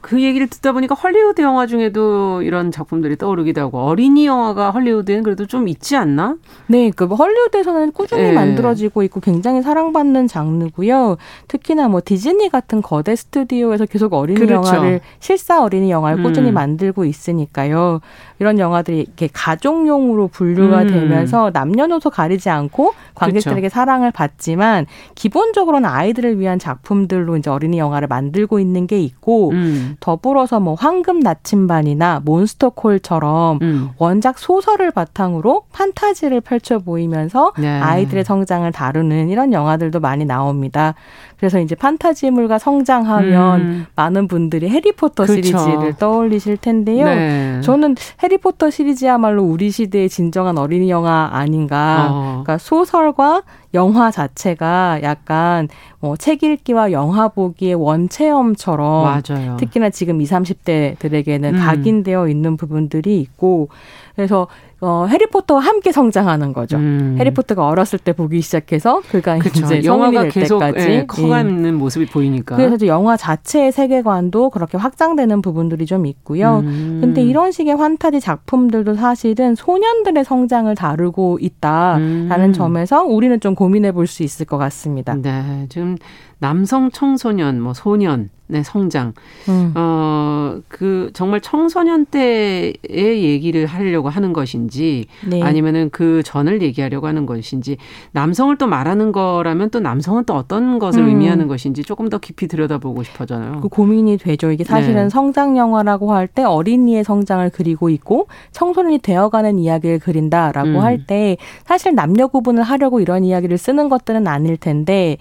그 0.01 0.21
얘기를 0.21 0.47
듣다 0.47 0.71
보니까 0.71 0.95
헐리우드 0.95 1.41
영화 1.41 1.67
중에도 1.67 2.41
이런 2.41 2.71
작품들이 2.71 3.17
떠오르기도 3.17 3.61
하고 3.61 3.79
어린이 3.79 4.25
영화가 4.25 4.71
헐리우드엔 4.71 5.21
그래도 5.21 5.45
좀 5.45 5.67
있지 5.67 5.95
않나? 5.95 6.37
네, 6.67 6.91
그 6.95 7.05
헐리우드에서는 7.05 7.91
꾸준히 7.91 8.23
네. 8.23 8.31
만들어지고 8.33 9.03
있고 9.03 9.19
굉장히 9.19 9.61
사랑받는 9.61 10.27
장르고요. 10.27 11.17
특히나 11.47 11.87
뭐 11.87 12.01
디즈니 12.03 12.49
같은 12.49 12.81
거대 12.81 13.15
스튜디오에서 13.15 13.85
계속 13.85 14.13
어린이 14.13 14.39
그렇죠. 14.39 14.67
영화를 14.67 15.01
실사 15.19 15.61
어린이 15.63 15.91
영화를 15.91 16.23
꾸준히 16.23 16.49
음. 16.49 16.55
만들고 16.55 17.05
있으니까요. 17.05 18.01
이런 18.39 18.57
영화들이 18.57 19.01
이렇게 19.01 19.29
가족용으로 19.31 20.27
분류가 20.27 20.81
음. 20.81 20.87
되면서 20.87 21.51
남녀노소 21.53 22.09
가리지 22.09 22.49
않고 22.49 22.93
관객들에게 23.13 23.61
그렇죠. 23.61 23.73
사랑을 23.73 24.11
받지만 24.11 24.87
기본적으로는 25.13 25.87
아이들을 25.87 26.39
위한 26.39 26.57
작품들로 26.57 27.37
이제 27.37 27.51
어린이 27.51 27.77
영화를 27.77 28.07
만들고 28.07 28.59
있는 28.59 28.87
게 28.87 28.99
있고 28.99 29.51
음. 29.51 29.90
더불어서 29.99 30.59
뭐 30.59 30.75
황금 30.75 31.19
나침반이나 31.19 32.21
몬스터콜처럼 32.23 33.59
음. 33.61 33.89
원작 33.97 34.39
소설을 34.39 34.91
바탕으로 34.91 35.63
판타지를 35.71 36.41
펼쳐 36.41 36.79
보이면서 36.79 37.53
네. 37.57 37.67
아이들의 37.67 38.23
성장을 38.23 38.71
다루는 38.71 39.29
이런 39.29 39.53
영화들도 39.53 39.99
많이 39.99 40.25
나옵니다. 40.25 40.95
그래서 41.41 41.59
이제 41.59 41.73
판타지물과 41.73 42.59
성장하면 42.59 43.61
음. 43.61 43.85
많은 43.95 44.27
분들이 44.27 44.69
해리포터 44.69 45.25
그렇죠. 45.25 45.41
시리즈를 45.41 45.93
떠올리실 45.97 46.57
텐데요. 46.57 47.05
네. 47.05 47.61
저는 47.61 47.95
해리포터 48.21 48.69
시리즈야말로 48.69 49.41
우리 49.43 49.71
시대의 49.71 50.07
진정한 50.07 50.59
어린이 50.59 50.91
영화 50.91 51.29
아닌가. 51.33 52.09
어. 52.11 52.21
그러니까 52.43 52.59
소설과 52.59 53.41
영화 53.73 54.11
자체가 54.11 54.99
약간 55.01 55.67
뭐 55.99 56.15
책 56.15 56.43
읽기와 56.43 56.91
영화 56.91 57.27
보기의 57.29 57.73
원체험처럼 57.73 59.03
맞아요. 59.03 59.57
특히나 59.57 59.89
지금 59.89 60.21
20, 60.21 60.31
30대들에게는 60.37 61.55
음. 61.55 61.59
각인되어 61.59 62.27
있는 62.27 62.55
부분들이 62.55 63.19
있고 63.19 63.69
그래서 64.15 64.45
어, 64.83 65.05
해리포터와 65.07 65.61
함께 65.61 65.91
성장하는 65.91 66.53
거죠. 66.53 66.77
음. 66.77 67.15
해리포터가 67.19 67.67
어렸을 67.67 67.99
때 67.99 68.13
보기 68.13 68.41
시작해서 68.41 69.01
그가 69.09 69.37
그쵸. 69.37 69.63
이제 69.65 69.83
영화가 69.83 70.29
계속 70.29 70.59
때까지 70.59 70.89
예, 70.89 71.05
커가는 71.07 71.65
예. 71.65 71.71
모습이 71.71 72.07
보이니까. 72.07 72.55
그래서 72.55 72.87
영화 72.87 73.15
자체의 73.15 73.71
세계관도 73.71 74.49
그렇게 74.49 74.77
확장되는 74.77 75.41
부분들이 75.41 75.85
좀 75.85 76.05
있고요. 76.07 76.59
음. 76.63 76.97
근데 76.99 77.21
이런 77.23 77.51
식의 77.51 77.75
환타지 77.75 78.19
작품들도 78.19 78.95
사실은 78.95 79.53
소년들의 79.55 80.25
성장을 80.25 80.73
다루고 80.75 81.37
있다라는 81.41 82.45
음. 82.49 82.53
점에서 82.53 83.03
우리는 83.03 83.39
좀 83.39 83.55
고민해 83.55 83.91
볼 83.93 84.07
수 84.07 84.23
있을 84.23 84.45
것 84.45 84.57
같습니다. 84.57 85.15
네, 85.15 85.67
지금 85.69 85.95
남성 86.39 86.89
청소년, 86.91 87.61
뭐 87.61 87.73
소년, 87.73 88.29
네, 88.51 88.63
성장. 88.63 89.13
음. 89.47 89.71
어, 89.75 90.59
그 90.67 91.11
정말 91.13 91.39
청소년 91.41 92.05
때의 92.05 92.73
얘기를 92.83 93.65
하려고 93.65 94.09
하는 94.09 94.33
것인지 94.33 95.05
네. 95.27 95.41
아니면은 95.41 95.89
그 95.91 96.21
전을 96.23 96.61
얘기하려고 96.61 97.07
하는 97.07 97.25
것인지 97.25 97.77
남성을 98.11 98.57
또 98.57 98.67
말하는 98.67 99.11
거라면 99.11 99.69
또 99.69 99.79
남성은 99.79 100.25
또 100.25 100.33
어떤 100.35 100.79
것을 100.79 101.03
음. 101.03 101.09
의미하는 101.09 101.47
것인지 101.47 101.83
조금 101.83 102.09
더 102.09 102.17
깊이 102.17 102.47
들여다보고 102.47 103.03
싶어져요. 103.03 103.59
그 103.61 103.69
고민이 103.69 104.17
되죠. 104.17 104.51
이게 104.51 104.63
사실은 104.63 105.03
네. 105.03 105.09
성장 105.09 105.57
영화라고 105.57 106.13
할 106.13 106.31
때 106.33 106.43
어린이의 106.43 107.03
성장을 107.03 107.49
그리고 107.53 107.89
있고 107.89 108.27
청소년이 108.51 108.99
되어가는 108.99 109.59
이야기를 109.59 109.99
그린다라고 109.99 110.69
음. 110.69 110.79
할때 110.79 111.37
사실 111.65 111.93
남녀 111.93 112.27
구분을 112.27 112.63
하려고 112.63 112.99
이런 112.99 113.23
이야기를 113.23 113.57
쓰는 113.57 113.89
것들은 113.89 114.27
아닐 114.27 114.55
텐데 114.57 115.17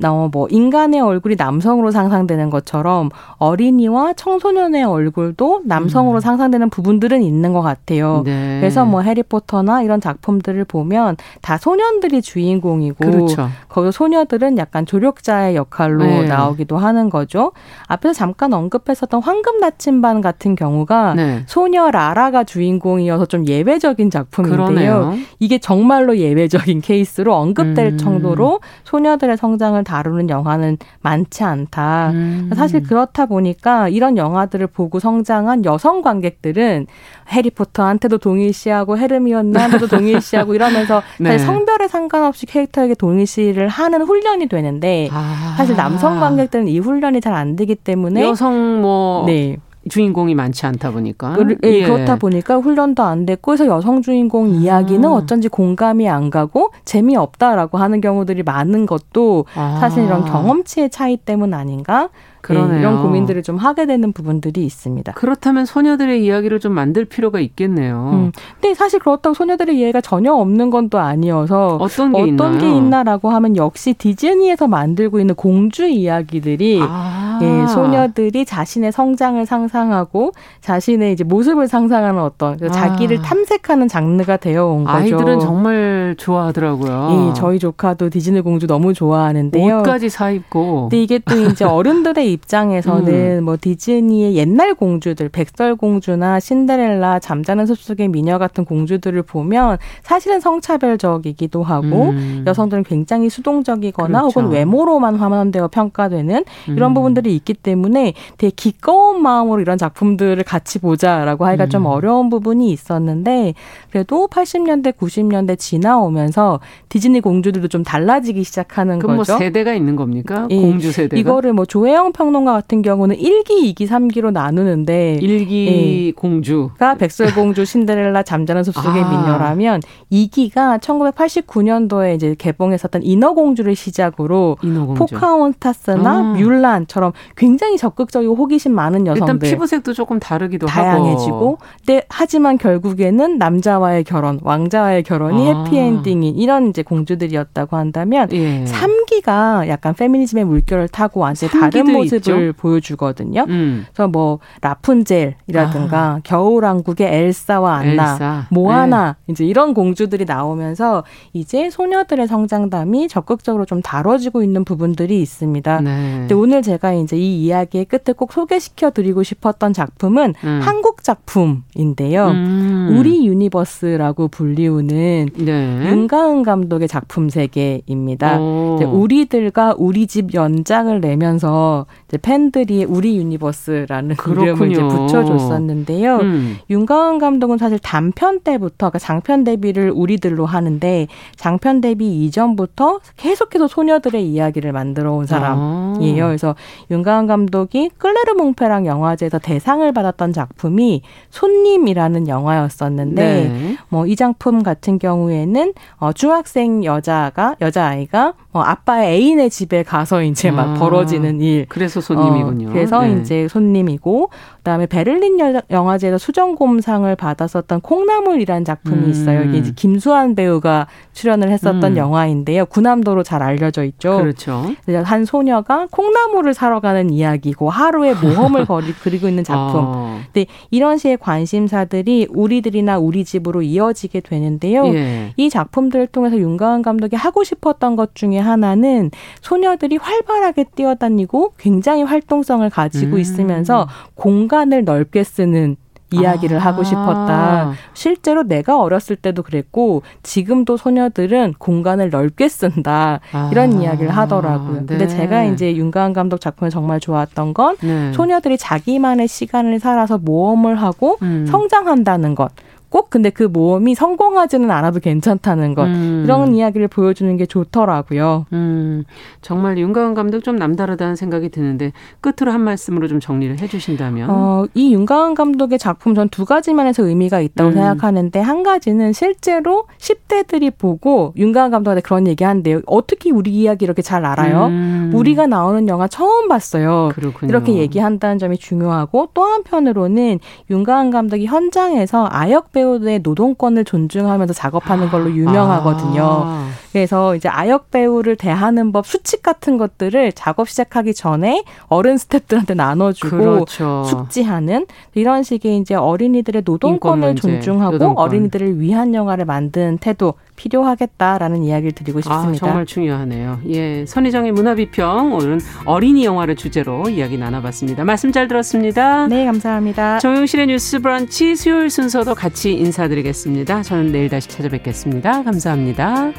뭐 0.00 0.48
인간의 0.50 1.00
얼굴이 1.00 1.36
남성으로 1.36 1.90
상상되는 1.90 2.50
것처럼 2.50 3.10
어린이와 3.36 4.14
청소년의 4.14 4.84
얼굴도 4.84 5.62
남성으로 5.64 6.18
음. 6.18 6.20
상상되는 6.20 6.70
부분들은 6.70 7.22
있는 7.22 7.52
것 7.52 7.62
같아요. 7.62 8.22
네. 8.24 8.58
그래서 8.60 8.84
뭐 8.84 9.02
해리포터나 9.02 9.82
이런 9.82 10.00
작품들을 10.00 10.64
보면 10.64 11.16
다 11.42 11.58
소년들이 11.58 12.22
주인공이고 12.22 12.96
그렇죠. 12.98 13.48
거기 13.68 13.92
소녀들은 13.92 14.58
약간 14.58 14.86
조력자의 14.86 15.56
역할로 15.56 16.04
네. 16.04 16.26
나오기도 16.26 16.78
하는 16.78 17.10
거죠. 17.10 17.52
앞에서 17.86 18.14
잠깐 18.14 18.52
언급했었던 18.52 19.22
황금 19.22 19.58
나침반 19.58 20.20
같은 20.20 20.54
경우가 20.54 21.14
네. 21.14 21.42
소녀 21.46 21.90
라라가 21.90 22.44
주인공이어서 22.44 23.26
좀 23.26 23.46
예외적인 23.46 24.10
작품인데요. 24.10 24.66
그러네요. 24.66 25.14
이게 25.38 25.58
정말로 25.58 26.16
예외적인 26.16 26.80
케이스로 26.80 27.34
언급될 27.34 27.86
음. 27.92 27.98
정도로 27.98 28.60
소녀들의 28.84 29.36
성장을 29.36 29.82
다루는 29.90 30.30
영화는 30.30 30.78
많지 31.00 31.42
않다. 31.42 32.10
음. 32.10 32.50
사실 32.54 32.82
그렇다 32.82 33.26
보니까 33.26 33.88
이런 33.88 34.16
영화들을 34.16 34.68
보고 34.68 35.00
성장한 35.00 35.64
여성 35.64 36.02
관객들은 36.02 36.86
해리포터한테도 37.28 38.18
동일시하고 38.18 38.96
헤르미온나한테도 38.98 39.88
동일시하고 39.88 40.54
이러면서 40.54 41.02
네. 41.18 41.30
사실 41.30 41.46
성별에 41.46 41.88
상관없이 41.88 42.46
캐릭터에게 42.46 42.94
동일시를 42.94 43.68
하는 43.68 44.02
훈련이 44.02 44.46
되는데 44.46 45.08
아. 45.12 45.54
사실 45.56 45.74
남성 45.76 46.20
관객들은 46.20 46.68
이 46.68 46.78
훈련이 46.78 47.20
잘 47.20 47.30
안 47.30 47.54
되기 47.56 47.76
때문에 47.76 48.22
여성 48.22 48.82
뭐 48.82 49.24
네. 49.24 49.56
주인공이 49.88 50.34
많지 50.34 50.66
않다 50.66 50.90
보니까 50.90 51.32
그, 51.34 51.56
예, 51.62 51.84
그렇다 51.84 52.16
보니까 52.16 52.56
훈련도 52.56 53.02
안 53.02 53.24
됐고 53.24 53.54
해서 53.54 53.66
여성 53.66 54.02
주인공 54.02 54.48
이야기는 54.48 55.08
아. 55.08 55.12
어쩐지 55.12 55.48
공감이 55.48 56.08
안 56.08 56.28
가고 56.28 56.72
재미없다라고 56.84 57.78
하는 57.78 58.00
경우들이 58.00 58.42
많은 58.42 58.86
것도 58.86 59.46
아. 59.54 59.78
사실 59.80 60.04
이런 60.04 60.24
경험치의 60.24 60.90
차이 60.90 61.16
때문 61.16 61.54
아닌가 61.54 62.10
그러네요. 62.42 62.72
네, 62.74 62.78
이런 62.80 63.02
고민들을 63.02 63.42
좀 63.42 63.56
하게 63.56 63.86
되는 63.86 64.12
부분들이 64.12 64.64
있습니다. 64.64 65.12
그렇다면 65.12 65.64
소녀들의 65.64 66.24
이야기를 66.24 66.60
좀 66.60 66.74
만들 66.74 67.04
필요가 67.04 67.40
있겠네요. 67.40 68.10
음. 68.12 68.32
근데 68.60 68.74
사실 68.74 68.98
그렇다고 68.98 69.32
소녀들의 69.34 69.78
이해가 69.78 70.02
전혀 70.02 70.32
없는 70.34 70.68
건 70.68 70.90
또 70.90 70.98
아니어서 70.98 71.76
어떤 71.80 72.12
게, 72.12 72.22
어떤 72.22 72.58
게 72.58 72.68
있나라고 72.68 73.30
하면 73.30 73.56
역시 73.56 73.94
디즈니에서 73.94 74.66
만들고 74.66 75.20
있는 75.20 75.34
공주 75.34 75.86
이야기들이 75.86 76.80
아. 76.82 77.38
예, 77.42 77.66
소녀들이 77.68 78.44
자신의 78.44 78.92
성장을 78.92 79.44
상상하고 79.46 80.32
자신의 80.60 81.12
이제 81.12 81.24
모습을 81.24 81.68
상상하는 81.68 82.20
어떤 82.20 82.58
아. 82.62 82.68
자기를 82.68 83.22
탐색하는 83.22 83.88
장르가 83.88 84.36
되어 84.36 84.66
온 84.66 84.84
거죠. 84.84 84.96
아이들은 84.96 85.40
정말 85.40 86.14
좋아하더라고요. 86.18 87.28
예, 87.30 87.34
저희 87.34 87.58
조카도 87.58 88.10
디즈니 88.10 88.40
공주 88.40 88.66
너무 88.66 88.92
좋아하는데요. 88.92 89.78
옷까지 89.78 90.08
사 90.10 90.30
입고. 90.30 90.88
근데 90.90 91.02
이게 91.02 91.18
또 91.18 91.36
이제 91.36 91.64
어른들의 91.64 92.29
입장에서는 92.32 93.38
음. 93.38 93.44
뭐 93.44 93.56
디즈니의 93.60 94.36
옛날 94.36 94.74
공주들, 94.74 95.28
백설공주나 95.28 96.40
신데렐라, 96.40 97.18
잠자는 97.20 97.66
숲속의 97.66 98.08
미녀 98.08 98.38
같은 98.38 98.64
공주들을 98.64 99.22
보면 99.22 99.78
사실은 100.02 100.40
성차별적이기도 100.40 101.62
하고 101.62 102.10
음. 102.10 102.44
여성들은 102.46 102.84
굉장히 102.84 103.28
수동적이거나 103.28 104.20
그렇죠. 104.20 104.40
혹은 104.40 104.52
외모로만 104.52 105.16
화면되어 105.16 105.68
평가되는 105.68 106.44
이런 106.68 106.90
음. 106.90 106.94
부분들이 106.94 107.34
있기 107.36 107.54
때문에 107.54 108.14
되게 108.38 108.52
기꺼운 108.54 109.22
마음으로 109.22 109.60
이런 109.60 109.78
작품들을 109.78 110.42
같이 110.44 110.78
보자라고 110.78 111.46
하기가 111.46 111.66
좀 111.66 111.82
음. 111.82 111.86
어려운 111.86 112.30
부분이 112.30 112.70
있었는데 112.70 113.54
그래도 113.90 114.28
80년대, 114.28 114.96
90년대 114.96 115.58
지나오면서 115.58 116.60
디즈니 116.88 117.20
공주들도 117.20 117.68
좀 117.68 117.82
달라지기 117.82 118.44
시작하는 118.44 118.98
그럼 118.98 119.18
거죠. 119.18 119.32
뭐 119.32 119.38
세대가 119.38 119.74
있는 119.74 119.96
겁니까? 119.96 120.46
예. 120.50 120.60
공주 120.60 120.92
세대가? 120.92 121.18
이거를 121.18 121.52
뭐 121.52 121.64
조혜영 121.64 122.12
평론가 122.20 122.52
같은 122.52 122.82
경우는 122.82 123.16
1기, 123.16 123.74
2기, 123.74 123.88
3기로 123.88 124.30
나누는데 124.30 125.20
1기 125.22 126.08
예. 126.08 126.12
공주가 126.12 126.94
백설공주, 126.94 127.64
신데렐라, 127.64 128.24
잠자는 128.24 128.62
숲 128.62 128.74
속의 128.74 129.02
아. 129.02 129.08
미녀라면 129.08 129.80
2기가 130.12 130.78
1989년도에 130.80 132.14
이제 132.16 132.36
개봉했었던 132.38 133.02
인어공주를 133.02 133.74
시작으로 133.74 134.58
인어공주. 134.62 135.14
포카혼타스나 135.14 136.10
아. 136.10 136.22
뮬란처럼 136.34 137.12
굉장히 137.36 137.78
적극적이고 137.78 138.34
호기심 138.34 138.74
많은 138.74 139.06
여성들 139.06 139.36
일단 139.36 139.38
피부색도 139.38 139.94
조금 139.94 140.20
다르기도 140.20 140.66
다양해지고 140.66 141.36
하고. 141.36 141.58
네, 141.86 142.02
하지만 142.10 142.58
결국에는 142.58 143.38
남자와의 143.38 144.04
결혼, 144.04 144.40
왕자와의 144.42 145.04
결혼이 145.04 145.50
아. 145.50 145.64
해피엔딩인 145.64 146.36
이런 146.36 146.68
이제 146.68 146.82
공주들이었다고 146.82 147.78
한다면 147.78 148.28
예. 148.32 148.66
3 148.66 148.99
기가 149.20 149.68
약간 149.68 149.94
페미니즘의 149.94 150.44
물결을 150.44 150.88
타고 150.88 151.20
완전 151.20 151.48
다른 151.50 151.92
모습을 151.92 152.18
있죠? 152.18 152.52
보여주거든요. 152.56 153.44
음. 153.48 153.86
그래서 153.92 154.08
뭐 154.08 154.38
라푼젤이라든가 154.62 155.98
아. 155.98 156.20
겨울왕국의 156.24 157.06
엘사와 157.06 157.76
안나, 157.76 158.12
엘사. 158.12 158.46
모아나 158.50 159.16
네. 159.26 159.32
이제 159.32 159.44
이런 159.44 159.74
공주들이 159.74 160.24
나오면서 160.24 161.04
이제 161.32 161.70
소녀들의 161.70 162.26
성장담이 162.26 163.08
적극적으로 163.08 163.66
좀 163.66 163.82
다뤄지고 163.82 164.42
있는 164.42 164.64
부분들이 164.64 165.20
있습니다. 165.20 165.80
네. 165.80 166.16
근데 166.20 166.34
오늘 166.34 166.62
제가 166.62 166.94
이제 166.94 167.16
이 167.16 167.44
이야기의 167.44 167.84
끝에 167.84 168.14
꼭 168.16 168.32
소개시켜 168.32 168.90
드리고 168.90 169.22
싶었던 169.22 169.72
작품은 169.72 170.34
음. 170.42 170.60
한국 170.62 171.02
작품인데요. 171.02 172.28
음. 172.28 172.96
우리 172.98 173.26
universe라고 173.26 174.28
불리우는 174.28 175.28
네. 175.36 175.90
윤가은 175.90 176.42
감독의 176.42 176.88
작품 176.88 177.28
세계입니다. 177.28 178.38
우리 178.40 179.09
우리들과 179.10 179.74
우리 179.76 180.06
집 180.06 180.34
연작을 180.34 181.00
내면서 181.00 181.86
이제 182.06 182.16
팬들이 182.16 182.84
우리 182.84 183.16
universe라는 183.16 184.16
그렇군요. 184.16 184.44
이름을 184.44 184.70
이제 184.70 184.82
붙여줬었는데요. 184.82 186.16
음. 186.18 186.56
윤가은 186.70 187.18
감독은 187.18 187.58
사실 187.58 187.80
단편 187.80 188.40
때부터 188.40 188.90
그러니까 188.90 188.98
장편 189.00 189.42
데뷔를 189.44 189.90
우리들로 189.90 190.46
하는데 190.46 191.08
장편 191.36 191.80
데뷔 191.80 192.24
이전부터 192.24 193.00
계속해서 193.16 193.66
소녀들의 193.66 194.24
이야기를 194.24 194.72
만들어 194.72 195.12
온 195.12 195.26
사람이에요. 195.26 196.24
아. 196.24 196.28
그래서 196.28 196.54
윤가은 196.90 197.26
감독이 197.26 197.90
클레르 197.98 198.34
몽페랑 198.36 198.86
영화제에서 198.86 199.40
대상을 199.40 199.90
받았던 199.92 200.32
작품이 200.32 201.02
손님이라는 201.30 202.28
영화였었는데 202.28 203.22
네. 203.22 203.76
뭐이 203.88 204.14
작품 204.14 204.62
같은 204.62 204.98
경우에는 204.98 205.74
어 205.98 206.12
중학생 206.12 206.84
여자가 206.84 207.56
여자 207.60 207.86
아이가 207.86 208.34
어 208.52 208.60
아빠 208.60 208.99
의 209.04 209.14
애인의 209.14 209.50
집에 209.50 209.82
가서 209.82 210.22
이제 210.22 210.50
막 210.50 210.70
아. 210.70 210.74
벌어지는 210.74 211.40
일. 211.40 211.66
그래서 211.68 212.00
손님이군요. 212.00 212.68
어, 212.68 212.72
그래서 212.72 213.02
네. 213.02 213.20
이제 213.20 213.48
손님이고 213.48 214.30
그다음에 214.60 214.86
베를린 214.86 215.38
영화제에서 215.70 216.18
수정곰상을 216.18 217.14
받았었던 217.16 217.80
콩나물이라는 217.80 218.64
작품이 218.64 219.04
음. 219.04 219.10
있어요. 219.10 219.42
이게 219.44 219.58
이제 219.58 219.72
김수환 219.74 220.34
배우가 220.34 220.86
출연을 221.14 221.50
했었던 221.50 221.92
음. 221.92 221.96
영화인데요. 221.96 222.66
구남도로 222.66 223.22
잘 223.22 223.42
알려져 223.42 223.84
있죠. 223.84 224.18
그렇죠. 224.18 224.64
한 225.04 225.24
소녀가 225.24 225.86
콩나물을 225.90 226.52
사러 226.52 226.80
가는 226.80 227.10
이야기고 227.10 227.70
하루의 227.70 228.16
모험을 228.16 228.66
거리, 228.66 228.92
그리고 229.02 229.28
있는 229.28 229.44
작품. 229.44 229.80
어. 229.86 230.20
근데 230.26 230.46
이런 230.70 230.98
식의 230.98 231.16
관심사들이 231.18 232.26
우리들이나 232.30 232.98
우리 232.98 233.24
집으로 233.24 233.62
이어지게 233.62 234.20
되는데요. 234.20 234.86
예. 234.88 235.32
이 235.36 235.48
작품들을 235.48 236.08
통해서 236.08 236.36
윤가은 236.36 236.82
감독이 236.82 237.16
하고 237.16 237.44
싶었던 237.44 237.96
것 237.96 238.14
중에 238.14 238.38
하나는 238.38 239.10
소녀들이 239.40 239.96
활발하게 239.96 240.66
뛰어다니고 240.74 241.54
굉장히 241.58 242.02
활동성을 242.02 242.68
가지고 242.68 243.16
음. 243.16 243.18
있으면서 243.20 243.88
공 244.14 244.49
간을 244.50 244.84
넓게 244.84 245.22
쓰는 245.22 245.76
이야기를 246.12 246.56
아. 246.56 246.60
하고 246.60 246.82
싶었다. 246.82 247.72
실제로 247.94 248.42
내가 248.42 248.80
어렸을 248.80 249.14
때도 249.14 249.44
그랬고 249.44 250.02
지금도 250.24 250.76
소녀들은 250.76 251.54
공간을 251.58 252.10
넓게 252.10 252.48
쓴다. 252.48 253.20
이런 253.52 253.76
아. 253.76 253.80
이야기를 253.80 254.10
하더라고요. 254.10 254.80
네. 254.80 254.86
근데 254.86 255.06
제가 255.06 255.44
이제 255.44 255.76
윤가은 255.76 256.12
감독 256.12 256.40
작품에 256.40 256.68
정말 256.68 256.98
좋았던 256.98 257.54
건 257.54 257.76
네. 257.80 258.12
소녀들이 258.12 258.58
자기만의 258.58 259.28
시간을 259.28 259.78
살아서 259.78 260.18
모험을 260.18 260.82
하고 260.82 261.16
음. 261.22 261.46
성장한다는 261.48 262.34
것. 262.34 262.50
꼭 262.90 263.08
근데 263.10 263.30
그 263.30 263.44
모험이 263.44 263.94
성공하지는 263.94 264.70
않아도 264.70 265.00
괜찮다는 265.00 265.74
것 265.74 265.84
음. 265.86 266.22
이런 266.24 266.54
이야기를 266.54 266.88
보여주는 266.88 267.34
게 267.36 267.46
좋더라고요. 267.46 268.46
음. 268.52 269.04
정말 269.40 269.78
윤가은 269.78 270.14
감독 270.14 270.42
좀 270.42 270.56
남다르다는 270.56 271.16
생각이 271.16 271.48
드는데 271.50 271.92
끝으로 272.20 272.52
한 272.52 272.60
말씀으로 272.62 273.06
좀 273.08 273.20
정리를 273.20 273.60
해주신다면 273.60 274.28
어, 274.30 274.66
이 274.74 274.92
윤가은 274.92 275.34
감독의 275.34 275.78
작품 275.78 276.14
전 276.14 276.28
두 276.30 276.44
가지만해서 276.44 277.04
의미가 277.06 277.40
있다고 277.40 277.70
음. 277.70 277.74
생각하는데 277.74 278.40
한 278.40 278.62
가지는 278.62 279.12
실제로 279.12 279.84
10대들이 279.98 280.72
보고 280.76 281.32
윤가은 281.36 281.70
감독한테 281.70 282.02
그런 282.02 282.26
얘기한대요. 282.26 282.80
어떻게 282.86 283.30
우리 283.30 283.50
이야기 283.50 283.84
이렇게 283.84 284.02
잘 284.02 284.24
알아요? 284.24 284.66
음. 284.66 285.10
우리가 285.14 285.46
나오는 285.46 285.86
영화 285.88 286.06
처음 286.08 286.48
봤어요. 286.48 287.10
그렇군요. 287.14 287.48
이렇게 287.50 287.74
얘기한다는 287.74 288.38
점이 288.38 288.58
중요하고 288.58 289.28
또 289.34 289.44
한편으로는 289.44 290.38
윤가은 290.70 291.10
감독이 291.10 291.46
현장에서 291.46 292.28
아역 292.30 292.72
배 292.72 292.79
배우의 292.80 293.20
노동권을 293.22 293.84
존중하면서 293.84 294.54
작업하는 294.54 295.10
걸로 295.10 295.30
유명하거든요. 295.30 296.22
아. 296.22 296.68
그래서 296.92 297.36
이제 297.36 297.48
아역 297.48 297.90
배우를 297.90 298.36
대하는 298.36 298.90
법 298.90 299.06
수칙 299.06 299.42
같은 299.42 299.76
것들을 299.78 300.32
작업 300.32 300.68
시작하기 300.68 301.14
전에 301.14 301.64
어른 301.88 302.16
스탭들한테 302.16 302.74
나눠주고 302.74 303.36
그렇죠. 303.36 304.04
숙지하는 304.04 304.86
이런 305.14 305.42
식의 305.42 305.78
이제 305.78 305.94
어린이들의 305.94 306.62
노동권을 306.64 307.36
존중하고 307.36 307.92
노동권. 307.92 308.24
어린이들을 308.24 308.80
위한 308.80 309.14
영화를 309.14 309.44
만드는 309.44 309.98
태도 309.98 310.34
필요하겠다라는 310.60 311.64
이야기를 311.64 311.92
드리고 311.92 312.18
아, 312.18 312.22
싶습니다. 312.22 312.66
아, 312.66 312.68
정말 312.68 312.86
중요하네요. 312.86 313.60
예, 313.68 314.04
선희정의 314.06 314.52
문화비평 314.52 315.32
오늘은 315.32 315.60
어린이 315.86 316.24
영화를 316.24 316.56
주제로 316.56 317.08
이야기 317.08 317.38
나눠봤습니다. 317.38 318.04
말씀 318.04 318.30
잘 318.30 318.46
들었습니다. 318.46 319.26
네, 319.28 319.46
감사합니다. 319.46 320.18
정용실의 320.18 320.66
뉴스브런치 320.66 321.56
수요일 321.56 321.88
순서도 321.88 322.34
같이 322.34 322.74
인사드리겠습니다. 322.74 323.82
저는 323.82 324.12
내일 324.12 324.28
다시 324.28 324.48
찾아뵙겠습니다. 324.48 325.42
감사합니다. 325.44 326.32